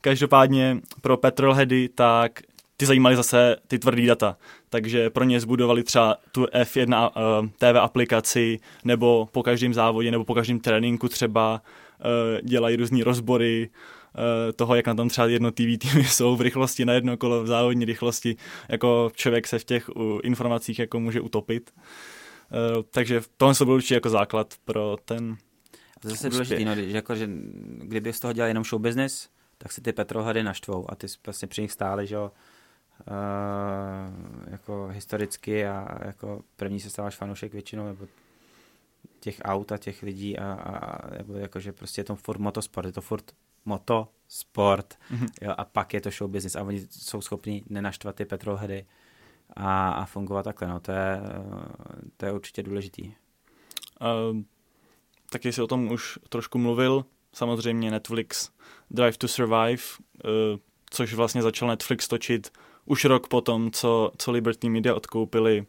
Každopádně 0.00 0.76
pro 1.00 1.16
petrolheady 1.16 1.88
tak 1.88 2.40
ty 2.80 2.86
zajímaly 2.86 3.16
zase 3.16 3.56
ty 3.68 3.78
tvrdý 3.78 4.06
data. 4.06 4.36
Takže 4.68 5.10
pro 5.10 5.24
ně 5.24 5.40
zbudovali 5.40 5.82
třeba 5.82 6.16
tu 6.32 6.44
F1 6.44 7.10
uh, 7.10 7.48
TV 7.48 7.76
aplikaci, 7.80 8.58
nebo 8.84 9.28
po 9.32 9.42
každém 9.42 9.74
závodě, 9.74 10.10
nebo 10.10 10.24
po 10.24 10.34
každém 10.34 10.60
tréninku 10.60 11.08
třeba 11.08 11.62
uh, 11.98 12.48
dělají 12.48 12.76
různé 12.76 13.04
rozbory 13.04 13.70
uh, 13.70 14.52
toho, 14.56 14.74
jak 14.74 14.86
na 14.86 14.94
tom 14.94 15.08
třeba 15.08 15.26
jednotlivý 15.26 15.78
týmy 15.78 16.04
jsou 16.08 16.36
v 16.36 16.40
rychlosti 16.40 16.84
na 16.84 16.92
jedno 16.92 17.16
kolo, 17.16 17.42
v 17.42 17.46
závodní 17.46 17.84
rychlosti. 17.84 18.36
Jako 18.68 19.10
člověk 19.14 19.46
se 19.46 19.58
v 19.58 19.64
těch 19.64 19.88
uh, 19.88 20.20
informacích 20.22 20.78
jako 20.78 21.00
může 21.00 21.20
utopit. 21.20 21.70
Uh, 22.76 22.82
takže 22.90 23.20
tohle 23.36 23.54
byl 23.64 23.74
určitě 23.74 23.94
jako 23.94 24.10
základ 24.10 24.54
pro 24.64 24.96
ten 25.04 25.36
to 26.00 26.08
zase 26.08 26.30
důležitý, 26.30 26.64
no, 26.64 26.74
že, 26.74 26.86
jako, 26.86 27.16
že 27.16 27.28
kdyby 27.78 28.12
z 28.12 28.20
toho 28.20 28.32
dělal 28.32 28.48
jenom 28.48 28.64
show 28.64 28.82
business, 28.82 29.28
tak 29.58 29.72
si 29.72 29.80
ty 29.80 29.92
petrohady 29.92 30.42
naštvou 30.42 30.90
a 30.90 30.94
ty 30.94 31.06
vlastně 31.26 31.48
při 31.48 31.62
nich 31.62 31.72
stály, 31.72 32.06
že 32.06 32.14
jo, 32.14 32.30
uh, 33.06 34.50
jako 34.50 34.88
historicky 34.88 35.66
a 35.66 35.98
jako 36.06 36.42
první 36.56 36.80
se 36.80 36.90
stáváš 36.90 37.16
fanoušek 37.16 37.52
většinou, 37.52 37.86
nebo 37.86 38.06
těch 39.20 39.40
aut 39.44 39.72
a 39.72 39.78
těch 39.78 40.02
lidí 40.02 40.38
a, 40.38 40.52
a 40.52 41.10
nebo 41.18 41.34
jako, 41.34 41.60
že 41.60 41.72
prostě 41.72 42.00
je 42.00 42.04
to 42.04 42.16
furt 42.16 42.38
motosport, 42.38 42.86
je 42.86 42.92
to 42.92 43.00
furt 43.00 43.32
motosport 43.64 44.98
mm-hmm. 45.10 45.28
jo, 45.42 45.54
a 45.58 45.64
pak 45.64 45.94
je 45.94 46.00
to 46.00 46.10
show 46.10 46.30
business 46.30 46.56
a 46.56 46.62
oni 46.62 46.86
jsou 46.90 47.20
schopni 47.20 47.64
nenaštvat 47.68 48.14
ty 48.14 48.24
petrolheady 48.24 48.86
a, 49.56 49.90
a 49.90 50.04
fungovat 50.04 50.42
takhle, 50.42 50.68
no, 50.68 50.80
to 50.80 50.92
je, 50.92 51.20
to 52.16 52.26
je 52.26 52.32
určitě 52.32 52.62
důležitý. 52.62 53.06
Uh, 53.06 54.40
taky 55.30 55.52
jsi 55.52 55.62
o 55.62 55.66
tom 55.66 55.92
už 55.92 56.18
trošku 56.28 56.58
mluvil, 56.58 57.04
samozřejmě 57.32 57.90
Netflix 57.90 58.50
Drive 58.90 59.18
to 59.18 59.28
Survive, 59.28 59.82
uh, 60.24 60.30
což 60.90 61.14
vlastně 61.14 61.42
začal 61.42 61.68
Netflix 61.68 62.08
točit 62.08 62.52
už 62.90 63.04
rok 63.04 63.28
potom, 63.28 63.70
co, 63.70 64.12
co 64.18 64.30
Liberty 64.30 64.68
Media 64.68 64.94
odkoupili. 64.94 65.66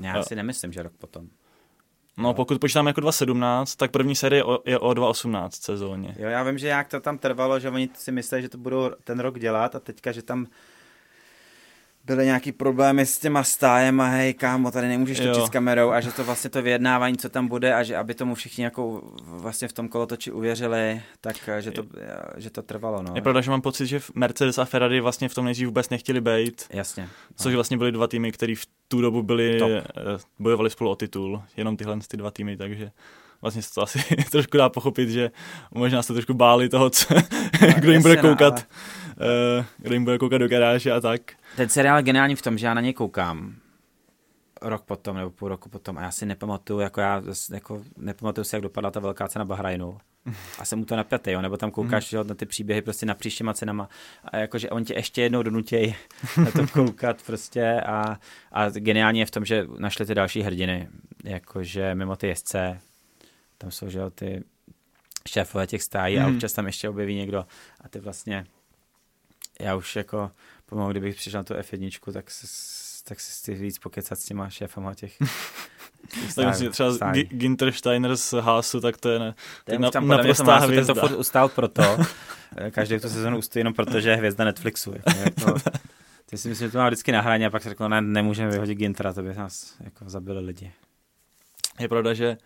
Já 0.00 0.22
si 0.22 0.36
nemyslím, 0.36 0.72
že 0.72 0.82
rok 0.82 0.92
potom. 0.98 1.28
No, 2.16 2.34
pokud 2.34 2.60
počítáme 2.60 2.90
jako 2.90 3.00
2.17, 3.00 3.76
tak 3.76 3.90
první 3.90 4.16
série 4.16 4.42
je 4.64 4.78
o 4.78 4.90
2.18 4.90 5.48
sezóně. 5.52 6.14
Jo, 6.18 6.28
já 6.28 6.42
vím, 6.42 6.58
že 6.58 6.68
jak 6.68 6.88
to 6.88 7.00
tam 7.00 7.18
trvalo, 7.18 7.60
že 7.60 7.70
oni 7.70 7.90
si 7.94 8.12
mysleli, 8.12 8.42
že 8.42 8.48
to 8.48 8.58
budou 8.58 8.90
ten 9.04 9.20
rok 9.20 9.38
dělat 9.38 9.74
a 9.74 9.80
teďka, 9.80 10.12
že 10.12 10.22
tam 10.22 10.46
byly 12.04 12.24
nějaký 12.24 12.52
problémy 12.52 13.06
s 13.06 13.18
těma 13.18 13.44
stájem 13.44 14.00
a 14.00 14.08
hej, 14.08 14.34
kámo, 14.34 14.70
tady 14.70 14.88
nemůžeš 14.88 15.18
točit 15.18 15.36
jo. 15.36 15.46
s 15.46 15.50
kamerou 15.50 15.90
a 15.90 16.00
že 16.00 16.12
to 16.12 16.24
vlastně 16.24 16.50
to 16.50 16.62
vyjednávání, 16.62 17.16
co 17.16 17.28
tam 17.28 17.48
bude 17.48 17.74
a 17.74 17.82
že 17.82 17.96
aby 17.96 18.14
tomu 18.14 18.34
všichni 18.34 18.64
jako 18.64 19.02
vlastně 19.22 19.68
v 19.68 19.72
tom 19.72 19.88
kolotoči 19.88 20.32
uvěřili, 20.32 21.02
tak 21.20 21.36
že 21.60 21.70
to, 21.70 21.82
že 22.36 22.50
to 22.50 22.62
trvalo, 22.62 23.02
no. 23.02 23.12
Je 23.14 23.22
pravda, 23.22 23.40
že 23.40 23.50
mám 23.50 23.60
pocit, 23.60 23.86
že 23.86 24.00
Mercedes 24.14 24.58
a 24.58 24.64
Ferrari 24.64 25.00
vlastně 25.00 25.28
v 25.28 25.34
tom 25.34 25.44
nejdřív 25.44 25.66
vůbec 25.66 25.90
nechtěli 25.90 26.20
být. 26.20 26.66
Jasně. 26.70 27.02
No. 27.02 27.08
Což 27.36 27.54
vlastně 27.54 27.76
byly 27.76 27.92
dva 27.92 28.06
týmy, 28.06 28.32
které 28.32 28.54
v 28.56 28.66
tu 28.88 29.00
dobu 29.00 29.22
byli, 29.22 29.58
Top. 29.58 29.70
Eh, 29.70 29.84
bojovali 30.38 30.70
spolu 30.70 30.90
o 30.90 30.96
titul, 30.96 31.42
jenom 31.56 31.76
tyhle 31.76 31.98
ty 32.08 32.16
dva 32.16 32.30
týmy, 32.30 32.56
takže 32.56 32.90
vlastně 33.42 33.62
to 33.74 33.82
asi 33.82 33.98
trošku 34.30 34.56
dá 34.56 34.68
pochopit, 34.68 35.08
že 35.08 35.30
možná 35.74 36.02
se 36.02 36.12
trošku 36.12 36.34
báli 36.34 36.68
toho, 36.68 36.90
co, 36.90 37.14
no, 37.14 37.20
kdo 37.78 37.92
jim 37.92 38.02
bude 38.02 38.16
no, 38.16 38.22
koukat, 38.22 38.54
ale... 38.54 38.64
uh, 39.58 39.64
kdo 39.78 39.94
jim 39.94 40.04
bude 40.04 40.18
koukat 40.18 40.40
do 40.40 40.48
garáže 40.48 40.92
a 40.92 41.00
tak. 41.00 41.20
Ten 41.56 41.68
seriál 41.68 41.96
je 41.96 42.02
geniální 42.02 42.34
v 42.34 42.42
tom, 42.42 42.58
že 42.58 42.66
já 42.66 42.74
na 42.74 42.80
něj 42.80 42.92
koukám 42.92 43.54
rok 44.62 44.82
potom 44.82 45.16
nebo 45.16 45.30
půl 45.30 45.48
roku 45.48 45.68
potom 45.68 45.98
a 45.98 46.02
já 46.02 46.10
si 46.10 46.26
nepamatuju, 46.26 46.80
jako 46.80 47.00
já 47.00 47.22
jako 47.52 47.82
nepamatuju 47.96 48.44
si, 48.44 48.56
jak 48.56 48.62
dopadla 48.62 48.90
ta 48.90 49.00
velká 49.00 49.28
cena 49.28 49.44
Bahrajnu. 49.44 49.98
A 50.58 50.64
jsem 50.64 50.78
mu 50.78 50.84
to 50.84 50.96
napjatý, 50.96 51.30
jo, 51.30 51.42
nebo 51.42 51.56
tam 51.56 51.70
koukáš 51.70 52.12
mm. 52.12 52.26
na 52.26 52.34
ty 52.34 52.46
příběhy 52.46 52.82
prostě 52.82 53.06
na 53.06 53.14
příštěma 53.14 53.54
cenama 53.54 53.88
a 54.24 54.36
jakože 54.36 54.70
on 54.70 54.84
tě 54.84 54.94
ještě 54.94 55.22
jednou 55.22 55.42
donutěj 55.42 55.94
na 56.44 56.50
to 56.50 56.66
koukat 56.72 57.22
prostě 57.22 57.80
a, 57.80 58.18
a 58.52 58.68
geniální 58.70 59.20
je 59.20 59.26
v 59.26 59.30
tom, 59.30 59.44
že 59.44 59.66
našli 59.78 60.06
ty 60.06 60.14
další 60.14 60.42
hrdiny, 60.42 60.88
jakože 61.24 61.94
mimo 61.94 62.16
ty 62.16 62.26
jezdce, 62.26 62.78
tam 63.58 63.70
jsou, 63.70 63.88
že 63.88 63.98
jo, 63.98 64.10
ty 64.10 64.44
šéfové 65.28 65.66
těch 65.66 65.82
stájí 65.82 66.16
mm. 66.16 66.22
a 66.22 66.26
mhm. 66.26 66.34
občas 66.36 66.52
tam 66.52 66.66
ještě 66.66 66.88
objeví 66.88 67.14
někdo 67.14 67.46
a 67.80 67.88
ty 67.88 68.00
vlastně 68.00 68.46
já 69.62 69.76
už 69.76 69.96
jako 69.96 70.30
pomalu, 70.66 70.90
kdybych 70.90 71.16
přišel 71.16 71.38
na 71.38 71.44
tu 71.44 71.54
F1, 71.54 72.12
tak, 72.12 72.24
tak 73.04 73.20
si 73.20 73.32
chci 73.32 73.54
víc 73.54 73.78
pokecat 73.78 74.18
s 74.18 74.24
těma 74.24 74.50
šéfama 74.50 74.94
těch, 74.94 75.18
tak 76.34 76.46
myslím, 76.46 76.70
třeba 76.70 77.12
G- 77.12 77.24
Ginter 77.24 77.72
Steiner 77.72 78.16
z 78.16 78.32
Haasu, 78.32 78.80
tak 78.80 78.96
to 78.96 79.08
je 79.08 79.18
ne, 79.18 79.34
to 79.64 79.72
je 79.72 79.78
na, 79.78 79.90
tam 79.90 80.08
naprostá 80.08 80.56
hvězda. 80.58 80.94
Ten 80.94 81.00
to 81.00 81.08
furt 81.08 81.18
ustál 81.18 81.48
proto, 81.48 81.82
každý 82.70 82.98
tu 82.98 83.08
sezonu 83.08 83.38
ustojí 83.38 83.60
jenom 83.60 83.74
proto, 83.74 84.00
že 84.00 84.10
je 84.10 84.16
hvězda 84.16 84.44
Netflixu. 84.44 84.92
Jako, 84.92 85.20
jako, 85.20 85.60
ty 86.26 86.38
si 86.38 86.48
myslím, 86.48 86.68
že 86.68 86.72
to 86.72 86.78
má 86.78 86.86
vždycky 86.86 87.12
na 87.12 87.20
hraně 87.20 87.46
a 87.46 87.50
pak 87.50 87.62
se 87.62 87.68
řekl, 87.68 87.88
ne, 87.88 88.00
nemůžeme 88.00 88.50
vyhodit 88.50 88.78
Gintera, 88.78 89.12
to 89.12 89.22
by 89.22 89.34
nás 89.34 89.74
jako 89.80 90.10
zabili 90.10 90.40
lidi. 90.40 90.72
Je 91.80 91.88
pravda, 91.88 92.14
že 92.14 92.36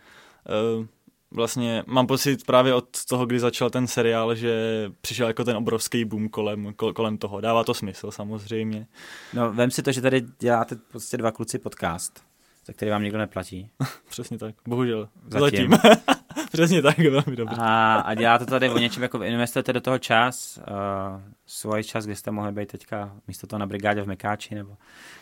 uh, 0.78 0.86
vlastně 1.30 1.82
mám 1.86 2.06
pocit 2.06 2.46
právě 2.46 2.74
od 2.74 3.04
toho, 3.08 3.26
kdy 3.26 3.40
začal 3.40 3.70
ten 3.70 3.86
seriál, 3.86 4.34
že 4.34 4.52
přišel 5.00 5.26
jako 5.26 5.44
ten 5.44 5.56
obrovský 5.56 6.04
boom 6.04 6.28
kolem, 6.28 6.74
kolem 6.94 7.18
toho. 7.18 7.40
Dává 7.40 7.64
to 7.64 7.74
smysl 7.74 8.10
samozřejmě. 8.10 8.86
No, 9.34 9.52
vem 9.52 9.70
si 9.70 9.82
to, 9.82 9.92
že 9.92 10.00
tady 10.00 10.24
děláte 10.38 10.76
prostě 10.90 11.16
dva 11.16 11.32
kluci 11.32 11.58
podcast, 11.58 12.22
za 12.66 12.72
který 12.72 12.90
vám 12.90 13.02
nikdo 13.02 13.18
neplatí. 13.18 13.70
Přesně 14.08 14.38
tak, 14.38 14.54
bohužel. 14.68 15.08
Zatím. 15.28 15.70
Zatím. 15.70 15.94
Přesně 16.52 16.82
tak, 16.82 16.98
velmi 16.98 17.36
dobře. 17.36 17.56
A, 17.58 17.94
a 17.94 18.14
děláte 18.14 18.46
tady 18.46 18.70
o 18.70 18.78
něčem, 18.78 19.02
jako 19.02 19.22
investujete 19.22 19.72
do 19.72 19.80
toho 19.80 19.98
čas, 19.98 20.58
uh, 20.58 21.20
svůj 21.46 21.84
čas, 21.84 22.04
kdy 22.04 22.16
jste 22.16 22.30
mohli 22.30 22.52
být 22.52 22.68
teďka 22.68 23.12
místo 23.28 23.46
toho 23.46 23.58
na 23.58 23.66
brigádě 23.66 24.02
v 24.02 24.06
Mekáči, 24.06 24.54
nebo 24.54 24.76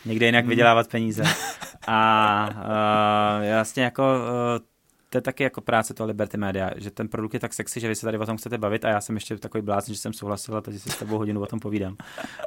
někde 0.05 0.27
jinak 0.27 0.47
vydělávat 0.47 0.91
peníze. 0.91 1.23
A 1.87 2.49
uh, 2.51 3.55
vlastně 3.55 3.83
jako 3.83 4.03
uh, 4.03 4.67
to 5.15 5.19
je 5.19 5.23
taky 5.23 5.43
jako 5.43 5.61
práce 5.61 5.95
toho 5.95 6.07
Liberty 6.07 6.37
Media, 6.37 6.71
že 6.77 6.91
ten 6.91 7.09
produkt 7.09 7.35
je 7.35 7.41
tak 7.41 7.55
sexy, 7.55 7.81
že 7.81 7.89
vy 7.89 7.95
se 7.95 8.07
tady 8.07 8.19
o 8.19 8.27
tom 8.27 8.37
chcete 8.37 8.59
bavit 8.59 8.85
a 8.85 8.89
já 8.89 9.01
jsem 9.01 9.15
ještě 9.15 9.37
takový 9.37 9.63
blázen, 9.63 9.95
že 9.95 10.01
jsem 10.01 10.13
souhlasil 10.13 10.57
a 10.57 10.61
teď 10.61 10.83
si 10.83 10.91
s 10.91 10.97
tebou 10.97 11.19
hodinu 11.19 11.41
o 11.41 11.47
tom 11.47 11.61
povídám. 11.61 11.97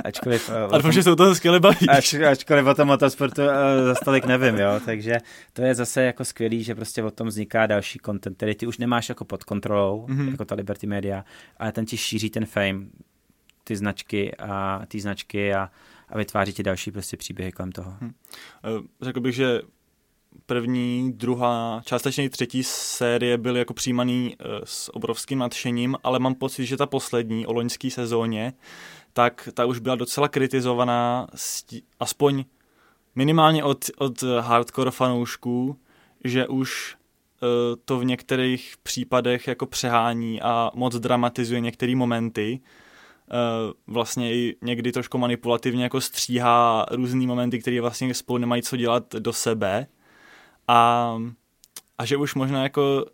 Ačkoliv, 0.06 0.50
uh, 0.50 0.76
a 0.76 0.82
tom, 0.82 0.92
že 0.92 1.04
se 1.04 1.16
toho 1.16 1.36
skvěle 1.36 1.60
baví. 1.60 1.90
Ač, 1.90 2.14
ačkoliv 2.14 2.66
o 2.66 2.74
tom 2.74 2.88
motosportu 2.88 3.42
uh, 3.42 3.50
za 3.84 3.96
stolik 3.96 4.26
nevím, 4.26 4.56
jo, 4.56 4.80
takže 4.86 5.18
to 5.54 5.62
je 5.62 5.76
zase 5.76 6.04
jako 6.04 6.26
skvělý, 6.26 6.64
že 6.64 6.76
prostě 6.76 7.04
o 7.04 7.12
tom 7.12 7.28
vzniká 7.28 7.68
další 7.68 8.00
content, 8.06 8.38
který 8.38 8.56
ty 8.56 8.68
už 8.68 8.78
nemáš 8.78 9.10
jako 9.10 9.26
pod 9.26 9.44
kontrolou, 9.44 10.06
mm-hmm. 10.08 10.32
jako 10.32 10.46
ta 10.46 10.56
Liberty 10.56 10.88
Media, 10.88 11.26
ale 11.58 11.72
ten 11.72 11.86
ti 11.86 11.98
šíří 11.98 12.30
ten 12.30 12.46
fame, 12.46 12.80
ty 13.64 13.76
značky 13.76 14.36
a 14.36 14.82
ty 14.88 15.00
značky 15.00 15.54
a, 15.54 15.70
a 16.10 16.18
vytváří 16.18 16.54
ti 16.54 16.64
další 16.64 16.92
prostě 16.92 17.18
příběhy 17.18 17.52
kolem 17.52 17.72
toho. 17.72 17.94
Hmm. 18.02 18.14
Řekl 19.02 19.20
bych, 19.20 19.36
že 19.36 19.62
první, 20.46 21.14
druhá, 21.14 21.82
částečně 21.86 22.24
i 22.24 22.30
třetí 22.30 22.64
série 22.64 23.38
byly 23.38 23.60
jako 23.60 23.74
přijímaný 23.74 24.36
uh, 24.40 24.52
s 24.64 24.96
obrovským 24.96 25.40
nadšením, 25.40 25.96
ale 26.04 26.20
mám 26.20 26.36
pocit, 26.36 26.66
že 26.66 26.78
ta 26.78 26.86
poslední 26.86 27.46
o 27.46 27.54
loňské 27.54 27.92
sezóně, 27.92 28.54
tak 29.14 29.50
ta 29.54 29.66
už 29.66 29.80
byla 29.80 29.96
docela 29.96 30.28
kritizovaná, 30.28 31.28
aspoň 32.00 32.46
minimálně 33.16 33.64
od, 33.64 33.86
od 33.98 34.24
hardcore 34.24 34.92
fanoušků, 34.92 35.78
že 36.24 36.48
už 36.48 36.96
uh, 36.96 37.50
to 37.86 38.00
v 38.00 38.06
některých 38.06 38.76
případech 38.84 39.48
jako 39.48 39.66
přehání 39.66 40.42
a 40.42 40.72
moc 40.76 40.96
dramatizuje 40.96 41.60
některé 41.60 41.96
momenty. 41.96 42.60
Uh, 42.60 43.94
vlastně 43.94 44.34
i 44.34 44.56
někdy 44.62 44.92
trošku 44.92 45.18
manipulativně 45.18 45.84
jako 45.84 46.02
stříhá 46.02 46.86
různý 46.92 47.28
momenty, 47.28 47.60
které 47.60 47.82
vlastně 47.82 48.14
spolu 48.14 48.38
nemají 48.38 48.62
co 48.62 48.78
dělat 48.78 49.16
do 49.16 49.34
sebe 49.34 49.88
a, 50.68 51.12
a 51.98 52.06
že 52.06 52.18
už 52.18 52.36
možná 52.36 52.64
jako 52.64 53.06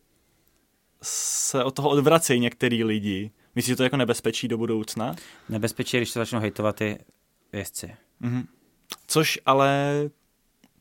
se 1.01 1.64
od 1.64 1.76
toho 1.76 1.89
odvracejí 1.89 2.39
některý 2.39 2.84
lidi. 2.84 3.32
Myslíš, 3.56 3.70
že 3.70 3.76
to 3.76 3.84
je 3.84 3.86
jako 3.86 3.97
nebezpečí 3.97 4.47
do 4.47 4.58
budoucna? 4.58 5.16
Nebezpečí, 5.49 5.97
když 5.97 6.10
se 6.10 6.20
začnou 6.20 6.39
hejtovat 6.39 6.76
ty 6.76 6.97
vězci. 7.54 7.95
Mm-hmm. 8.22 8.45
Což 9.08 9.39
ale 9.45 9.93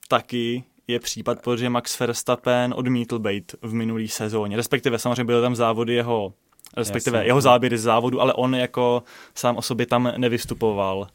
taky 0.09 0.65
je 0.87 1.01
případ, 1.01 1.43
protože 1.43 1.69
Max 1.69 2.01
Verstappen 2.01 2.75
odmítl 2.77 3.19
být 3.19 3.55
v 3.63 3.75
minulý 3.75 4.09
sezóně. 4.09 4.57
Respektive 4.57 4.99
samozřejmě 4.99 5.25
byly 5.25 5.43
tam 5.43 5.57
závody 5.57 5.95
jeho, 5.95 6.35
respektive 6.77 7.19
Jasně. 7.19 7.29
jeho 7.29 7.41
záběry 7.41 7.79
z 7.79 7.83
závodu, 7.83 8.21
ale 8.21 8.35
on 8.35 8.55
jako 8.55 9.03
sám 9.35 9.57
o 9.57 9.63
sobě 9.63 9.87
tam 9.87 10.13
nevystupoval. 10.17 11.09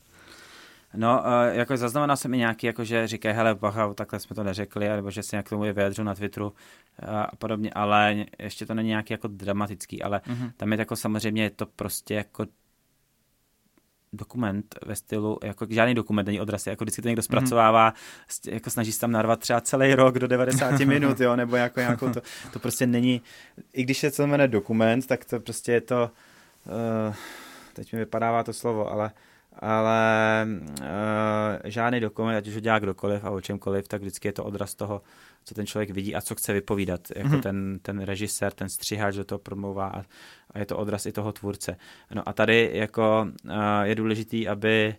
No, 0.98 1.20
uh, 1.20 1.58
jako 1.58 1.78
zaznamenal 1.78 2.18
jsem 2.18 2.34
i 2.34 2.38
nějaký, 2.38 2.68
jako 2.68 2.84
že 2.84 3.08
říkají, 3.08 3.36
hele, 3.36 3.56
bacha, 3.56 3.94
takhle 3.94 4.20
jsme 4.20 4.36
to 4.36 4.44
neřekli, 4.44 4.90
nebo 4.90 5.12
že 5.12 5.24
se 5.24 5.36
nějak 5.36 5.46
k 5.46 5.50
tomu 5.50 5.64
je 5.64 5.74
vyjadřu 5.74 6.04
na 6.04 6.16
Twitteru 6.16 6.54
a 7.08 7.36
podobně, 7.36 7.72
ale 7.74 8.26
ještě 8.40 8.66
to 8.66 8.74
není 8.74 8.90
nějaký 8.90 9.14
jako 9.14 9.28
dramatický, 9.28 10.04
ale 10.04 10.22
mm-hmm. 10.28 10.52
tam 10.58 10.72
je 10.72 10.80
jako 10.80 10.96
samozřejmě 10.96 11.44
je 11.44 11.50
to 11.50 11.66
prostě 11.66 12.14
jako 12.14 12.46
dokument 14.14 14.76
ve 14.86 14.96
stylu, 14.96 15.40
jako 15.44 15.68
žádný 15.70 15.96
dokument 15.96 16.26
není 16.26 16.42
odraz, 16.42 16.68
jako 16.68 16.84
vždycky 16.84 17.02
to 17.02 17.08
někdo 17.08 17.20
mhm. 17.20 17.24
zpracovává, 17.24 17.92
mm-hmm. 17.92 18.54
jako 18.54 18.70
snaží 18.70 18.92
se 18.92 19.00
tam 19.00 19.12
narvat 19.12 19.40
třeba 19.40 19.62
celý 19.62 19.96
rok 19.96 20.20
do 20.20 20.28
90 20.28 20.80
minut, 20.86 21.20
jo, 21.20 21.36
nebo 21.36 21.56
jako 21.56 21.80
nějakou 21.80 22.10
to, 22.10 22.22
to 22.54 22.60
prostě 22.60 22.88
není, 22.88 23.22
i 23.74 23.84
když 23.84 23.98
se 23.98 24.12
to 24.12 24.28
jmenuje 24.28 24.48
dokument, 24.48 25.08
tak 25.08 25.26
to 25.26 25.40
prostě 25.40 25.72
je 25.72 25.82
to, 25.82 26.12
uh, 27.08 27.16
teď 27.74 27.94
mi 27.94 28.00
vypadává 28.00 28.44
to 28.44 28.54
slovo, 28.54 28.92
ale 28.92 29.12
ale 29.60 30.48
uh, 30.48 30.86
žádný 31.64 32.00
dokument, 32.00 32.38
ať 32.38 32.48
už 32.48 32.54
ho 32.54 32.60
dělá 32.60 32.80
kdokoliv 32.80 33.24
a 33.24 33.30
o 33.30 33.42
čemkoliv, 33.42 33.88
tak 33.88 34.02
vždycky 34.02 34.28
je 34.28 34.34
to 34.34 34.44
odraz 34.44 34.76
toho, 34.76 35.02
co 35.44 35.56
ten 35.56 35.66
člověk 35.66 35.90
vidí 35.90 36.16
a 36.16 36.22
co 36.22 36.36
chce 36.36 36.54
vypovídat. 36.54 37.02
Jako 37.16 37.30
mm-hmm. 37.30 37.42
ten, 37.42 37.80
ten 37.82 38.02
režisér, 38.02 38.54
ten 38.54 38.70
střihač 38.70 39.16
do 39.16 39.26
toho 39.26 39.40
promlouvá 39.40 39.88
a, 39.88 40.04
a 40.52 40.60
je 40.60 40.66
to 40.66 40.78
odraz 40.78 41.06
i 41.06 41.12
toho 41.12 41.32
tvůrce. 41.32 41.78
No 42.16 42.30
a 42.30 42.34
tady 42.34 42.70
jako 42.74 43.28
uh, 43.46 43.52
je 43.84 43.96
důležitý, 43.96 44.48
aby, 44.48 44.96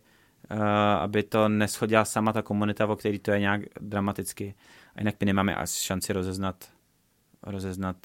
uh, 0.50 0.62
aby 0.98 1.22
to 1.22 1.48
neschodila 1.48 2.04
sama 2.04 2.32
ta 2.32 2.42
komunita, 2.42 2.86
o 2.86 2.96
který 2.96 3.18
to 3.18 3.30
je 3.30 3.40
nějak 3.40 3.60
dramaticky. 3.80 4.54
A 4.96 5.00
jinak 5.00 5.14
my 5.20 5.26
nemáme 5.26 5.54
asi 5.54 5.84
šanci 5.84 6.12
rozeznat 6.12 6.56
rozeznat, 7.42 7.96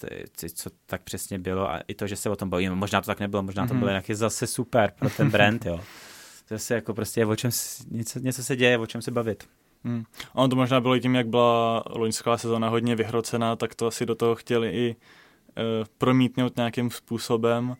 co 0.53 0.69
tak 0.85 1.01
přesně 1.01 1.39
bylo 1.39 1.71
a 1.71 1.79
i 1.87 1.93
to, 1.93 2.07
že 2.07 2.15
se 2.15 2.29
o 2.29 2.35
tom 2.35 2.49
bavíme. 2.49 2.75
Možná 2.75 3.01
to 3.01 3.05
tak 3.05 3.19
nebylo, 3.19 3.43
možná 3.43 3.67
to 3.67 3.73
mm-hmm. 3.73 3.79
bylo 3.79 3.89
nějaký 3.89 4.13
zase 4.13 4.47
super 4.47 4.93
pro 4.99 5.09
ten 5.09 5.29
brand, 5.29 5.65
jo 5.65 5.79
zase 6.53 6.75
jako 6.75 6.93
prostě 6.93 7.25
o 7.25 7.35
čem, 7.35 7.51
něco, 7.91 8.19
něco 8.19 8.43
se 8.43 8.55
děje, 8.55 8.77
o 8.77 8.85
čem 8.85 9.01
se 9.01 9.11
bavit. 9.11 9.43
Hmm. 9.83 10.03
Ono 10.33 10.47
to 10.47 10.55
možná 10.55 10.81
bylo 10.81 10.95
i 10.95 10.99
tím, 10.99 11.15
jak 11.15 11.27
byla 11.27 11.83
loňská 11.89 12.37
sezóna 12.37 12.69
hodně 12.69 12.95
vyhrocená, 12.95 13.55
tak 13.55 13.75
to 13.75 13.87
asi 13.87 14.05
do 14.05 14.15
toho 14.15 14.35
chtěli 14.35 14.69
i 14.69 14.95
uh, 14.95 15.85
promítnout 15.97 16.57
nějakým 16.57 16.91
způsobem. 16.91 17.75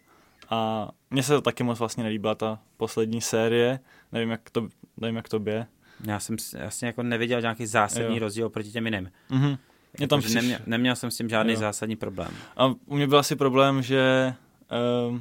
A 0.50 0.90
mně 1.10 1.24
se 1.24 1.34
to 1.34 1.42
taky 1.42 1.64
moc 1.64 1.80
vlastně 1.80 2.04
nelíbila 2.04 2.36
ta 2.36 2.60
poslední 2.78 3.22
série. 3.22 3.80
Nevím, 4.12 4.30
jak 4.30 4.50
to, 4.50 4.68
nevím, 4.98 5.16
jak 5.16 5.30
to 5.30 5.40
bě. 5.40 5.68
Já 6.04 6.20
jsem 6.20 6.36
vlastně 6.60 6.86
jako 6.86 7.04
neviděl 7.04 7.42
nějaký 7.42 7.66
zásadní 7.66 8.16
jo. 8.16 8.20
rozdíl 8.20 8.50
proti 8.50 8.72
těm 8.72 8.86
jiným. 8.86 9.12
Mm-hmm. 9.32 9.58
Mě 9.98 10.08
tam 10.08 10.20
jako, 10.20 10.26
přiš... 10.26 10.36
neměl, 10.36 10.60
neměl 10.66 10.96
jsem 10.96 11.12
s 11.12 11.18
tím 11.18 11.30
žádný 11.30 11.54
jo. 11.54 11.60
zásadní 11.60 11.96
problém. 11.96 12.32
A 12.58 12.66
u 12.86 12.96
mě 12.96 13.08
byl 13.08 13.18
asi 13.18 13.36
problém, 13.36 13.82
že 13.82 14.34
uh, 15.12 15.20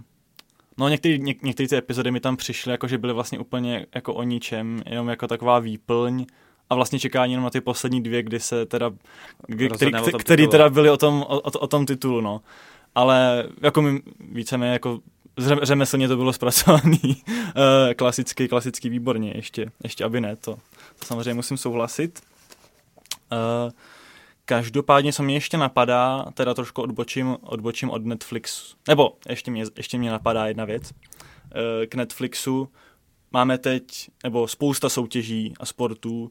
No 0.78 0.88
některé 0.88 1.18
něk, 1.18 1.42
některé 1.42 1.68
ty 1.68 1.76
epizody 1.76 2.10
mi 2.10 2.20
tam 2.20 2.36
přišly, 2.36 2.72
jako 2.72 2.88
že 2.88 2.98
byly 2.98 3.12
vlastně 3.12 3.38
úplně 3.38 3.86
jako 3.94 4.14
o 4.14 4.22
ničem, 4.22 4.82
jenom 4.86 5.08
jako 5.08 5.28
taková 5.28 5.58
výplň 5.58 6.26
a 6.70 6.74
vlastně 6.74 6.98
čekání 6.98 7.32
jenom 7.32 7.44
na 7.44 7.50
ty 7.50 7.60
poslední 7.60 8.02
dvě, 8.02 8.22
kdy 8.22 8.40
se 8.40 8.66
teda, 8.66 8.90
kdy, 9.46 9.68
který, 9.68 9.92
který, 9.92 10.18
který 10.18 10.48
teda 10.48 10.68
byly 10.68 10.90
o 10.90 10.96
tom, 10.96 11.22
o, 11.22 11.40
o, 11.40 11.50
o 11.50 11.66
tom 11.66 11.86
titulu, 11.86 12.20
no. 12.20 12.40
Ale 12.94 13.46
jako 13.62 13.82
mi 13.82 14.00
víceméně 14.20 14.72
jako 14.72 15.00
řemeslně 15.62 16.08
to 16.08 16.16
bylo 16.16 16.32
zpracovaný 16.32 17.00
eh, 17.90 17.94
klasický, 17.94 18.48
klasický 18.48 18.88
výborně 18.88 19.32
ještě, 19.34 19.70
ještě 19.84 20.04
aby 20.04 20.20
ne, 20.20 20.36
to, 20.36 20.58
to 20.98 21.06
samozřejmě 21.06 21.34
musím 21.34 21.56
souhlasit. 21.56 22.20
Uh, 23.32 23.72
Každopádně, 24.44 25.12
co 25.12 25.22
mě 25.22 25.34
ještě 25.34 25.56
napadá, 25.56 26.26
teda 26.34 26.54
trošku 26.54 26.82
odbočím, 26.82 27.36
odbočím 27.40 27.90
od 27.90 28.04
Netflixu, 28.04 28.76
nebo 28.88 29.16
ještě 29.28 29.50
mě, 29.50 29.64
ještě 29.76 29.98
mě 29.98 30.10
napadá 30.10 30.46
jedna 30.46 30.64
věc. 30.64 30.92
Eh, 31.54 31.86
k 31.86 31.94
Netflixu 31.94 32.68
máme 33.32 33.58
teď, 33.58 34.10
nebo 34.24 34.48
spousta 34.48 34.88
soutěží 34.88 35.54
a 35.60 35.66
sportů 35.66 36.30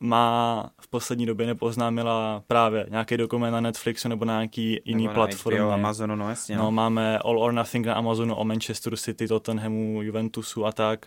má 0.00 0.70
v 0.80 0.88
poslední 0.88 1.26
době 1.26 1.46
nebo 1.46 1.66
oznámila 1.66 2.42
právě 2.46 2.86
nějaký 2.90 3.16
dokument 3.16 3.52
na 3.52 3.60
Netflixu 3.60 4.08
nebo 4.08 4.24
na 4.24 4.34
nějaký 4.34 4.80
jiný 4.84 5.02
nebo 5.02 5.14
platformě. 5.14 5.60
HBO, 5.60 5.70
Amazonu, 5.70 6.16
no 6.16 6.28
jasně. 6.28 6.56
No. 6.56 6.62
no, 6.62 6.70
máme 6.70 7.18
All 7.18 7.42
or 7.42 7.52
Nothing 7.52 7.86
na 7.86 7.94
Amazonu 7.94 8.34
o 8.34 8.44
Manchesteru 8.44 8.96
City, 8.96 9.28
Tottenhamu, 9.28 10.02
Juventusu 10.02 10.66
a 10.66 10.72
tak. 10.72 11.06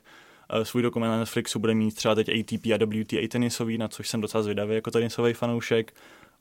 Eh, 0.49 0.65
svůj 0.65 0.83
dokument 0.83 1.09
na 1.09 1.19
Netflixu 1.19 1.59
bude 1.59 1.73
mít 1.73 1.95
třeba 1.95 2.15
teď 2.15 2.29
ATP 2.29 2.65
a 2.65 2.77
WTA 2.85 3.27
tenisový, 3.29 3.77
na 3.77 3.87
což 3.87 4.09
jsem 4.09 4.21
docela 4.21 4.43
zvědavý 4.43 4.75
jako 4.75 4.91
tenisový 4.91 5.33
fanoušek 5.33 5.93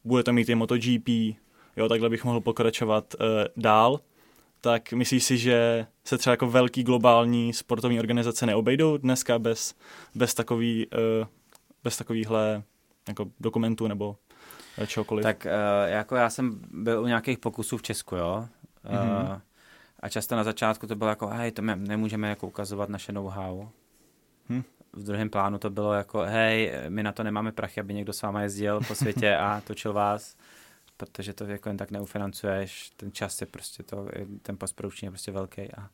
bude 0.05 0.23
to 0.23 0.33
mít 0.33 0.49
i 0.49 0.55
MotoGP, 0.55 1.09
jo, 1.77 1.89
takhle 1.89 2.09
bych 2.09 2.25
mohl 2.25 2.41
pokračovat 2.41 3.15
uh, 3.21 3.27
dál, 3.57 4.01
tak 4.61 4.93
myslíš 4.93 5.25
si, 5.25 5.39
že 5.39 5.87
se 6.05 6.19
třeba 6.19 6.33
jako 6.33 6.51
velký 6.51 6.83
globální 6.83 7.53
sportovní 7.53 7.99
organizace 8.01 8.47
neobejdou 8.47 8.97
dneska 8.97 9.39
bez, 9.39 9.75
bez, 10.15 10.35
takový, 10.35 10.87
uh, 10.87 11.27
bez 11.85 11.97
takovýhle 11.97 12.63
jako 13.09 13.27
dokumentů 13.41 13.87
nebo 13.87 14.17
čehokoliv? 14.87 15.23
Tak 15.23 15.47
uh, 15.47 15.91
jako 15.91 16.17
já 16.17 16.31
jsem 16.31 16.61
byl 16.71 17.03
u 17.03 17.07
nějakých 17.07 17.39
pokusů 17.39 17.77
v 17.77 17.83
Česku, 17.83 18.17
jo. 18.17 18.49
Mm-hmm. 18.85 19.23
Uh, 19.23 19.39
a 20.01 20.09
často 20.09 20.37
na 20.37 20.45
začátku 20.45 20.87
to 20.87 20.97
bylo 20.97 21.11
jako, 21.11 21.27
hej, 21.27 21.53
to 21.53 21.63
my 21.63 21.77
nemůžeme 21.77 22.29
jako 22.29 22.47
ukazovat 22.47 22.89
naše 22.89 23.13
know-how. 23.13 23.69
Hm. 24.49 24.63
V 24.93 25.03
druhém 25.03 25.31
plánu 25.31 25.59
to 25.59 25.71
bylo 25.71 25.93
jako, 25.93 26.21
hej, 26.21 26.73
my 26.89 27.03
na 27.03 27.13
to 27.13 27.23
nemáme 27.23 27.53
prachy, 27.53 27.81
aby 27.81 27.95
někdo 27.95 28.13
s 28.13 28.23
váma 28.23 28.43
jezdil 28.43 28.81
po 28.89 28.95
světě 28.95 29.37
a 29.37 29.61
točil 29.61 29.93
vás, 29.93 30.37
protože 30.97 31.33
to 31.33 31.45
jako 31.45 31.69
jen 31.69 31.77
tak 31.77 31.91
neufinancuješ, 31.91 32.91
ten 32.97 33.13
čas 33.13 33.41
je 33.41 33.47
prostě 33.47 33.83
to, 33.83 34.09
ten 34.43 34.57
postprodukční 34.57 35.07
je 35.07 35.11
prostě 35.11 35.33
velký 35.33 35.63
a 35.63 35.91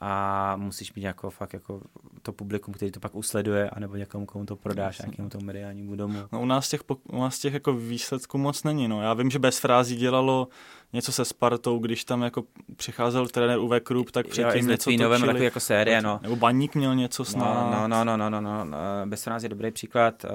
a 0.00 0.56
musíš 0.56 0.94
mít 0.94 1.02
jako 1.02 1.30
fakt 1.30 1.52
jako 1.52 1.82
to 2.22 2.32
publikum, 2.32 2.74
který 2.74 2.90
to 2.90 3.00
pak 3.00 3.14
usleduje, 3.14 3.70
anebo 3.70 3.96
někomu, 3.96 4.26
komu 4.26 4.46
to 4.46 4.56
prodáš, 4.56 4.98
nějakému 4.98 5.28
tomu 5.28 5.44
mediálnímu 5.44 5.96
domu. 5.96 6.18
No, 6.32 6.40
u 6.40 6.46
nás 6.46 6.68
těch, 6.68 6.80
u 7.12 7.20
nás 7.20 7.38
těch 7.38 7.54
jako 7.54 7.72
výsledků 7.72 8.38
moc 8.38 8.62
není. 8.62 8.88
No. 8.88 9.02
Já 9.02 9.14
vím, 9.14 9.30
že 9.30 9.38
bez 9.38 9.58
frází 9.58 9.96
dělalo 9.96 10.48
něco 10.92 11.12
se 11.12 11.24
Spartou, 11.24 11.78
když 11.78 12.04
tam 12.04 12.22
jako 12.22 12.44
přicházel 12.76 13.28
trenér 13.28 13.58
Uwe 13.58 13.80
Krupp, 13.80 14.10
tak 14.10 14.26
předtím 14.26 14.62
jo, 14.62 14.70
něco 14.70 14.90
točili. 14.90 15.26
Takový 15.26 15.44
jako 15.44 15.60
série, 15.60 16.02
no. 16.02 16.20
Nebo 16.22 16.36
Baník 16.36 16.74
měl 16.74 16.94
něco 16.94 17.24
snad. 17.24 17.70
No, 17.70 17.88
no, 17.88 18.04
no, 18.04 18.16
no, 18.16 18.30
no, 18.30 18.40
no, 18.40 18.64
no. 18.64 18.76
Bez 19.04 19.24
frází 19.24 19.44
je 19.44 19.48
dobrý 19.48 19.70
příklad. 19.70 20.24
Uh, 20.24 20.30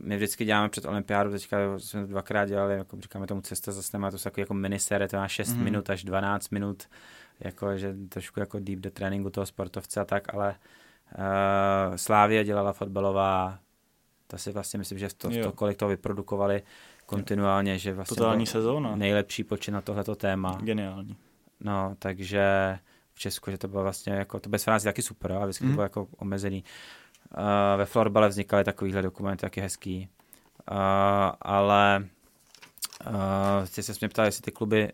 my 0.00 0.16
vždycky 0.16 0.44
děláme 0.44 0.68
před 0.68 0.84
olympiádou, 0.84 1.30
teďka 1.30 1.58
jsme 1.78 2.06
dvakrát 2.06 2.44
dělali, 2.44 2.74
jako 2.74 2.96
říkáme 3.00 3.26
tomu 3.26 3.40
cesta 3.40 3.72
za 3.72 3.82
snem, 3.82 4.06
to 4.10 4.18
jsou 4.18 4.30
jako 4.36 4.54
minisérie, 4.54 5.08
to 5.08 5.16
má 5.16 5.28
6 5.28 5.52
mm. 5.52 5.64
minut 5.64 5.90
až 5.90 6.04
12 6.04 6.50
minut 6.50 6.84
jako, 7.40 7.76
že 7.76 7.94
trošku 8.08 8.40
jako 8.40 8.58
deep 8.58 8.78
do 8.78 8.90
tréninku 8.90 9.30
toho 9.30 9.46
sportovce 9.46 10.00
a 10.00 10.04
tak, 10.04 10.34
ale 10.34 10.54
uh, 11.18 11.96
Slávia 11.96 12.42
dělala 12.42 12.72
fotbalová, 12.72 13.58
to 14.26 14.38
si 14.38 14.52
vlastně 14.52 14.78
myslím, 14.78 14.98
že 14.98 15.08
to, 15.16 15.30
to 15.42 15.52
kolik 15.52 15.76
toho 15.76 15.88
vyprodukovali 15.88 16.62
kontinuálně, 17.06 17.78
že 17.78 17.94
vlastně 17.94 18.16
Totální 18.16 18.46
sezóna. 18.46 18.96
nejlepší 18.96 19.44
počin 19.44 19.74
na 19.74 19.80
tohleto 19.80 20.14
téma. 20.14 20.58
Geniální. 20.62 21.16
No, 21.60 21.96
takže 21.98 22.78
v 23.14 23.18
Česku, 23.18 23.50
že 23.50 23.58
to 23.58 23.68
bylo 23.68 23.82
vlastně 23.82 24.12
jako, 24.12 24.40
to 24.40 24.48
bez 24.48 24.64
frázy 24.64 24.84
taky 24.84 25.02
super, 25.02 25.32
ale 25.32 25.46
vždycky 25.46 25.64
mm. 25.64 25.68
to 25.68 25.70
mhm. 25.70 25.76
bylo 25.76 25.84
jako 25.84 26.08
omezený. 26.16 26.64
Uh, 27.38 27.78
ve 27.78 27.86
florbale 27.86 28.28
vznikaly 28.28 28.64
takovýhle 28.64 29.02
dokumenty, 29.02 29.40
taky 29.40 29.60
hezký. 29.60 30.08
Uh, 30.70 30.76
ale 31.42 32.08
uh, 33.06 33.66
ty 33.74 33.82
se 33.82 33.92
mě 34.00 34.08
ptal, 34.08 34.24
jestli 34.24 34.42
ty 34.42 34.52
kluby 34.52 34.92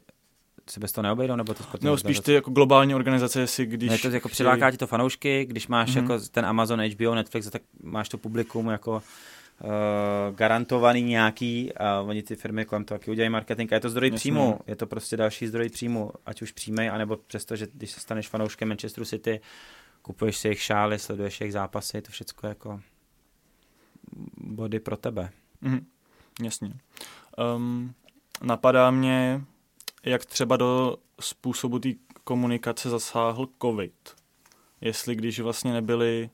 se 0.71 0.81
bez 0.81 0.93
toho 0.93 1.03
neobejdou, 1.03 1.37
nebo 1.37 1.55
to 1.55 1.63
sportovní 1.63 1.87
No 1.87 1.97
spíš 1.97 2.21
ty 2.21 2.33
jako 2.33 2.51
globální 2.51 2.95
organizace, 2.95 3.47
si 3.47 3.67
když... 3.67 3.91
Ne, 3.91 3.99
to 3.99 4.09
jako 4.09 4.29
přiláká 4.29 4.71
ti 4.71 4.77
to 4.77 4.87
fanoušky, 4.87 5.45
když 5.45 5.69
máš 5.69 5.91
mm-hmm. 5.91 6.03
jako 6.03 6.19
ten 6.31 6.47
Amazon, 6.47 6.83
HBO, 6.83 7.15
Netflix, 7.15 7.51
tak 7.51 7.63
máš 7.83 8.09
to 8.09 8.19
publikum 8.19 8.69
jako 8.69 8.93
uh, 8.93 9.71
garantovaný 10.37 11.03
nějaký 11.03 11.73
a 11.73 12.01
oni 12.01 12.23
ty 12.23 12.37
firmy 12.37 12.65
kolem 12.65 12.85
toho 12.85 12.99
taky 12.99 13.11
udělají 13.11 13.31
marketing 13.31 13.73
a 13.73 13.77
je 13.77 13.81
to 13.81 13.91
zdroj 13.91 14.09
Jasně. 14.09 14.17
příjmu, 14.17 14.61
je 14.67 14.77
to 14.77 14.87
prostě 14.87 15.17
další 15.17 15.47
zdroj 15.47 15.69
příjmu, 15.69 16.11
ať 16.27 16.43
už 16.43 16.53
přímej, 16.53 16.91
anebo 16.91 17.17
přesto, 17.17 17.57
že 17.57 17.67
když 17.75 17.91
se 17.91 18.01
staneš 18.01 18.29
fanouškem 18.29 18.69
Manchesteru 18.69 19.05
City, 19.05 19.41
kupuješ 20.03 20.37
si 20.37 20.49
jejich 20.49 20.63
šály, 20.63 20.99
sleduješ 20.99 21.41
jejich 21.41 21.53
zápasy, 21.53 22.03
to 22.03 22.13
všechno 22.13 22.49
jako 22.49 22.81
body 24.37 24.81
pro 24.81 24.97
tebe. 24.97 25.31
Mm-hmm. 25.63 25.85
Jasně. 26.43 26.73
Um, 27.57 27.95
napadá 28.43 28.91
mě, 28.91 29.45
jak 30.07 30.25
třeba 30.25 30.57
do 30.57 30.97
způsobu 31.21 31.79
té 31.79 31.89
komunikace 32.25 32.91
zasáhl 32.91 33.49
COVID. 33.63 34.15
Jestli 34.81 35.17
když 35.17 35.41
vlastně 35.41 35.73
nebyly, 35.73 36.31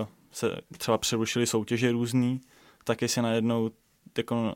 uh, 0.00 0.06
se 0.30 0.56
třeba 0.78 0.98
přerušily 0.98 1.46
soutěže 1.46 1.92
různý, 1.92 2.40
tak 2.84 3.02
jestli 3.02 3.22
najednou 3.22 3.70
jako, 4.18 4.54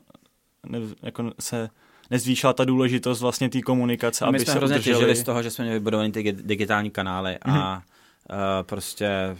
ne, 0.65 0.79
jako 1.01 1.31
se 1.39 1.69
nezvýšila 2.09 2.53
ta 2.53 2.65
důležitost 2.65 3.21
vlastně 3.21 3.49
té 3.49 3.61
komunikace, 3.61 4.25
My 4.25 4.29
aby 4.29 4.39
jsme 4.39 4.53
se 4.53 4.59
hrozně 4.59 4.79
těžili 4.79 5.15
z 5.15 5.23
toho, 5.23 5.43
že 5.43 5.51
jsme 5.51 5.63
měli 5.65 5.79
vybudované 5.79 6.11
ty 6.11 6.31
digitální 6.31 6.91
kanály 6.91 7.37
a 7.41 7.49
mm-hmm. 7.49 7.81
uh, 7.81 8.63
prostě 8.63 9.37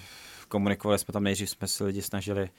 komunikovali 0.48 1.00
jsme 1.00 1.12
tam 1.12 1.24
nejdřív, 1.24 1.50
jsme 1.50 1.68
se 1.68 1.84
lidi 1.84 2.02
snažili 2.02 2.50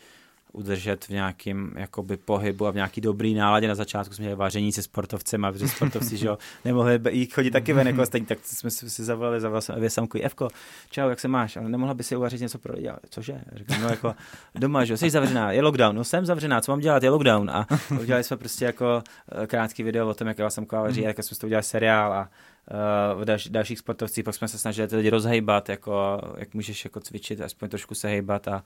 udržet 0.52 1.04
v 1.04 1.10
nějakém 1.10 1.72
jakoby 1.76 2.16
pohybu 2.16 2.66
a 2.66 2.70
v 2.70 2.74
nějaký 2.74 3.00
dobrý 3.00 3.34
náladě. 3.34 3.68
Na 3.68 3.74
začátku 3.74 4.14
jsme 4.14 4.22
měli 4.22 4.36
vaření 4.36 4.72
se 4.72 4.82
sportovcem 4.82 5.44
a 5.44 5.52
protože 5.52 5.68
sportovci 5.68 6.16
že 6.16 6.26
jo, 6.26 6.38
nemohli 6.64 7.00
jít 7.10 7.34
chodit 7.34 7.50
taky 7.50 7.72
ven 7.72 7.86
jako 7.86 8.06
stejně, 8.06 8.26
tak 8.26 8.38
jsme 8.42 8.70
si, 8.70 9.04
zavolali, 9.04 9.40
zavolal 9.40 9.60
jsem 9.60 9.76
Evě 9.76 9.90
Samku, 9.90 10.18
Evko, 10.18 10.48
čau, 10.90 11.08
jak 11.08 11.20
se 11.20 11.28
máš? 11.28 11.56
Ale 11.56 11.68
nemohla 11.68 11.94
by 11.94 12.02
si 12.02 12.16
uvařit 12.16 12.40
něco 12.40 12.58
pro 12.58 12.74
lidi? 12.74 12.90
Cože? 13.10 13.40
Říkám, 13.52 13.82
no 13.82 13.88
jako 13.88 14.14
doma, 14.54 14.84
že 14.84 14.96
jsi 14.96 15.10
zavřená, 15.10 15.52
je 15.52 15.62
lockdown, 15.62 15.96
no 15.96 16.04
jsem 16.04 16.26
zavřená, 16.26 16.60
co 16.60 16.72
mám 16.72 16.80
dělat, 16.80 17.02
je 17.02 17.10
lockdown. 17.10 17.50
A 17.50 17.66
udělali 18.00 18.24
jsme 18.24 18.36
prostě 18.36 18.64
jako 18.64 19.02
eh, 19.42 19.46
krátký 19.46 19.82
video 19.82 20.08
o 20.08 20.14
tom, 20.14 20.28
jak 20.28 20.40
Eva 20.40 20.50
Samková 20.50 20.82
vaří, 20.82 21.02
jak 21.02 21.22
jsme 21.22 21.36
to 21.36 21.46
udělali 21.46 21.62
seriál 21.62 22.12
a 22.12 22.30
uh, 22.70 23.22
v 23.22 23.24
dalš, 23.24 23.48
dalších 23.48 23.78
sportovcích, 23.78 24.24
pak 24.24 24.34
jsme 24.34 24.48
se 24.48 24.58
snažili 24.58 24.88
ty 24.88 24.96
lidi 24.96 25.10
rozhejbat, 25.10 25.68
jako, 25.68 26.20
jak 26.36 26.54
můžeš 26.54 26.84
jako 26.84 27.00
cvičit, 27.00 27.40
aspoň 27.40 27.68
trošku 27.68 27.94
se 27.94 28.08
hejbat 28.08 28.48
a 28.48 28.64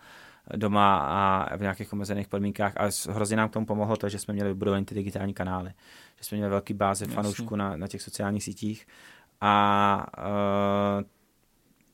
doma 0.56 0.96
a 0.98 1.56
v 1.56 1.60
nějakých 1.60 1.92
omezených 1.92 2.28
podmínkách 2.28 2.72
a 2.76 2.88
hrozně 3.10 3.36
nám 3.36 3.48
k 3.48 3.52
tomu 3.52 3.66
pomohlo 3.66 3.96
to, 3.96 4.08
že 4.08 4.18
jsme 4.18 4.34
měli 4.34 4.48
vybudované 4.48 4.84
ty 4.84 4.94
digitální 4.94 5.34
kanály, 5.34 5.72
že 6.18 6.24
jsme 6.24 6.36
měli 6.36 6.50
velký 6.50 6.74
báze 6.74 7.06
fanoušků 7.06 7.56
na, 7.56 7.76
na 7.76 7.88
těch 7.88 8.02
sociálních 8.02 8.44
sítích 8.44 8.86
a 9.40 10.06
uh, 10.18 11.02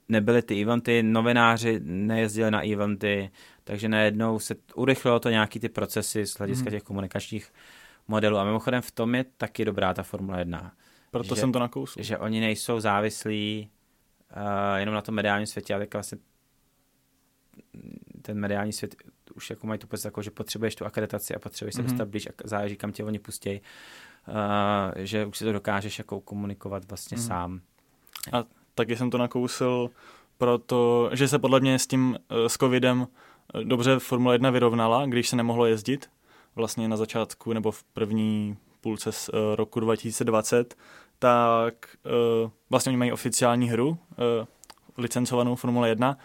nebyly 0.09 0.43
ty 0.43 0.63
eventy, 0.63 1.03
novináři 1.03 1.81
nejezdili 1.85 2.51
na 2.51 2.73
eventy, 2.73 3.31
takže 3.65 3.89
najednou 3.89 4.39
se 4.39 4.55
urychlilo 4.75 5.21
to 5.21 5.31
nějaký 5.31 5.61
ty 5.61 5.69
procesy 5.69 6.27
z 6.27 6.39
hlediska 6.39 6.65
mm. 6.65 6.71
těch 6.71 6.83
komunikačních 6.83 7.53
modelů. 8.09 8.37
A 8.37 8.45
mimochodem 8.45 8.83
v 8.83 8.91
tom 8.91 9.15
je 9.15 9.25
taky 9.37 9.65
dobrá 9.65 9.95
ta 9.95 10.03
Formule 10.03 10.39
1. 10.39 10.73
Proto 11.11 11.35
že, 11.35 11.41
jsem 11.41 11.53
to 11.53 11.59
nakousl. 11.59 12.03
Že 12.03 12.19
oni 12.19 12.41
nejsou 12.41 12.81
závislí 12.81 13.71
uh, 14.37 14.79
jenom 14.79 14.95
na 14.95 15.01
tom 15.01 15.15
mediálním 15.15 15.47
světě, 15.47 15.75
ale 15.75 15.87
vlastně 15.93 16.19
ten 18.29 18.39
mediální 18.39 18.72
svět 18.72 18.95
už 19.35 19.51
jako 19.51 19.66
mají 19.66 19.79
tu 19.79 19.87
pocit, 19.87 20.05
jako, 20.05 20.22
že 20.22 20.31
potřebuješ 20.31 20.74
tu 20.74 20.85
akreditaci 20.87 21.35
a 21.35 21.39
potřebuješ 21.39 21.74
se 21.74 21.81
mm-hmm. 21.81 21.89
dostat 21.89 22.09
blíž 22.09 22.26
a 22.26 22.31
záleží, 22.45 22.76
kam 22.76 22.93
tě 22.93 23.05
oni 23.05 23.18
pustí, 23.18 23.61
uh, 24.29 24.35
že 24.97 25.26
už 25.26 25.39
si 25.39 25.45
to 25.45 25.53
dokážeš 25.53 25.99
jako 25.99 26.20
komunikovat 26.20 26.83
vlastně 26.89 27.16
mm-hmm. 27.16 27.26
sám. 27.26 27.61
A 28.33 28.45
taky 28.74 28.97
jsem 28.97 29.11
to 29.11 29.18
nakousil, 29.18 29.91
proto, 30.39 31.11
že 31.12 31.29
se 31.29 31.39
podle 31.39 31.61
mě 31.61 31.79
s 31.79 31.87
tím, 31.87 32.18
s 32.47 32.55
covidem 32.55 33.07
dobře 33.64 33.99
Formule 33.99 34.35
1 34.35 34.51
vyrovnala, 34.51 35.07
když 35.07 35.29
se 35.29 35.37
nemohlo 35.37 35.66
jezdit, 35.66 36.11
vlastně 36.55 36.89
na 36.89 36.97
začátku 36.97 37.53
nebo 37.53 37.70
v 37.70 37.85
první 37.85 38.57
půlce 38.81 39.12
z 39.12 39.31
roku 39.55 39.81
2020, 39.81 40.76
tak 41.18 41.97
vlastně 42.70 42.91
oni 42.91 42.97
mají 42.97 43.12
oficiální 43.12 43.68
hru, 43.68 43.99
licencovanou 44.99 45.55
Formule 45.55 45.89
1 45.89 46.18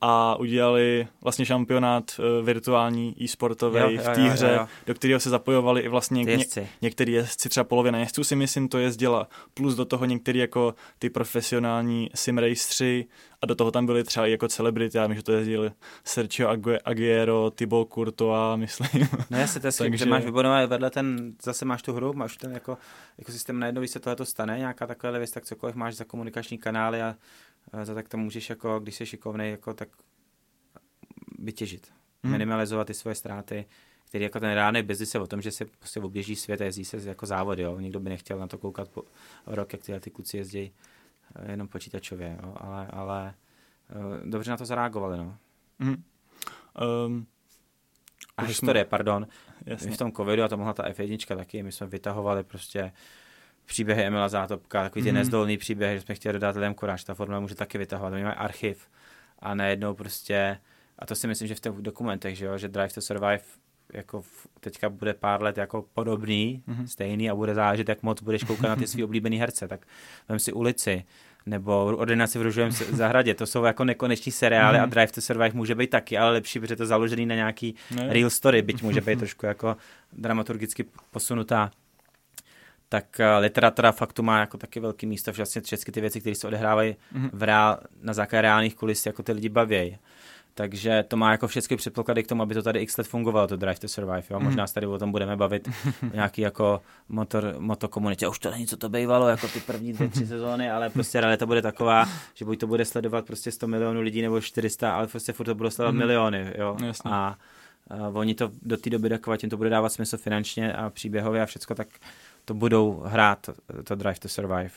a 0.00 0.36
udělali 0.36 1.08
vlastně 1.22 1.46
šampionát 1.46 2.12
uh, 2.18 2.46
virtuální 2.46 3.14
e-sportový 3.24 3.98
v 3.98 4.04
té 4.04 4.20
hře, 4.20 4.46
jo, 4.46 4.52
jo. 4.54 4.66
do 4.86 4.94
kterého 4.94 5.20
se 5.20 5.30
zapojovali 5.30 5.80
i 5.80 5.88
vlastně 5.88 6.24
ně, 6.24 6.38
některý 6.82 7.12
jezdci, 7.12 7.48
třeba 7.48 7.64
polovina 7.64 7.98
jezdců 7.98 8.24
si 8.24 8.36
myslím 8.36 8.68
to 8.68 8.78
jezdila, 8.78 9.28
plus 9.54 9.74
do 9.74 9.84
toho 9.84 10.04
některý 10.04 10.38
jako 10.38 10.74
ty 10.98 11.10
profesionální 11.10 12.10
sim 12.14 12.38
raceri 12.38 13.06
a 13.42 13.46
do 13.46 13.54
toho 13.54 13.70
tam 13.70 13.86
byly 13.86 14.04
třeba 14.04 14.26
i 14.26 14.30
jako 14.30 14.48
celebrity, 14.48 14.98
já 14.98 15.06
vím, 15.06 15.16
že 15.16 15.22
to 15.22 15.32
jezdili 15.32 15.70
Sergio 16.04 16.48
Aguero, 16.84 17.50
Thibaut 17.50 17.92
Courtois, 17.94 18.56
myslím. 18.60 19.08
No 19.30 19.38
jasně, 19.38 19.60
to 19.60 19.66
je 19.66 19.72
Takže... 19.72 19.96
že 19.96 20.06
máš 20.06 20.24
vybudovat 20.24 20.66
vedle 20.66 20.90
ten, 20.90 21.34
zase 21.42 21.64
máš 21.64 21.82
tu 21.82 21.92
hru, 21.92 22.12
máš 22.12 22.36
ten 22.36 22.52
jako, 22.52 22.78
jako 23.18 23.32
systém 23.32 23.58
najednou, 23.58 23.80
když 23.80 23.90
se 23.90 24.00
tohle 24.00 24.26
stane, 24.26 24.58
nějaká 24.58 24.86
taková 24.86 25.18
věc, 25.18 25.30
tak 25.30 25.44
cokoliv 25.44 25.74
máš 25.74 25.94
za 25.94 26.04
komunikační 26.04 26.58
kanály 26.58 27.02
a 27.02 27.14
za 27.82 27.94
tak 27.94 28.08
to 28.08 28.16
můžeš, 28.16 28.50
jako, 28.50 28.80
když 28.80 28.94
jsi 28.94 29.06
šikovný, 29.06 29.50
jako, 29.50 29.74
tak 29.74 29.88
vytěžit. 31.38 31.92
Hmm. 32.22 32.32
Minimalizovat 32.32 32.86
ty 32.86 32.94
svoje 32.94 33.14
ztráty, 33.14 33.64
který 34.04 34.24
jako 34.24 34.40
ten 34.40 34.52
reálný 34.54 34.82
biznis 34.82 35.14
je 35.14 35.20
o 35.20 35.26
tom, 35.26 35.42
že 35.42 35.50
se 35.50 35.64
prostě 35.64 36.00
oběží 36.00 36.36
svět 36.36 36.60
a 36.60 36.64
jezdí 36.64 36.84
se 36.84 36.96
jako 37.08 37.26
závody. 37.26 37.62
Jo. 37.62 37.80
Nikdo 37.80 38.00
by 38.00 38.10
nechtěl 38.10 38.38
na 38.38 38.46
to 38.46 38.58
koukat 38.58 38.88
po 38.88 39.02
rok, 39.46 39.72
jak 39.72 39.82
tyhle 39.82 40.00
ty 40.00 40.10
kluci 40.10 40.36
jezdí 40.36 40.72
eh, 41.34 41.50
jenom 41.50 41.68
počítačově, 41.68 42.38
jo. 42.42 42.54
ale, 42.56 42.86
ale 42.86 43.34
eh, 43.90 44.30
dobře 44.30 44.50
na 44.50 44.56
to 44.56 44.64
zareagovali. 44.64 45.18
No. 45.18 45.36
Hmm. 45.78 46.04
Um, 47.06 47.26
a 48.36 48.42
historie, 48.42 48.84
jsme... 48.84 48.88
pardon. 48.88 49.26
Jasně. 49.66 49.90
v 49.90 49.96
tom 49.98 50.12
covidu 50.12 50.42
a 50.42 50.48
to 50.48 50.56
mohla 50.56 50.72
ta 50.72 50.88
F1 50.88 51.36
taky, 51.36 51.62
my 51.62 51.72
jsme 51.72 51.86
vytahovali 51.86 52.44
prostě 52.44 52.92
příběhy 53.70 54.02
Emila 54.02 54.28
Zátopka, 54.28 54.82
takový 54.82 55.02
ty 55.02 55.10
mm. 55.10 55.14
nezdolný 55.14 55.58
příběhy, 55.58 55.96
že 55.96 56.00
jsme 56.00 56.14
chtěli 56.14 56.32
dodat 56.32 56.54
lidem 56.54 56.74
kuráž, 56.74 57.04
ta 57.04 57.14
formula 57.14 57.40
může 57.40 57.54
taky 57.54 57.78
vytahovat, 57.78 58.12
oni 58.12 58.24
mají 58.24 58.34
archiv 58.34 58.88
a 59.38 59.54
najednou 59.54 59.94
prostě, 59.94 60.58
a 60.98 61.06
to 61.06 61.14
si 61.14 61.26
myslím, 61.26 61.48
že 61.48 61.54
v 61.54 61.60
těch 61.60 61.72
dokumentech, 61.72 62.36
že, 62.36 62.44
jo, 62.44 62.58
že 62.58 62.68
Drive 62.68 62.88
to 62.94 63.00
Survive 63.00 63.40
jako 63.92 64.22
teďka 64.60 64.88
bude 64.88 65.14
pár 65.14 65.42
let 65.42 65.58
jako 65.58 65.84
podobný, 65.94 66.62
mm-hmm. 66.68 66.84
stejný 66.84 67.30
a 67.30 67.34
bude 67.34 67.54
záležet, 67.54 67.88
jak 67.88 68.02
moc 68.02 68.22
budeš 68.22 68.44
koukat 68.44 68.68
na 68.68 68.76
ty 68.76 68.86
svý 68.86 69.04
oblíbený 69.04 69.38
herce, 69.38 69.68
tak 69.68 69.86
vem 70.28 70.38
si 70.38 70.52
ulici, 70.52 71.04
nebo 71.46 71.84
ordinaci 71.84 72.38
v 72.38 72.42
růžovém 72.42 72.72
zahradě. 72.72 73.34
To 73.34 73.46
jsou 73.46 73.64
jako 73.64 73.84
nekoneční 73.84 74.32
seriály 74.32 74.78
mm. 74.78 74.84
a 74.84 74.86
Drive 74.86 75.12
to 75.12 75.20
Survive 75.20 75.54
může 75.54 75.74
být 75.74 75.90
taky, 75.90 76.18
ale 76.18 76.30
lepší, 76.30 76.60
protože 76.60 76.76
to 76.76 76.86
založený 76.86 77.26
na 77.26 77.34
nějaký 77.34 77.74
ne. 77.96 78.12
real 78.12 78.30
story, 78.30 78.62
byť 78.62 78.82
může 78.88 79.00
být 79.00 79.18
trošku 79.18 79.46
jako 79.46 79.76
dramaturgicky 80.12 80.84
posunutá 81.10 81.70
tak 82.92 83.20
eh, 83.20 83.38
literatura 83.38 83.92
faktu 83.92 84.22
má 84.22 84.40
jako 84.40 84.58
taky 84.58 84.80
velký 84.80 85.06
místo, 85.06 85.32
že 85.32 85.36
vlastně 85.36 85.62
všechny 85.62 85.92
ty 85.92 86.00
věci, 86.00 86.20
které 86.20 86.36
se 86.36 86.46
odehrávají 86.46 86.96
mm-hmm. 87.14 87.30
v 87.32 87.42
reál, 87.42 87.78
na 88.02 88.12
základě 88.12 88.42
reálných 88.42 88.74
kulis, 88.74 89.06
jako 89.06 89.22
ty 89.22 89.32
lidi 89.32 89.48
baví. 89.48 89.98
Takže 90.54 91.04
to 91.08 91.16
má 91.16 91.32
jako 91.32 91.48
všechny 91.48 91.76
předpoklady 91.76 92.22
k 92.22 92.26
tomu, 92.26 92.42
aby 92.42 92.54
to 92.54 92.62
tady 92.62 92.80
x 92.80 92.96
let 92.96 93.06
fungovalo, 93.06 93.46
to 93.46 93.56
Drive 93.56 93.78
to 93.78 93.88
Survive. 93.88 94.22
Jo? 94.30 94.38
Mm. 94.38 94.44
Možná 94.44 94.66
se 94.66 94.74
tady 94.74 94.86
o 94.86 94.98
tom 94.98 95.12
budeme 95.12 95.36
bavit 95.36 95.68
nějaký 96.14 96.42
jako 96.42 96.82
motor, 97.08 97.54
motokomunitě. 97.58 98.28
Už 98.28 98.38
to 98.38 98.50
není, 98.50 98.66
co 98.66 98.76
to 98.76 98.88
bývalo, 98.88 99.28
jako 99.28 99.48
ty 99.48 99.60
první 99.60 99.92
dvě, 99.92 100.08
tři 100.08 100.26
sezóny, 100.26 100.70
ale 100.70 100.90
prostě 100.90 101.20
realita 101.20 101.46
bude 101.46 101.62
taková, 101.62 102.08
že 102.34 102.44
buď 102.44 102.60
to 102.60 102.66
bude 102.66 102.84
sledovat 102.84 103.26
prostě 103.26 103.52
100 103.52 103.66
milionů 103.66 104.00
lidí 104.00 104.22
nebo 104.22 104.40
400, 104.40 104.94
ale 104.94 105.06
prostě 105.06 105.32
furt 105.32 105.46
to 105.46 105.54
bude 105.54 105.70
sledovat 105.70 105.92
mm. 105.92 105.98
miliony. 105.98 106.52
Jo? 106.58 106.76
Jasně. 106.84 107.10
A, 107.10 107.36
a 107.90 108.08
oni 108.08 108.34
to 108.34 108.50
do 108.62 108.76
té 108.76 108.90
doby, 108.90 109.08
dokud 109.08 109.42
jim 109.42 109.50
to 109.50 109.56
bude 109.56 109.70
dávat 109.70 109.88
smysl 109.88 110.16
finančně 110.16 110.72
a 110.72 110.90
příběhově 110.90 111.42
a 111.42 111.46
všecko, 111.46 111.74
tak 111.74 111.88
to 112.50 112.54
budou 112.54 113.02
hrát, 113.06 113.50
to 113.84 113.94
Drive 113.94 114.18
to 114.18 114.28
Survive. 114.28 114.70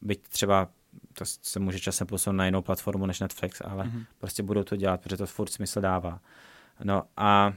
Byť 0.00 0.28
třeba 0.28 0.68
to 1.12 1.24
se 1.24 1.60
může 1.60 1.80
časem 1.80 2.06
posunout 2.06 2.36
na 2.36 2.44
jinou 2.44 2.62
platformu 2.62 3.06
než 3.06 3.20
Netflix, 3.20 3.62
ale 3.64 3.84
mm-hmm. 3.84 4.04
prostě 4.18 4.42
budou 4.42 4.64
to 4.64 4.76
dělat, 4.76 5.00
protože 5.00 5.16
to 5.16 5.26
furt 5.26 5.50
smysl 5.50 5.80
dává. 5.80 6.20
No 6.84 7.02
a 7.16 7.52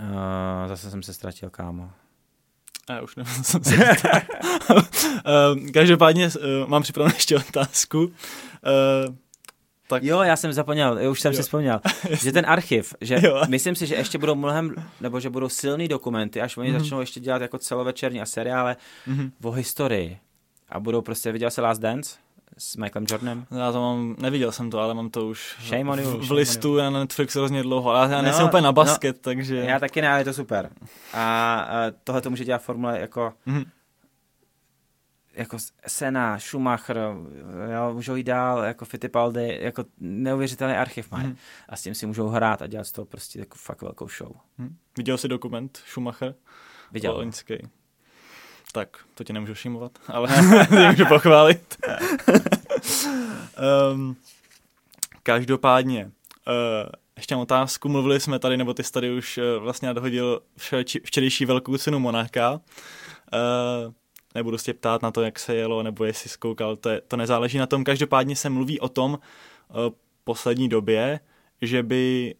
uh, 0.00 0.68
zase 0.68 0.90
jsem 0.90 1.02
se 1.02 1.14
ztratil, 1.14 1.50
kámo. 1.50 1.90
A 2.88 3.00
už 3.00 3.16
nevím, 3.16 3.44
jsem 3.44 3.64
se 3.64 3.76
uh, 4.66 5.70
Každopádně 5.74 6.28
uh, 6.28 6.68
mám 6.68 6.82
připravenou 6.82 7.14
ještě 7.14 7.36
otázku. 7.36 7.98
Uh, 8.04 8.12
tak... 9.86 10.04
Jo, 10.04 10.22
já 10.22 10.36
jsem 10.36 10.52
zapomněl, 10.52 10.98
už 11.10 11.20
jsem 11.20 11.32
jo. 11.32 11.36
si 11.36 11.42
vzpomněl, 11.42 11.80
že 12.10 12.32
ten 12.32 12.44
archiv, 12.48 12.94
že 13.00 13.18
jo. 13.22 13.42
myslím 13.48 13.74
si, 13.74 13.86
že 13.86 13.94
ještě 13.94 14.18
budou 14.18 14.34
mnohem, 14.34 14.74
nebo 15.00 15.20
že 15.20 15.30
budou 15.30 15.48
silný 15.48 15.88
dokumenty, 15.88 16.40
až 16.40 16.56
oni 16.56 16.70
mm-hmm. 16.70 16.78
začnou 16.78 17.00
ještě 17.00 17.20
dělat 17.20 17.42
jako 17.42 17.58
celovečerní 17.58 18.20
a 18.20 18.26
seriále 18.26 18.76
mm-hmm. 19.08 19.30
o 19.42 19.50
historii. 19.50 20.18
A 20.68 20.80
budou 20.80 21.02
prostě, 21.02 21.32
viděl 21.32 21.50
jsi 21.50 21.60
Last 21.60 21.80
Dance? 21.80 22.16
s 22.58 22.76
Michaelem 22.76 23.06
Jordanem? 23.10 23.46
Já 23.58 23.72
to 23.72 23.80
mám, 23.80 24.16
neviděl 24.18 24.52
jsem 24.52 24.70
to, 24.70 24.78
ale 24.78 24.94
mám 24.94 25.10
to 25.10 25.26
už 25.26 25.56
shame 25.68 25.90
on 25.90 25.98
you, 26.00 26.18
v, 26.18 26.28
v 26.28 26.32
listu 26.32 26.76
na 26.76 26.90
Netflixu 26.90 27.38
hrozně 27.38 27.62
dlouho, 27.62 27.90
ale 27.90 28.12
já 28.12 28.22
nejsem 28.22 28.42
no, 28.42 28.48
úplně 28.48 28.62
na 28.62 28.72
basket, 28.72 29.16
no, 29.16 29.20
takže... 29.22 29.56
Já 29.56 29.78
taky 29.78 30.02
ne, 30.02 30.08
ale 30.08 30.20
je 30.20 30.24
to 30.24 30.32
super. 30.32 30.70
A, 31.12 31.54
a 31.54 31.90
tohle 32.04 32.20
to 32.20 32.30
může 32.30 32.44
dělat 32.44 32.62
formule 32.62 33.00
jako 33.00 33.32
mm-hmm 33.46 33.64
jako 35.36 35.56
Sena, 35.86 36.38
Schumacher, 36.38 36.96
jo, 37.72 37.94
můžou 37.94 38.14
jít 38.14 38.24
dál, 38.24 38.62
jako 38.64 38.84
Fittipaldi, 38.84 39.58
jako 39.60 39.84
neuvěřitelný 40.00 40.74
archiv 40.74 41.10
mají. 41.10 41.24
Hmm. 41.24 41.36
A 41.68 41.76
s 41.76 41.82
tím 41.82 41.94
si 41.94 42.06
můžou 42.06 42.28
hrát 42.28 42.62
a 42.62 42.66
dělat 42.66 42.84
z 42.84 42.92
toho 42.92 43.04
prostě 43.04 43.38
jako 43.38 43.58
fakt 43.58 43.82
velkou 43.82 44.08
show. 44.08 44.32
Hmm. 44.58 44.76
Viděl 44.96 45.18
jsi 45.18 45.28
dokument 45.28 45.82
Schumacher? 45.86 46.34
Viděl. 46.92 47.12
Loňský. 47.12 47.54
Tak, 48.72 48.96
to 49.14 49.24
tě 49.24 49.32
nemůžu 49.32 49.54
všimovat, 49.54 49.92
ale 50.08 50.28
můžu 50.90 51.06
pochválit. 51.06 51.76
um, 53.92 54.16
každopádně, 55.22 56.04
uh, 56.04 56.90
ještě 57.16 57.34
mám 57.34 57.42
otázku, 57.42 57.88
mluvili 57.88 58.20
jsme 58.20 58.38
tady, 58.38 58.56
nebo 58.56 58.74
ty 58.74 58.84
jsi 58.84 58.92
tady 58.92 59.16
už 59.16 59.38
uh, 59.38 59.62
vlastně 59.62 59.88
nadhodil 59.88 60.42
včerejší 61.04 61.44
velkou 61.44 61.76
cenu 61.76 61.98
Monáka. 61.98 62.52
Uh, 62.52 63.92
nebudu 64.34 64.58
se 64.58 64.72
ptát 64.72 65.02
na 65.02 65.10
to, 65.10 65.22
jak 65.22 65.38
se 65.38 65.54
jelo, 65.54 65.82
nebo 65.82 66.04
jestli 66.04 66.30
zkoukal, 66.30 66.76
to, 66.76 66.88
je, 66.88 67.00
to 67.00 67.16
nezáleží 67.16 67.58
na 67.58 67.66
tom. 67.66 67.84
Každopádně 67.84 68.36
se 68.36 68.50
mluví 68.50 68.80
o 68.80 68.88
tom 68.88 69.12
uh, 69.12 69.76
poslední 70.24 70.68
době, 70.68 71.20
že 71.62 71.82
by 71.82 72.34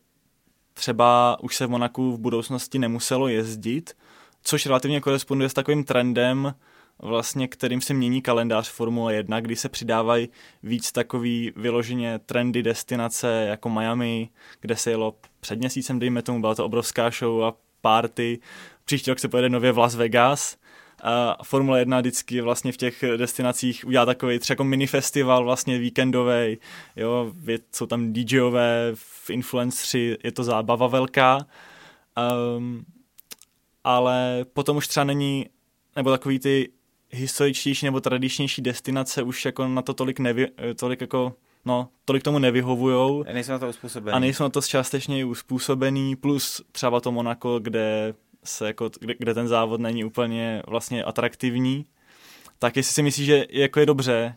třeba 0.74 1.36
už 1.40 1.56
se 1.56 1.66
v 1.66 1.70
Monaku 1.70 2.12
v 2.12 2.18
budoucnosti 2.18 2.78
nemuselo 2.78 3.28
jezdit, 3.28 3.96
což 4.42 4.66
relativně 4.66 5.00
koresponduje 5.00 5.48
s 5.48 5.54
takovým 5.54 5.84
trendem, 5.84 6.54
vlastně, 6.98 7.48
kterým 7.48 7.80
se 7.80 7.94
mění 7.94 8.22
kalendář 8.22 8.68
Formule 8.68 9.14
1, 9.14 9.40
kdy 9.40 9.56
se 9.56 9.68
přidávají 9.68 10.28
víc 10.62 10.92
takový 10.92 11.52
vyloženě 11.56 12.18
trendy 12.18 12.62
destinace 12.62 13.46
jako 13.48 13.68
Miami, 13.68 14.28
kde 14.60 14.76
se 14.76 14.90
jelo 14.90 15.14
před 15.40 15.58
měsícem, 15.58 15.98
dejme 15.98 16.22
tomu, 16.22 16.40
byla 16.40 16.54
to 16.54 16.64
obrovská 16.64 17.10
show 17.10 17.44
a 17.44 17.54
party. 17.80 18.38
Příští 18.84 19.10
rok 19.10 19.18
se 19.18 19.28
pojede 19.28 19.48
nově 19.48 19.72
v 19.72 19.78
Las 19.78 19.94
Vegas 19.94 20.56
a 21.04 21.44
Formule 21.44 21.78
1 21.78 22.00
vždycky 22.00 22.40
vlastně 22.40 22.72
v 22.72 22.76
těch 22.76 23.04
destinacích 23.16 23.84
udělá 23.86 24.06
takový 24.06 24.38
třeba 24.38 24.52
jako 24.52 24.64
mini 24.64 24.86
festival 24.86 25.44
vlastně 25.44 25.78
víkendový, 25.78 26.58
jo, 26.96 27.32
jsou 27.72 27.86
tam 27.86 28.12
DJové, 28.12 28.94
influenceri, 29.30 30.16
je 30.24 30.32
to 30.32 30.44
zábava 30.44 30.86
velká, 30.86 31.46
um, 32.56 32.84
ale 33.84 34.44
potom 34.52 34.76
už 34.76 34.88
třeba 34.88 35.04
není, 35.04 35.46
nebo 35.96 36.10
takový 36.10 36.38
ty 36.38 36.70
historičtější 37.10 37.86
nebo 37.86 38.00
tradičnější 38.00 38.62
destinace 38.62 39.22
už 39.22 39.44
jako 39.44 39.68
na 39.68 39.82
to 39.82 39.94
tolik, 39.94 40.18
nevy, 40.18 40.48
tolik 40.76 41.00
jako 41.00 41.34
no, 41.64 41.88
tolik 42.04 42.22
tomu 42.22 42.38
nevyhovujou. 42.38 43.24
A 43.28 43.32
nejsou 43.32 43.52
na 43.52 43.58
to 43.58 43.68
uspůsobený. 43.68 44.16
A 44.16 44.18
nejsou 44.18 44.44
na 44.44 44.50
to 44.50 44.62
částečně 44.62 45.24
uspůsobený, 45.24 46.16
plus 46.16 46.62
třeba 46.72 47.00
to 47.00 47.12
Monako, 47.12 47.58
kde 47.58 48.14
se 48.44 48.66
jako, 48.66 48.90
kde, 49.00 49.14
kde 49.18 49.34
ten 49.34 49.48
závod 49.48 49.80
není 49.80 50.04
úplně 50.04 50.62
vlastně 50.66 51.04
atraktivní, 51.04 51.86
tak 52.58 52.76
jestli 52.76 52.94
si 52.94 53.02
myslíš, 53.02 53.26
že 53.26 53.46
jako 53.50 53.80
je 53.80 53.86
dobře 53.86 54.34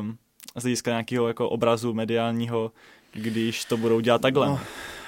um, 0.00 0.18
z 0.56 0.62
hlediska 0.62 0.90
nějakého 0.90 1.28
jako 1.28 1.48
obrazu 1.48 1.94
mediálního, 1.94 2.72
když 3.12 3.64
to 3.64 3.76
budou 3.76 4.00
dělat 4.00 4.22
takhle. 4.22 4.46
No, 4.46 4.60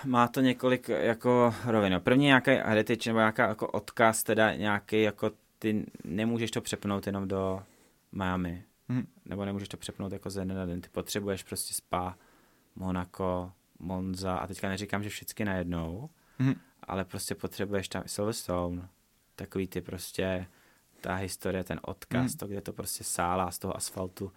má 0.05 0.28
to 0.28 0.40
několik 0.40 0.88
jako 0.88 1.55
rovin. 1.64 2.01
První 2.05 2.24
nějaký 2.24 2.51
heritage 2.51 3.11
nebo 3.11 3.18
nějaká 3.18 3.48
jako 3.48 3.66
odkaz, 3.66 4.22
teda 4.22 4.55
nějaký 4.55 5.03
jako 5.03 5.30
ty 5.59 5.86
nemůžeš 6.05 6.51
to 6.51 6.61
přepnout 6.61 7.07
jenom 7.07 7.28
do 7.28 7.62
Miami. 8.12 8.64
Hmm. 8.88 9.07
Nebo 9.24 9.44
nemůžeš 9.44 9.68
to 9.68 9.76
přepnout 9.76 10.12
jako 10.12 10.30
ze 10.30 10.44
na 10.44 10.66
den. 10.66 10.80
Ty 10.80 10.88
potřebuješ 10.92 11.42
prostě 11.42 11.74
Spa, 11.74 12.14
Monaco, 12.76 13.53
Monza 13.78 14.36
a 14.36 14.46
teďka 14.46 14.68
neříkám, 14.68 15.03
že 15.03 15.09
všichni 15.09 15.44
najednou, 15.44 16.11
hmm 16.38 16.55
ale 16.83 17.05
prostě 17.05 17.35
potřebuješ 17.35 17.89
tam 17.89 18.03
Silverstone, 18.07 18.89
takový 19.37 19.66
ty 19.66 19.81
prostě 19.81 20.47
ta 21.01 21.14
historie, 21.14 21.64
ten 21.64 21.81
odkaz, 21.83 22.31
hmm. 22.31 22.39
to, 22.39 22.47
kde 22.47 22.61
to 22.61 22.72
prostě 22.72 23.05
sálá 23.05 23.51
z 23.51 23.59
toho 23.59 23.76
asfaltu, 23.76 24.33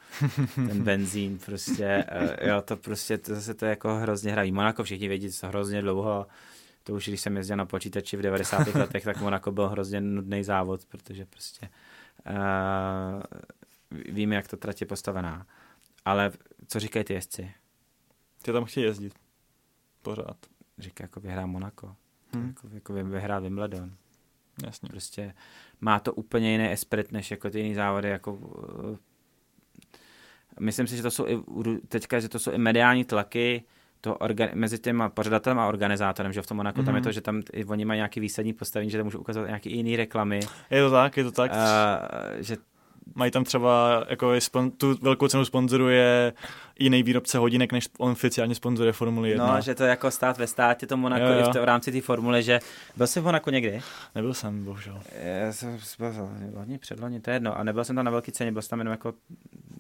ten 0.56 0.84
benzín, 0.84 1.40
prostě, 1.46 2.06
uh, 2.22 2.48
jo, 2.48 2.62
to 2.62 2.78
prostě, 2.78 3.18
to 3.18 3.36
zase 3.36 3.54
to 3.54 3.66
jako 3.66 3.96
hrozně 3.96 4.32
hrají. 4.32 4.52
Monako 4.52 4.84
všichni 4.84 5.08
vědí, 5.08 5.32
co 5.32 5.48
hrozně 5.48 5.82
dlouho, 5.82 6.28
to 6.84 6.94
už 6.94 7.08
když 7.08 7.22
jsem 7.22 7.38
jezdil 7.38 7.58
na 7.58 7.66
počítači 7.66 8.18
v 8.18 8.22
90. 8.22 8.68
letech, 8.76 9.04
tak 9.04 9.22
Monako 9.22 9.52
byl 9.52 9.70
hrozně 9.70 10.02
nudný 10.02 10.44
závod, 10.44 10.86
protože 10.86 11.26
prostě 11.26 11.70
uh, 12.30 13.22
víme, 13.92 14.36
jak 14.36 14.48
to 14.48 14.58
trať 14.58 14.82
je 14.82 14.88
postavená. 14.88 15.48
Ale 16.06 16.32
co 16.68 16.80
říkají 16.80 17.06
ty 17.06 17.14
jezdci? 17.14 17.52
Ty 18.42 18.52
tam 18.52 18.66
chtějí 18.66 18.86
jezdit. 18.86 19.14
Pořád. 20.02 20.38
Říká, 20.78 21.04
jako 21.04 21.20
vyhrá 21.20 21.46
Monako 21.46 21.96
hmm. 22.40 22.48
jako, 22.48 22.68
jako 22.74 22.94
vyhrál 22.94 23.42
Wimbledon. 23.42 23.92
Jasně. 24.66 24.90
Prostě 24.90 25.34
má 25.82 26.00
to 26.00 26.14
úplně 26.14 26.52
jiný 26.52 26.72
esprit, 26.72 27.12
než 27.12 27.32
jako 27.32 27.50
ty 27.50 27.60
jiný 27.60 27.76
závody, 27.76 28.10
jako 28.10 28.34
uh, 28.34 28.98
myslím 30.60 30.88
si, 30.88 30.96
že 30.96 31.02
to 31.02 31.12
jsou 31.12 31.28
i, 31.28 31.38
teďka, 31.88 32.20
že 32.20 32.30
to 32.30 32.40
jsou 32.40 32.52
i 32.52 32.58
mediální 32.58 33.06
tlaky, 33.06 33.64
to 34.02 34.16
orga, 34.16 34.50
mezi 34.54 34.80
těma 34.80 35.10
pořadatelem 35.10 35.60
a 35.60 35.68
organizátorem, 35.68 36.34
že 36.34 36.42
v 36.42 36.48
tom 36.48 36.58
Monaku 36.58 36.82
mm-hmm. 36.82 36.86
tam 36.86 36.96
je 36.96 37.02
mhm. 37.02 37.04
to, 37.04 37.12
že 37.12 37.22
tam 37.22 37.42
i 37.54 37.66
oni 37.66 37.86
mají 37.86 37.98
nějaký 37.98 38.20
výsadní 38.20 38.54
postavení, 38.54 38.92
že 38.92 38.98
tam 38.98 39.06
můžou 39.06 39.20
ukazovat 39.20 39.48
nějaký 39.48 39.76
jiný 39.76 39.96
reklamy. 39.96 40.40
Je 40.70 40.84
to 40.84 40.92
tak, 40.92 41.18
je 41.18 41.24
to 41.24 41.32
tak. 41.32 41.52
Uh, 41.52 41.58
že 42.42 42.58
Mají 43.16 43.32
tam 43.32 43.44
třeba, 43.44 44.06
jako 44.10 44.42
spon, 44.42 44.72
tu 44.72 44.98
velkou 45.02 45.28
cenu 45.28 45.46
sponzoruje 45.46 46.34
jiný 46.80 47.04
výrobce 47.04 47.38
hodinek, 47.38 47.72
než 47.72 47.90
on 48.00 48.12
oficiálně 48.12 48.56
sponzoruje 48.56 48.94
Formuli 48.94 49.30
1. 49.30 49.56
No, 49.56 49.62
že 49.62 49.76
to 49.76 49.84
jako 49.84 50.12
stát 50.12 50.38
ve 50.38 50.48
státě, 50.48 50.88
to 50.88 50.98
Monaco, 50.98 51.24
jo, 51.24 51.34
jo. 51.34 51.40
i 51.40 51.44
v, 51.44 51.48
to, 51.48 51.62
v 51.62 51.64
rámci 51.64 51.92
té 51.92 52.02
formule, 52.02 52.42
že 52.42 52.60
byl 52.96 53.08
jsi 53.08 53.20
v 53.20 53.24
Monaku 53.24 53.50
někdy? 53.50 53.82
Nebyl 54.16 54.34
jsem, 54.34 54.66
bohužel. 54.66 55.02
Já 55.24 55.54
jsem 55.54 55.80
byl 56.00 56.30
loni, 56.56 56.78
předloni, 56.78 57.20
to 57.20 57.30
je 57.30 57.36
jedno. 57.36 57.58
A 57.58 57.64
nebyl 57.64 57.84
jsem 57.84 57.96
tam 57.96 58.06
na 58.06 58.12
velké 58.12 58.32
ceně, 58.32 58.52
byl 58.52 58.62
jsem 58.62 58.70
tam 58.70 58.80
jenom 58.80 58.92
jako 58.92 59.14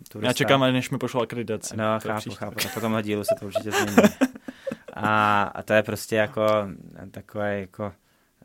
turista. 0.10 0.28
Já 0.28 0.34
čekám, 0.34 0.62
než 0.62 0.90
mi 0.90 0.98
pošlo 0.98 1.22
akreditaci. 1.22 1.78
No, 1.78 2.00
chápu, 2.00 2.32
chápu. 2.32 2.58
A 2.66 2.70
po 2.74 2.80
tomhle 2.80 3.04
dílu 3.04 3.24
se 3.24 3.36
to 3.40 3.46
určitě 3.46 3.72
změní. 3.72 3.96
a, 4.94 5.44
a 5.44 5.64
to 5.64 5.74
je 5.74 5.84
prostě 5.84 6.16
jako 6.16 6.42
takové 7.12 7.60
jako 7.60 7.94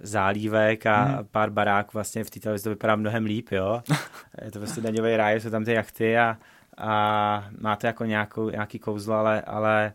zálívek 0.01 0.87
a 0.87 1.03
hmm. 1.03 1.29
pár 1.31 1.51
barák 1.51 1.95
vlastně 1.95 2.25
v 2.25 2.31
té 2.31 2.41
televizi 2.41 2.65
to 2.65 2.71
vypadá 2.71 2.97
mnohem 2.97 3.25
líp, 3.25 3.49
jo. 3.53 3.83
Je 4.45 4.51
to 4.51 4.59
prostě 4.59 4.81
daňový 4.81 5.17
ráj, 5.17 5.41
jsou 5.41 5.51
tam 5.51 5.65
ty 5.65 5.73
jachty 5.73 6.19
a, 6.19 6.37
a 6.79 7.49
má 7.61 7.77
to 7.77 7.87
jako 7.87 8.05
nějakou, 8.05 8.51
nějaký 8.51 8.79
kouzlo, 8.79 9.15
ale, 9.15 9.41
ale 9.43 9.93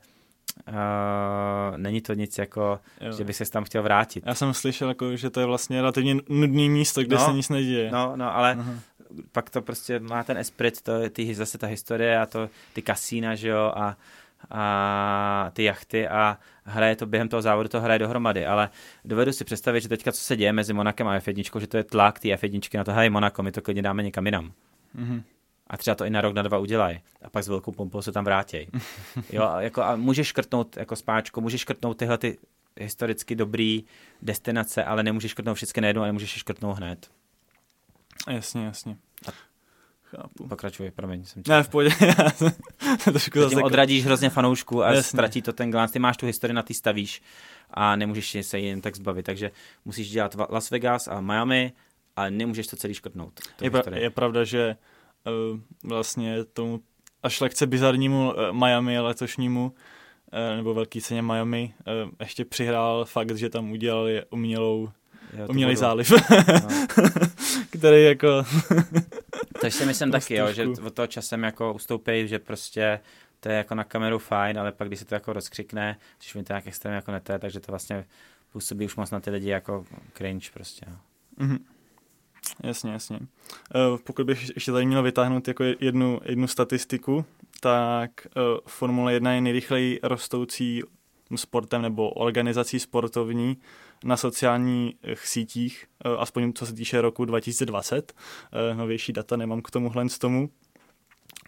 Uh, 0.68 1.78
není 1.78 2.02
to 2.02 2.14
nic 2.14 2.38
jako, 2.38 2.80
jo. 3.02 3.12
že 3.12 3.24
by 3.24 3.34
se 3.34 3.52
tam 3.52 3.64
chtěl 3.64 3.84
vrátit. 3.84 4.24
Já 4.28 4.36
jsem 4.36 4.54
slyšel, 4.54 4.90
jako, 4.90 5.16
že 5.16 5.30
to 5.30 5.40
je 5.40 5.46
vlastně 5.46 5.82
relativně 5.82 6.16
nudný 6.30 6.70
místo, 6.70 7.04
kde 7.04 7.16
no, 7.16 7.26
se 7.26 7.34
nic 7.34 7.50
neděje. 7.50 7.92
No, 7.92 8.14
no, 8.16 8.36
ale 8.36 8.56
uh-huh. 8.56 8.80
pak 9.32 9.50
to 9.50 9.62
prostě 9.62 10.00
má 10.00 10.24
ten 10.24 10.38
esprit, 10.38 10.82
to, 10.82 11.10
ty, 11.10 11.36
zase 11.36 11.58
ta 11.58 11.68
historie 11.68 12.20
a 12.20 12.26
to, 12.26 12.50
ty 12.74 12.82
kasína, 12.82 13.36
že 13.36 13.48
jo, 13.48 13.74
a 13.76 13.98
a 14.52 15.50
ty 15.54 15.64
jachty 15.64 16.08
a 16.08 16.38
hraje 16.64 16.96
to 16.96 17.06
během 17.06 17.30
toho 17.30 17.42
závodu, 17.42 17.70
to 17.70 17.82
hraje 17.82 18.00
dohromady, 18.00 18.46
ale 18.46 18.70
dovedu 19.06 19.32
si 19.32 19.44
představit, 19.44 19.82
že 19.82 19.90
teďka 19.90 20.12
co 20.12 20.22
se 20.22 20.36
děje 20.36 20.54
mezi 20.54 20.74
Monakem 20.74 21.08
a 21.08 21.20
F1, 21.20 21.60
že 21.60 21.68
to 21.68 21.78
je 21.78 21.84
tlak 21.84 22.20
té 22.20 22.28
F1 22.28 22.78
na 22.78 22.84
to, 22.84 22.92
hej 22.92 23.10
Monako, 23.10 23.44
my 23.44 23.52
to 23.52 23.62
klidně 23.62 23.82
dáme 23.82 24.04
někam 24.04 24.26
jinam. 24.26 24.52
Mm-hmm. 24.96 25.24
A 25.68 25.78
třeba 25.78 25.96
to 25.96 26.06
i 26.06 26.10
na 26.10 26.22
rok, 26.22 26.34
na 26.36 26.42
dva 26.42 26.58
udělají. 26.58 27.00
A 27.22 27.30
pak 27.30 27.44
s 27.44 27.48
velkou 27.48 27.72
pompou 27.72 28.02
se 28.02 28.12
tam 28.12 28.26
vrátí. 28.26 28.68
Jo, 29.32 29.44
a, 29.44 29.62
jako, 29.62 29.84
a 29.84 29.96
můžeš 29.96 30.28
škrtnout 30.28 30.78
jako 30.78 30.96
spáčku, 30.96 31.42
můžeš 31.42 31.62
škrtnout 31.62 31.98
tyhle 31.98 32.18
ty 32.18 32.38
historicky 32.80 33.36
dobrý 33.36 33.84
destinace, 34.22 34.84
ale 34.84 35.04
nemůžeš 35.04 35.32
škrtnout 35.32 35.58
všechny 35.58 35.82
najednou 35.82 36.02
a 36.02 36.06
nemůžeš 36.06 36.36
je 36.36 36.40
škrtnout 36.40 36.78
hned. 36.78 37.12
Jasně, 38.30 38.66
jasně. 38.66 38.98
A 39.28 39.32
Chápu. 40.16 40.48
Pokračuj, 40.48 40.92
promiň. 40.92 41.26
Jsem 41.26 41.44
ne, 41.48 41.64
v 41.64 41.70
pohodě. 41.70 41.90
Trošku 43.04 43.40
zase... 43.40 43.56
Odradíš 43.56 44.06
hrozně 44.06 44.30
fanoušku 44.30 44.84
a 44.84 44.88
Jasně. 44.88 45.04
ztratí 45.04 45.42
to 45.42 45.54
ten 45.54 45.72
glans. 45.72 45.92
Ty 45.92 46.00
máš 46.00 46.18
tu 46.18 46.26
historii, 46.26 46.54
na 46.54 46.62
ty 46.62 46.74
stavíš 46.74 47.22
a 47.70 47.96
nemůžeš 47.96 48.38
se 48.42 48.60
jen 48.60 48.82
tak 48.82 48.96
zbavit. 48.96 49.26
Takže 49.26 49.52
musíš 49.86 50.10
dělat 50.10 50.36
Las 50.50 50.72
Vegas 50.72 51.08
a 51.08 51.22
Miami, 51.22 51.74
ale 52.16 52.32
nemůžeš 52.32 52.68
to 52.68 52.76
celý 52.76 52.94
škrtnout. 52.94 53.40
Je, 53.62 53.70
pra- 53.70 53.98
je 53.98 54.10
pravda, 54.10 54.44
že 54.44 54.76
uh, 55.52 55.60
vlastně 55.84 56.44
tomu 56.44 56.80
až 57.24 57.42
lehce 57.42 57.68
bizarnímu 57.68 58.34
uh, 58.34 58.58
Miami 58.58 59.00
letošnímu 59.00 59.66
uh, 59.66 60.58
nebo 60.58 60.74
velký 60.74 61.02
ceně 61.02 61.22
Miami 61.22 61.74
uh, 62.06 62.12
ještě 62.20 62.46
přihrál 62.46 63.06
fakt, 63.06 63.38
že 63.38 63.50
tam 63.50 63.72
udělali 63.72 64.24
umělou 64.30 64.90
jo, 65.38 65.48
umělej 65.50 65.76
záliv, 65.76 66.12
no. 66.48 67.10
který 67.70 68.04
jako... 68.04 68.28
Takže 69.64 69.78
si 69.78 69.86
myslím 69.86 70.12
taky, 70.12 70.36
jo, 70.36 70.54
že 70.54 70.68
od 70.68 70.94
toho 70.94 71.08
časem 71.08 71.44
jako 71.44 71.74
ustoupí, 71.74 72.28
že 72.28 72.40
prostě 72.40 73.00
to 73.40 73.50
je 73.50 73.56
jako 73.56 73.76
na 73.76 73.84
kameru 73.84 74.20
fajn, 74.20 74.60
ale 74.60 74.72
pak 74.72 74.88
když 74.88 75.00
se 75.00 75.06
to 75.06 75.16
jako 75.16 75.34
rozkřikne, 75.34 75.98
když 76.20 76.36
mi 76.36 76.44
to 76.44 76.54
nějak 76.54 76.68
extrémně 76.68 76.96
jako 76.96 77.12
neté, 77.12 77.40
takže 77.40 77.60
to 77.60 77.72
vlastně 77.72 78.06
působí 78.52 78.86
už 78.86 78.96
moc 78.96 79.12
na 79.12 79.20
ty 79.20 79.30
lidi 79.30 79.50
jako 79.50 79.86
cringe 80.14 80.50
prostě. 80.54 80.86
Mm-hmm. 81.40 81.60
Jasně, 82.64 82.92
jasně. 82.92 83.20
Uh, 83.20 83.98
pokud 84.04 84.26
bych 84.26 84.50
ještě 84.56 84.72
tady 84.72 84.86
měl 84.86 85.04
vytáhnout 85.04 85.48
jako 85.48 85.64
jednu, 85.80 86.20
jednu 86.26 86.48
statistiku, 86.48 87.26
tak 87.60 88.12
uh, 88.36 88.44
Formule 88.68 89.14
1 89.14 89.34
je 89.34 89.42
nejrychleji 89.42 90.00
rostoucí 90.04 90.84
sportem 91.38 91.82
nebo 91.82 92.10
organizací 92.10 92.80
sportovní 92.80 93.58
na 94.06 94.18
sociálních 94.18 94.96
sítích, 95.16 95.86
uh, 96.06 96.22
aspoň 96.22 96.54
co 96.54 96.66
se 96.66 96.74
týče 96.74 97.02
roku 97.02 97.26
2020. 97.26 98.14
Uh, 98.72 98.78
novější 98.78 99.14
data 99.14 99.38
nemám 99.38 99.62
k 99.62 99.72
tomuhle 99.72 100.10
z 100.10 100.20
tomu. 100.20 100.50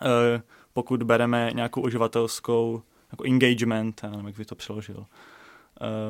Uh, 0.01 0.09
pokud 0.73 1.03
bereme 1.03 1.51
nějakou 1.53 1.81
uživatelskou 1.81 2.81
jako 3.11 3.23
engagement, 3.23 4.01
já 4.03 4.09
nevím, 4.09 4.25
jak 4.25 4.37
bych 4.37 4.47
to 4.47 4.55
přeložil, 4.55 5.05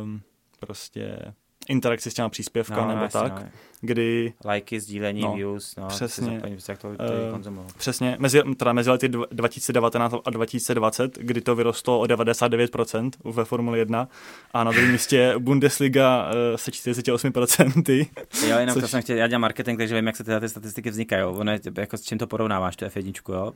um, 0.04 0.22
prostě 0.60 1.34
interakci 1.70 2.12
s 2.12 2.14
těma 2.14 2.30
příspěvka 2.30 2.82
no, 2.82 2.88
nebo 2.88 3.04
jasně, 3.04 3.20
tak, 3.20 3.42
no. 3.42 3.50
kdy... 3.82 4.34
Lajky, 4.46 4.80
sdílení, 4.80 5.22
no, 5.22 5.34
views, 5.34 5.76
no, 5.76 5.88
přesně, 5.88 6.34
zaplní, 6.34 6.58
jak 6.70 6.80
to, 6.80 6.96
to 6.96 7.50
uh, 7.52 7.68
Přesně, 7.78 8.16
mezi, 8.20 8.42
teda 8.58 8.74
mezi 8.74 8.90
lety 8.90 9.10
2019 9.32 10.16
a 10.26 10.30
2020, 10.30 11.18
kdy 11.18 11.42
to 11.42 11.56
vyrostlo 11.56 12.00
o 12.00 12.04
99% 12.04 13.12
ve 13.24 13.46
Formule 13.46 13.78
1 13.78 14.08
a 14.54 14.64
na 14.64 14.72
druhém 14.72 14.92
místě 14.92 15.34
Bundesliga 15.40 16.26
uh, 16.26 16.58
se 16.58 16.72
48%. 16.72 18.08
jo, 18.48 18.60
jenom 18.60 18.74
což... 18.74 18.82
to 18.82 18.88
jsem 18.88 19.02
chtěl, 19.02 19.18
já 19.18 19.28
dělám 19.28 19.42
marketing, 19.42 19.80
takže 19.80 19.96
vím, 19.96 20.08
jak 20.08 20.16
se 20.16 20.24
tyhle 20.24 20.40
ty 20.40 20.50
statistiky 20.50 20.90
vznikají. 20.90 21.24
Ono 21.24 21.52
je, 21.52 21.60
jako 21.78 21.98
s 21.98 22.02
čím 22.02 22.18
to 22.18 22.28
porovnáváš, 22.28 22.76
tu 22.76 22.86
F1, 22.86 23.34
jo? 23.34 23.54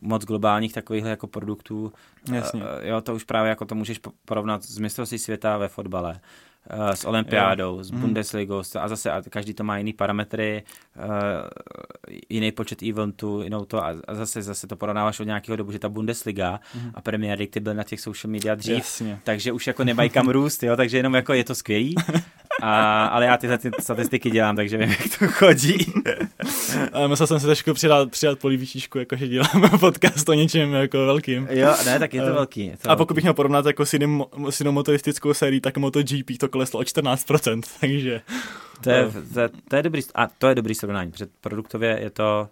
moc 0.00 0.24
globálních 0.24 0.72
takových 0.72 1.04
jako 1.04 1.26
produktů. 1.26 1.92
Jasně. 2.32 2.62
Jo, 2.82 3.00
to 3.00 3.14
už 3.14 3.24
právě 3.24 3.48
jako 3.48 3.64
to 3.64 3.74
můžeš 3.74 4.00
porovnat 4.24 4.62
s 4.64 4.78
mistrovství 4.78 5.18
světa 5.18 5.56
ve 5.56 5.68
fotbale 5.68 6.20
s 6.94 7.04
olympiádou, 7.04 7.82
s 7.82 7.90
mhm. 7.90 8.00
Bundesligou 8.00 8.62
a 8.78 8.88
zase 8.88 9.10
a 9.10 9.22
každý 9.30 9.54
to 9.54 9.64
má 9.64 9.78
jiný 9.78 9.92
parametry, 9.92 10.62
uh, 10.96 11.04
jiný 12.28 12.52
počet 12.52 12.82
eventů, 12.82 13.42
jinou 13.42 13.64
to 13.64 13.84
a, 13.84 13.94
a 14.08 14.14
zase 14.14 14.42
zase 14.42 14.66
to 14.66 14.76
porovnáváš 14.76 15.20
od 15.20 15.24
nějakého 15.24 15.56
dobu, 15.56 15.72
že 15.72 15.78
ta 15.78 15.88
Bundesliga 15.88 16.60
mm. 16.74 16.90
a 16.94 17.00
Premier 17.00 17.38
League 17.38 17.50
ty 17.50 17.60
byly 17.60 17.74
na 17.74 17.84
těch 17.84 18.00
social 18.00 18.32
media 18.32 18.54
dřív, 18.54 18.76
Jasně. 18.76 19.18
takže 19.24 19.52
už 19.52 19.66
jako 19.66 19.84
nemají 19.84 20.10
kam 20.10 20.28
růst, 20.28 20.62
jo, 20.62 20.76
takže 20.76 20.96
jenom 20.96 21.14
jako 21.14 21.32
je 21.32 21.44
to 21.44 21.54
skvělý, 21.54 21.94
a, 22.62 23.06
ale 23.06 23.26
já 23.26 23.36
tyhle 23.36 23.58
ty 23.58 23.70
statistiky 23.80 24.30
dělám, 24.30 24.56
takže 24.56 24.78
vím, 24.78 24.90
jak 24.90 25.18
to 25.18 25.26
chodí. 25.28 25.92
a 26.92 27.06
musel 27.06 27.26
jsem 27.26 27.40
si 27.40 27.46
trošku 27.46 27.74
přidat, 27.74 28.10
přidat 28.10 28.38
polívčičku, 28.38 28.98
jakože 28.98 29.28
děláme 29.28 29.68
podcast 29.80 30.28
o 30.28 30.32
něčem 30.32 30.72
jako 30.72 30.98
velkým. 30.98 31.48
Jo, 31.50 31.74
ne, 31.84 31.98
tak 31.98 32.14
je 32.14 32.22
to 32.22 32.28
uh, 32.28 32.34
velký. 32.34 32.66
Je 32.66 32.76
to 32.76 32.90
a 32.90 32.96
pokud 32.96 33.14
bych 33.14 33.24
měl 33.24 33.34
porovnat 33.34 33.66
jako 33.66 33.86
s, 33.86 33.92
jiným, 33.92 34.24
s 34.50 34.60
jinou 34.60 34.72
motoristickou 34.72 35.34
sérií, 35.34 35.60
tak 35.60 35.76
MotoGP 35.76 36.38
to 36.40 36.48
kleslo 36.48 36.80
o 36.80 36.82
14%, 36.82 37.62
takže... 37.80 38.20
To 38.82 38.90
je, 38.90 39.10
to, 39.34 39.40
je, 39.40 39.48
to 39.68 39.76
je 39.76 39.82
dobrý, 39.82 40.02
a 40.14 40.26
to 40.26 40.48
je 40.48 40.54
dobrý 40.54 40.74
srovnání, 40.74 41.10
protože 41.10 41.26
produktově 41.40 41.98
je 42.02 42.10
to 42.10 42.48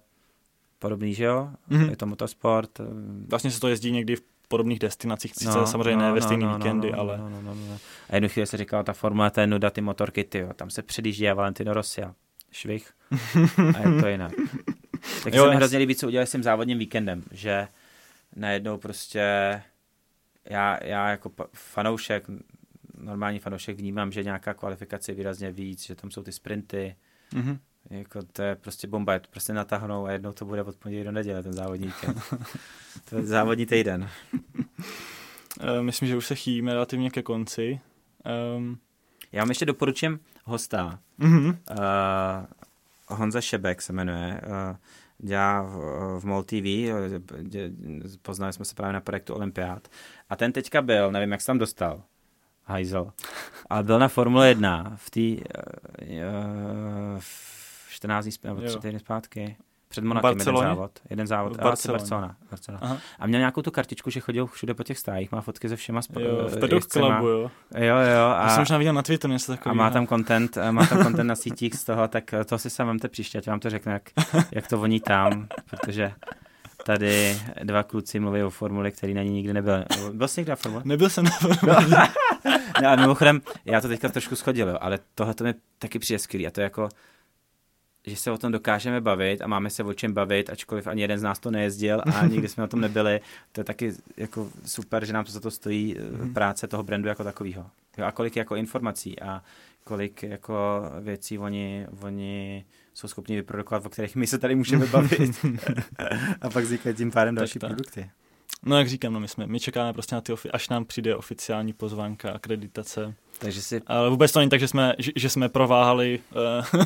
podobný, 0.79 1.15
že 1.15 1.25
jo? 1.25 1.49
Mm-hmm. 1.71 1.91
Je 1.91 1.97
to 1.97 2.07
motosport. 2.07 2.81
Eh, 2.81 2.85
vlastně 3.29 3.51
se 3.51 3.61
to 3.61 3.69
jezdí 3.69 3.91
někdy 3.91 4.17
v 4.17 4.23
podobných 4.55 4.79
destinacích, 4.79 5.35
sice 5.35 5.59
no, 5.59 5.67
samozřejmě 5.67 5.97
no, 5.97 6.03
ne 6.03 6.13
ve 6.13 6.21
no, 6.21 6.27
stejný 6.27 6.45
no, 6.45 6.57
víkendy, 6.57 6.93
no, 6.93 6.99
ale... 6.99 7.19
No, 7.19 7.31
no, 7.31 7.43
no, 7.43 7.55
no. 7.55 7.79
A 8.11 8.15
jednu 8.15 8.29
chvíli 8.29 8.47
se 8.47 8.57
říkala, 8.57 8.83
ta 8.83 8.93
formule, 8.93 9.31
to 9.31 9.41
je 9.41 9.47
nuda, 9.47 9.71
ty 9.71 9.81
motorky, 9.81 10.25
ty 10.25 10.39
jo, 10.39 10.53
tam 10.57 10.71
se 10.71 10.83
předjíždí 10.83 11.29
a 11.29 11.35
Valentino 11.35 11.75
Rossi 11.75 12.03
a 12.03 12.15
švih 12.53 12.91
a 13.77 13.89
je 13.89 14.01
to 14.01 14.09
jinak. 14.09 14.33
Tak 15.25 15.35
se 15.35 15.49
mi 15.49 15.57
hrozně 15.57 15.79
líbí, 15.79 15.95
co 15.95 16.07
udělali 16.07 16.27
s 16.27 16.33
tím 16.33 16.43
závodním 16.43 16.79
víkendem, 16.79 17.23
že 17.31 17.69
najednou 18.37 18.79
prostě 18.79 19.21
já, 20.51 20.85
já 20.85 21.11
jako 21.11 21.31
fanoušek, 21.53 22.25
normální 22.99 23.39
fanoušek 23.39 23.77
vnímám, 23.77 24.13
že 24.13 24.25
nějaká 24.25 24.55
kvalifikace 24.55 25.13
je 25.13 25.17
výrazně 25.17 25.51
víc, 25.51 25.87
že 25.87 25.95
tam 25.95 26.11
jsou 26.11 26.23
ty 26.23 26.33
sprinty, 26.33 26.97
mm-hmm. 27.33 27.59
Jako 27.91 28.23
to 28.23 28.43
je 28.43 28.55
prostě 28.55 28.87
bomba, 28.87 29.13
je 29.13 29.21
to 29.21 29.29
prostě 29.31 29.53
natáhnou 29.53 30.07
a 30.07 30.13
jednou 30.13 30.33
to 30.33 30.45
bude 30.45 30.63
od 30.63 30.77
pondělí 30.77 31.05
do 31.05 31.13
neděle, 31.13 31.43
ten 31.43 31.53
závodní 31.53 31.87
víkend. 31.87 32.23
to 33.11 33.17
je 33.17 33.27
závodní 33.27 33.67
týden. 33.67 34.09
Eh, 35.61 35.83
myslím, 35.83 36.09
že 36.09 36.17
už 36.17 36.27
se 36.27 36.35
chýlíme 36.35 36.73
relativně 36.73 37.11
ke 37.11 37.23
konci. 37.23 37.81
Um... 38.57 38.79
Já 39.33 39.43
vám 39.43 39.49
ještě 39.49 39.67
doporučím 39.67 40.21
hosta. 40.45 40.99
Mm-hmm. 41.21 41.57
Uh, 41.71 43.17
Honza 43.19 43.41
Šebek 43.41 43.83
se 43.83 43.93
jmenuje. 43.93 44.41
Uh, 44.47 44.77
dělá 45.19 45.63
v, 45.63 45.77
v 46.21 46.25
MOL 46.25 46.43
TV, 46.43 46.65
poznali 48.23 48.53
jsme 48.53 48.65
se 48.65 48.75
právě 48.75 48.93
na 48.93 49.01
projektu 49.01 49.35
Olympiád. 49.35 49.89
A 50.31 50.37
ten 50.37 50.53
teďka 50.53 50.83
byl, 50.83 51.13
nevím, 51.13 51.33
jak 51.33 51.41
se 51.41 51.47
tam 51.47 51.59
dostal, 51.59 52.03
hajzel, 52.65 53.13
ale 53.71 53.83
byl 53.83 53.99
na 53.99 54.09
Formule 54.09 54.49
1 54.49 54.93
v 54.97 55.11
té 55.11 55.21
uh, 55.21 57.21
14 58.05 58.25
dní 58.25 58.33
nebo 58.45 58.61
3 58.61 58.79
týdny 58.79 58.99
zpátky. 58.99 59.57
Před 59.89 60.05
Monakem 60.05 60.39
jeden 60.39 60.57
závod. 60.57 60.91
Jeden 61.11 61.27
závod. 61.27 61.57
V 61.57 61.61
Barcelona. 61.61 61.99
Barcelona. 61.99 62.37
Barcelona. 62.51 62.99
A 63.19 63.27
měl 63.27 63.39
nějakou 63.39 63.63
tu 63.63 63.71
kartičku, 63.71 64.11
že 64.11 64.21
chodil 64.21 64.47
všude 64.47 64.75
po 64.75 64.83
těch 64.83 64.99
stájích, 64.99 65.33
má 65.33 65.41
fotky 65.41 65.69
se 65.69 65.77
všema. 65.77 66.01
Sp- 66.01 66.21
jo, 66.21 66.49
v 66.49 66.61
Pedok 66.61 66.87
Clubu, 66.87 67.27
jo. 67.27 67.51
Jo, 67.77 67.97
jo. 67.97 68.27
A, 68.37 68.43
Já 68.43 68.49
jsem 68.49 68.61
možná 68.61 68.79
viděl 68.79 68.93
na 68.93 69.03
Twitteru 69.03 69.33
něco 69.33 69.53
takového. 69.53 69.81
A 69.81 69.85
má 69.85 69.91
tam 69.91 70.07
content, 70.07 70.59
má 70.71 70.87
tam 70.87 71.03
content 71.03 71.29
na 71.29 71.37
sítích 71.37 71.75
z 71.75 71.85
toho, 71.85 72.09
tak 72.09 72.35
to 72.47 72.59
si 72.59 72.71
sám 72.71 72.87
vemte 72.87 73.09
příště, 73.09 73.39
ať 73.39 73.47
vám 73.47 73.61
to 73.61 73.71
řeknu, 73.71 73.93
jak, 73.93 74.03
jak 74.53 74.69
to 74.69 74.79
voní 74.79 75.01
tam, 75.01 75.49
protože 75.71 76.13
tady 76.87 77.39
dva 77.63 77.83
kluci 77.83 78.21
mluví 78.21 78.43
o 78.43 78.51
formuli, 78.51 78.93
který 78.93 79.15
na 79.15 79.23
ní 79.23 79.31
nikdy 79.31 79.53
nebyl. 79.53 79.85
Byl 80.13 80.29
jsi 80.29 80.41
někdy 80.41 80.51
na 80.51 80.57
formule? 80.57 80.83
Nebyl 80.87 81.11
jsem 81.11 81.25
na 81.25 81.31
formule. 81.31 81.89
No. 81.89 81.97
no 82.83 82.89
a 82.89 82.97
mimochodem, 82.97 83.41
já 83.65 83.81
to 83.81 83.89
teďka 83.89 84.09
trošku 84.09 84.37
schodil, 84.37 84.69
jo, 84.69 84.79
ale 84.81 84.99
tohle 85.15 85.35
to 85.35 85.45
mi 85.45 85.55
taky 85.79 85.99
přijde 85.99 86.19
skvělý 86.19 86.47
a 86.47 86.51
to 86.51 86.61
je 86.61 86.63
jako 86.63 86.89
že 88.07 88.17
se 88.17 88.31
o 88.31 88.39
tom 88.39 88.53
dokážeme 88.53 89.01
bavit 89.01 89.43
a 89.43 89.47
máme 89.47 89.71
se 89.71 89.83
o 89.83 89.95
čem 89.95 90.13
bavit, 90.13 90.51
ačkoliv 90.51 90.87
ani 90.87 91.03
jeden 91.03 91.19
z 91.19 91.23
nás 91.23 91.39
to 91.39 91.51
nejezdil 91.51 92.03
a 92.15 92.27
nikdy 92.27 92.49
jsme 92.49 92.65
o 92.65 92.67
tom 92.67 92.81
nebyli. 92.81 93.21
To 93.53 93.61
je 93.61 93.65
taky 93.65 93.93
jako 94.17 94.51
super, 94.65 95.05
že 95.05 95.13
nám 95.13 95.25
to 95.25 95.33
za 95.33 95.41
to 95.41 95.51
stojí 95.51 95.97
mm. 96.23 96.35
práce 96.35 96.67
toho 96.67 96.83
brandu 96.83 97.09
jako 97.09 97.25
takového. 97.25 97.67
A 98.05 98.13
kolik 98.13 98.37
jako 98.37 98.57
informací 98.57 99.21
a 99.21 99.43
kolik 99.85 100.23
jako 100.23 100.83
věcí 101.01 101.39
oni, 101.39 101.87
oni 102.01 102.65
jsou 102.95 103.09
schopni 103.09 103.37
vyprodukovat, 103.37 103.87
o 103.87 103.89
kterých 103.89 104.17
my 104.17 104.27
se 104.27 104.39
tady 104.39 104.55
můžeme 104.55 104.87
bavit. 104.87 105.47
a 106.41 106.51
pak 106.51 106.65
vznikají 106.65 106.95
tím 106.95 107.11
pádem 107.11 107.35
další 107.35 107.59
tak, 107.59 107.71
produkty. 107.71 108.11
No 108.63 108.79
jak 108.79 108.89
říkám, 108.89 109.13
no 109.13 109.21
my, 109.21 109.29
jsme, 109.29 109.47
my 109.47 109.61
čekáme 109.61 109.93
prostě 109.93 110.15
na 110.15 110.21
ty, 110.21 110.33
až 110.53 110.69
nám 110.69 110.85
přijde 110.85 111.17
oficiální 111.17 111.73
pozvánka, 111.73 112.31
akreditace. 112.33 113.15
Takže 113.39 113.63
si... 113.63 113.81
Ale 113.87 114.11
vůbec 114.11 114.33
to 114.33 114.39
není 114.39 114.51
tak, 114.51 114.61
že 114.61 114.69
jsme, 114.69 114.95
že, 114.99 115.13
že 115.17 115.31
jsme 115.31 115.49
prováhali 115.49 116.21
uh, 116.73 116.81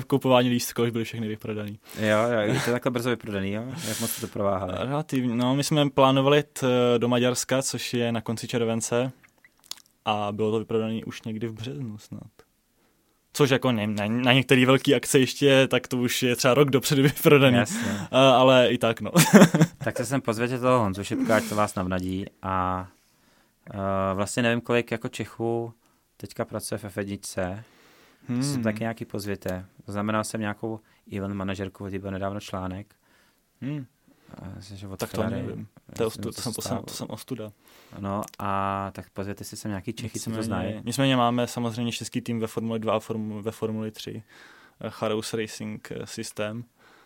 v 0.00 0.04
kupování 0.06 0.48
lístků, 0.48 0.82
už 0.82 0.90
byly 0.90 1.04
všechny 1.04 1.28
vyprodaný. 1.28 1.78
Jo, 2.00 2.18
jo, 2.32 2.38
je 2.40 2.60
to 2.64 2.70
takhle 2.70 2.90
brzo 2.90 3.10
vyprodaný, 3.10 3.52
jo? 3.52 3.64
Jak 3.88 4.00
moc 4.00 4.20
to 4.20 4.26
prováhali? 4.26 4.72
Relativně, 4.76 5.34
no 5.34 5.56
my 5.56 5.64
jsme 5.64 5.90
plánovali 5.90 6.42
t 6.42 6.66
do 6.98 7.08
Maďarska, 7.08 7.62
což 7.62 7.94
je 7.94 8.12
na 8.12 8.20
konci 8.20 8.48
července 8.48 9.12
a 10.04 10.32
bylo 10.32 10.52
to 10.52 10.58
vyprodané 10.58 11.00
už 11.06 11.22
někdy 11.22 11.46
v 11.46 11.52
březnu 11.52 11.98
snad. 11.98 12.30
Což 13.32 13.50
jako 13.50 13.72
ne, 13.72 13.86
na, 13.86 14.06
na 14.08 14.32
některé 14.32 14.66
velké 14.66 14.94
akce 14.94 15.18
ještě, 15.18 15.68
tak 15.68 15.88
to 15.88 15.96
už 15.96 16.22
je 16.22 16.36
třeba 16.36 16.54
rok 16.54 16.70
dopředu 16.70 17.02
vyprodaný. 17.12 17.56
Jasně. 17.56 17.90
Uh, 17.90 18.18
ale 18.18 18.68
i 18.68 18.78
tak, 18.78 19.00
no. 19.00 19.10
tak 19.84 19.96
se 19.96 20.06
sem 20.06 20.20
pozvěte 20.20 20.58
toho 20.58 20.78
Honzu 20.78 21.04
Šipka, 21.04 21.36
ať 21.36 21.48
to 21.48 21.54
vás 21.54 21.74
navnadí 21.74 22.26
a 22.42 22.86
vlastně 24.14 24.42
nevím, 24.42 24.60
kolik 24.60 24.90
jako 24.90 25.08
Čechů 25.08 25.74
teďka 26.16 26.44
pracuje 26.44 26.78
v 26.78 26.84
F1. 26.84 27.62
Hmm. 28.28 28.42
Si 28.42 28.62
taky 28.62 28.80
nějaký 28.80 29.04
pozvěte. 29.04 29.66
Znamenal 29.86 30.24
jsem 30.24 30.40
nějakou 30.40 30.80
event 31.16 31.34
manažerku, 31.34 31.86
kdy 31.86 31.98
byl 31.98 32.10
nedávno 32.10 32.40
článek. 32.40 32.94
Hmm. 33.60 33.86
Že 34.60 34.88
tak 34.96 35.12
to 35.12 35.30
nevím. 35.30 35.68
To, 35.96 36.06
ostu, 36.06 36.22
to, 36.22 36.32
jsem, 36.32 36.52
to, 36.52 36.62
jsem, 36.62 36.78
to 36.78 36.94
jsem 36.94 37.06
ostuda. 37.10 37.52
No 37.98 38.22
a 38.38 38.90
tak 38.94 39.10
pozvěte 39.10 39.44
si 39.44 39.56
sem 39.56 39.70
nějaký 39.70 39.92
Čechy, 39.92 40.20
co 40.20 40.30
to 40.30 40.42
znají. 40.42 40.80
Nicméně 40.84 41.16
máme 41.16 41.46
samozřejmě 41.46 41.92
český 41.92 42.20
tým 42.20 42.40
ve 42.40 42.46
Formuli 42.46 42.78
2 42.78 42.96
a 42.96 43.00
formu, 43.00 43.42
ve 43.42 43.50
Formuli 43.50 43.90
3. 43.90 44.22
Eh, 44.80 44.90
Charous 44.90 45.34
Racing 45.34 45.92
eh, 45.92 46.06
systém. 46.06 46.64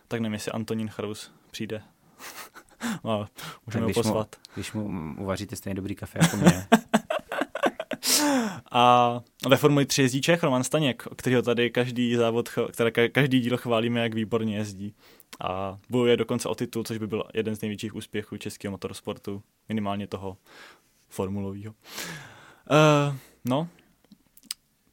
Tak 0.08 0.20
nevím, 0.20 0.32
jestli 0.32 0.52
Antonín 0.52 0.88
Charous 0.88 1.32
přijde. 1.50 1.82
no, 3.04 3.26
můžeme 3.66 3.86
ho 3.86 3.92
pozvat. 3.92 4.36
Mu, 4.36 4.52
když 4.54 4.72
mu 4.72 5.14
uvaříte 5.18 5.56
stejně 5.56 5.74
dobrý 5.74 5.94
kafe 5.94 6.18
jako 6.22 6.36
mě. 6.36 6.66
A 8.72 9.20
ve 9.48 9.56
Formuli 9.56 9.86
3 9.86 10.02
jezdí 10.02 10.20
Čech 10.20 10.42
Roman 10.42 10.64
Staněk, 10.64 11.02
kterého 11.16 11.42
tady 11.42 11.70
každý 11.70 12.14
závod, 12.14 12.48
které 12.72 12.90
každý 13.08 13.40
díl 13.40 13.56
chválíme, 13.56 14.00
jak 14.00 14.14
výborně 14.14 14.56
jezdí. 14.56 14.94
A 15.40 15.78
bojuje 15.90 16.16
dokonce 16.16 16.48
o 16.48 16.54
titul, 16.54 16.84
což 16.84 16.98
by 16.98 17.06
byl 17.06 17.24
jeden 17.34 17.56
z 17.56 17.60
největších 17.60 17.94
úspěchů 17.94 18.36
českého 18.36 18.72
motorsportu, 18.72 19.42
minimálně 19.68 20.06
toho 20.06 20.36
formulového. 21.08 21.74
Uh, 22.70 23.16
no, 23.44 23.68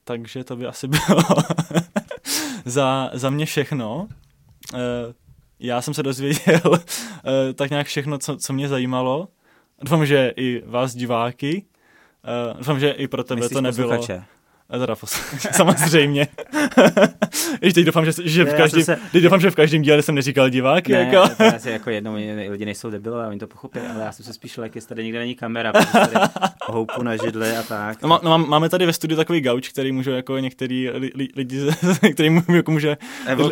takže 0.04 0.44
to 0.44 0.56
by 0.56 0.66
asi 0.66 0.88
bylo 0.88 1.24
za, 2.66 3.10
za 3.14 3.30
mě 3.30 3.46
všechno. 3.46 4.08
Uh, 4.74 4.80
já 5.60 5.82
jsem 5.82 5.94
se 5.94 6.04
dozvěděl 6.04 6.62
uh, 6.66 6.78
tak 7.56 7.70
nějak 7.70 7.88
všechno, 7.88 8.18
co, 8.18 8.38
co 8.38 8.54
mě 8.54 8.68
zajímalo. 8.68 9.28
Doufám, 9.82 10.06
že 10.06 10.34
i 10.36 10.64
vás 10.66 10.96
diváky. 10.96 11.66
Uh, 12.52 12.58
doufám, 12.58 12.80
že 12.80 12.90
i 12.92 13.08
pro 13.08 13.24
tebe 13.24 13.42
Myslíš 13.42 13.54
to 13.54 13.62
nebylo. 13.62 13.90
Posluchače? 13.90 14.26
A 14.70 14.78
teda 14.78 14.96
samozřejmě. 15.52 16.28
Ještě 17.62 17.80
teď 17.80 17.86
doufám, 17.86 18.06
že, 18.06 18.12
že 18.24 18.46
v 18.46 18.54
každém, 18.54 18.84
se... 18.84 19.00
teď 19.12 19.24
doufám, 19.24 19.40
že 19.40 19.52
v 19.52 19.56
každém 19.56 19.82
díle 19.82 20.02
jsem 20.02 20.16
neříkal 20.16 20.50
diváky. 20.50 20.92
Ne, 20.92 21.00
jako. 21.00 21.36
to 21.36 21.44
asi 21.56 21.70
jako 21.72 21.90
jednou, 21.90 22.14
lidi 22.50 22.66
nejsou 22.66 22.90
debilové, 22.90 23.28
oni 23.28 23.40
to 23.40 23.48
pochopí, 23.48 23.80
ale 23.80 24.04
já 24.04 24.12
jsem 24.12 24.26
se 24.26 24.34
spíš 24.34 24.58
lekl, 24.58 24.78
jestli 24.78 24.88
tady 24.90 25.04
nikde 25.04 25.20
není 25.20 25.36
kamera, 25.36 25.72
tady 25.72 26.16
houpu 26.66 27.04
na 27.04 27.16
židli 27.16 27.58
a 27.58 27.64
tak. 27.64 28.02
No, 28.02 28.20
no, 28.24 28.38
máme 28.38 28.70
tady 28.70 28.86
ve 28.86 28.94
studiu 28.94 29.18
takový 29.18 29.42
gauč, 29.42 29.70
který 29.70 29.92
může 29.92 30.12
jako 30.12 30.38
některý 30.38 30.90
li, 30.90 31.12
li, 31.16 31.28
lidi, 31.36 31.68
který 32.14 32.30
může, 32.30 32.58
jako 32.58 32.72
může 32.72 32.98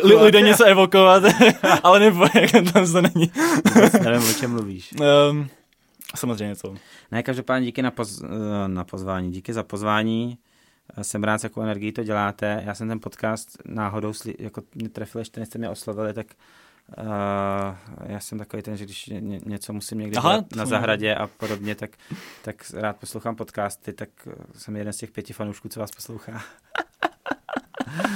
li, 0.02 0.14
lidé 0.14 0.40
něco 0.40 0.64
evokovat, 0.64 1.22
ale 1.82 2.00
nebo 2.00 2.26
jak 2.34 2.50
tam 2.72 2.92
to 2.92 3.02
není. 3.02 3.32
Nevím, 4.04 4.30
o 4.30 4.32
čem 4.40 4.50
mluvíš. 4.50 4.94
Um, 5.30 5.48
samozřejmě 6.16 6.56
to. 6.56 6.74
Ne, 7.10 7.22
každopádně 7.22 7.66
díky 7.66 7.82
na, 7.82 7.90
poz, 7.90 8.22
eh, 8.22 8.68
na 8.68 8.84
pozvání, 8.84 9.30
díky 9.32 9.52
za 9.52 9.62
pozvání. 9.62 10.38
Jsem 11.02 11.24
rád, 11.24 11.44
jakou 11.44 11.62
energii 11.62 11.92
to 11.92 12.04
děláte. 12.04 12.62
Já 12.66 12.74
jsem 12.74 12.88
ten 12.88 13.00
podcast 13.00 13.58
náhodou, 13.64 14.12
sli, 14.12 14.34
jako 14.38 14.62
mě 14.74 14.88
trefil, 14.88 15.18
ještě 15.18 15.46
jste 15.46 15.58
mě 15.58 15.68
oslovili, 15.68 16.14
tak 16.14 16.26
uh, 16.98 17.04
já 18.06 18.20
jsem 18.20 18.38
takový 18.38 18.62
ten, 18.62 18.76
že 18.76 18.84
když 18.84 19.06
ně, 19.06 19.40
něco 19.46 19.72
musím 19.72 19.98
někdy 19.98 20.16
Aha, 20.16 20.44
na 20.56 20.66
zahradě 20.66 21.14
a 21.14 21.26
podobně, 21.26 21.74
tak, 21.74 21.90
tak 22.42 22.70
rád 22.74 22.96
poslouchám 22.96 23.36
podcasty, 23.36 23.92
tak 23.92 24.08
jsem 24.56 24.76
jeden 24.76 24.92
z 24.92 24.96
těch 24.96 25.10
pěti 25.10 25.32
fanoušků, 25.32 25.68
co 25.68 25.80
vás 25.80 25.90
poslouchá. 25.90 26.42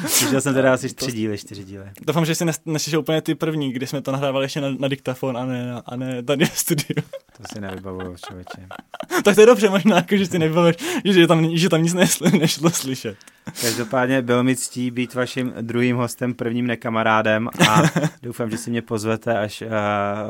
Slyšel 0.07 0.41
jsem 0.41 0.55
teda 0.55 0.75
asi 0.75 0.95
tři 0.95 1.13
díly, 1.13 1.39
čtyři 1.39 1.65
díly. 1.65 1.85
Doufám, 2.07 2.25
že 2.25 2.35
jsi 2.35 2.45
neslyšel 2.67 3.01
úplně 3.01 3.23
ty 3.23 3.35
první, 3.35 3.73
kdy 3.73 3.87
jsme 3.87 4.03
to 4.03 4.13
nahrávali 4.13 4.45
ještě 4.45 4.61
na, 4.61 4.69
na 4.79 4.89
diktafon 4.89 5.37
a 5.37 5.45
ne, 5.45 5.83
a 5.87 5.97
ne 5.97 6.23
tady 6.23 6.45
v 6.45 6.59
studiu. 6.59 7.03
To 7.37 7.43
si 7.53 7.61
nevybavuju, 7.61 8.17
člověče. 8.27 8.67
tak 9.25 9.35
to 9.35 9.41
je 9.41 9.47
dobře 9.47 9.69
možná, 9.69 9.97
jako, 9.97 10.17
že 10.17 10.27
si 10.27 10.39
nevybavuješ, 10.39 10.77
že 11.05 11.27
tam, 11.27 11.57
že 11.57 11.69
tam 11.69 11.83
nic 11.83 11.95
nesl, 11.95 12.25
nešlo 12.39 12.71
slyšet. 12.71 13.17
Každopádně 13.61 14.23
byl 14.23 14.43
mi 14.45 14.57
ctí 14.57 14.91
být 14.91 15.15
vaším 15.15 15.53
druhým 15.61 15.97
hostem, 15.97 16.35
prvním 16.35 16.67
nekamarádem 16.67 17.49
a 17.69 17.83
doufám, 18.23 18.51
že 18.51 18.59
si 18.59 18.71
mě 18.71 18.83
pozvete, 18.83 19.39
až 19.39 19.63
uh, 19.63 19.69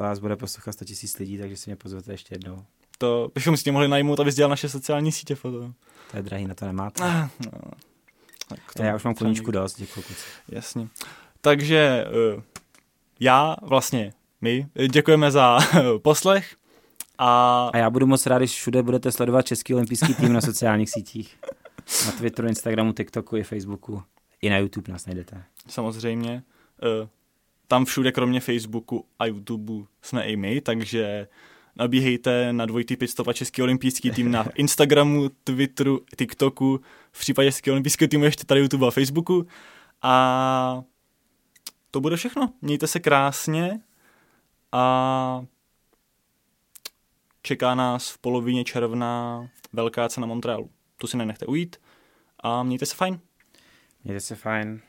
vás 0.00 0.18
bude 0.18 0.36
poslouchat 0.36 0.72
100 0.72 0.84
000 0.84 0.96
lidí, 1.18 1.38
takže 1.38 1.56
si 1.56 1.70
mě 1.70 1.76
pozvete 1.76 2.12
ještě 2.12 2.34
jednou. 2.34 2.64
To 2.98 3.30
bychom 3.34 3.56
si 3.56 3.64
tě 3.64 3.72
mohli 3.72 3.88
najmout, 3.88 4.20
abys 4.20 4.34
dělal 4.34 4.50
naše 4.50 4.68
sociální 4.68 5.12
sítě 5.12 5.34
foto. 5.34 5.72
To 6.10 6.16
je 6.16 6.22
drahý, 6.22 6.46
na 6.46 6.54
to 6.54 6.66
nemáte. 6.66 7.02
Ah, 7.04 7.28
no. 7.44 7.70
Tak 8.56 8.74
to 8.74 8.82
Já 8.82 8.96
už 8.96 9.04
mám 9.04 9.14
koníčku 9.14 9.50
dost, 9.50 9.76
děkuji. 9.78 10.04
Jasně. 10.48 10.88
Takže 11.40 12.04
uh, 12.34 12.42
já 13.20 13.56
vlastně, 13.62 14.12
my 14.40 14.66
děkujeme 14.90 15.30
za 15.30 15.58
poslech. 16.02 16.56
A... 17.18 17.70
a 17.72 17.76
já 17.76 17.90
budu 17.90 18.06
moc 18.06 18.26
rád, 18.26 18.38
když 18.38 18.52
všude 18.52 18.82
budete 18.82 19.12
sledovat 19.12 19.46
Český 19.46 19.74
olympijský 19.74 20.14
tým 20.14 20.32
na 20.32 20.40
sociálních 20.40 20.90
sítích. 20.90 21.38
Na 22.06 22.12
Twitteru, 22.12 22.48
Instagramu, 22.48 22.92
TikToku 22.92 23.36
i 23.36 23.42
Facebooku. 23.42 24.02
I 24.42 24.50
na 24.50 24.58
YouTube 24.58 24.92
nás 24.92 25.06
najdete. 25.06 25.44
Samozřejmě. 25.68 26.42
Uh, 27.02 27.08
tam 27.68 27.84
všude, 27.84 28.12
kromě 28.12 28.40
Facebooku 28.40 29.06
a 29.18 29.26
YouTube, 29.26 29.72
jsme 30.02 30.24
i 30.24 30.36
my, 30.36 30.60
takže 30.60 31.28
nabíhejte 31.76 32.52
na 32.52 32.66
dvojitý 32.66 32.96
pitstop 32.96 33.28
a 33.28 33.32
Český 33.32 33.62
olympijský 33.62 34.10
tým 34.10 34.30
na 34.30 34.46
Instagramu, 34.54 35.28
Twitteru, 35.44 36.00
TikToku, 36.16 36.80
v 37.12 37.20
případě 37.20 37.52
Českého 37.52 37.74
olympijského 37.74 38.08
týmu 38.08 38.24
ještě 38.24 38.44
tady 38.44 38.60
YouTube 38.60 38.86
a 38.86 38.90
Facebooku. 38.90 39.46
A 40.02 40.82
to 41.90 42.00
bude 42.00 42.16
všechno. 42.16 42.52
Mějte 42.62 42.86
se 42.86 43.00
krásně 43.00 43.80
a 44.72 45.44
čeká 47.42 47.74
nás 47.74 48.10
v 48.10 48.18
polovině 48.18 48.64
června 48.64 49.46
velká 49.72 50.08
cena 50.08 50.26
Montrealu. 50.26 50.70
Tu 50.96 51.06
si 51.06 51.16
nenechte 51.16 51.46
ujít 51.46 51.76
a 52.40 52.62
mějte 52.62 52.86
se 52.86 52.94
fajn. 52.94 53.20
Mějte 54.04 54.20
se 54.20 54.34
fajn. 54.34 54.80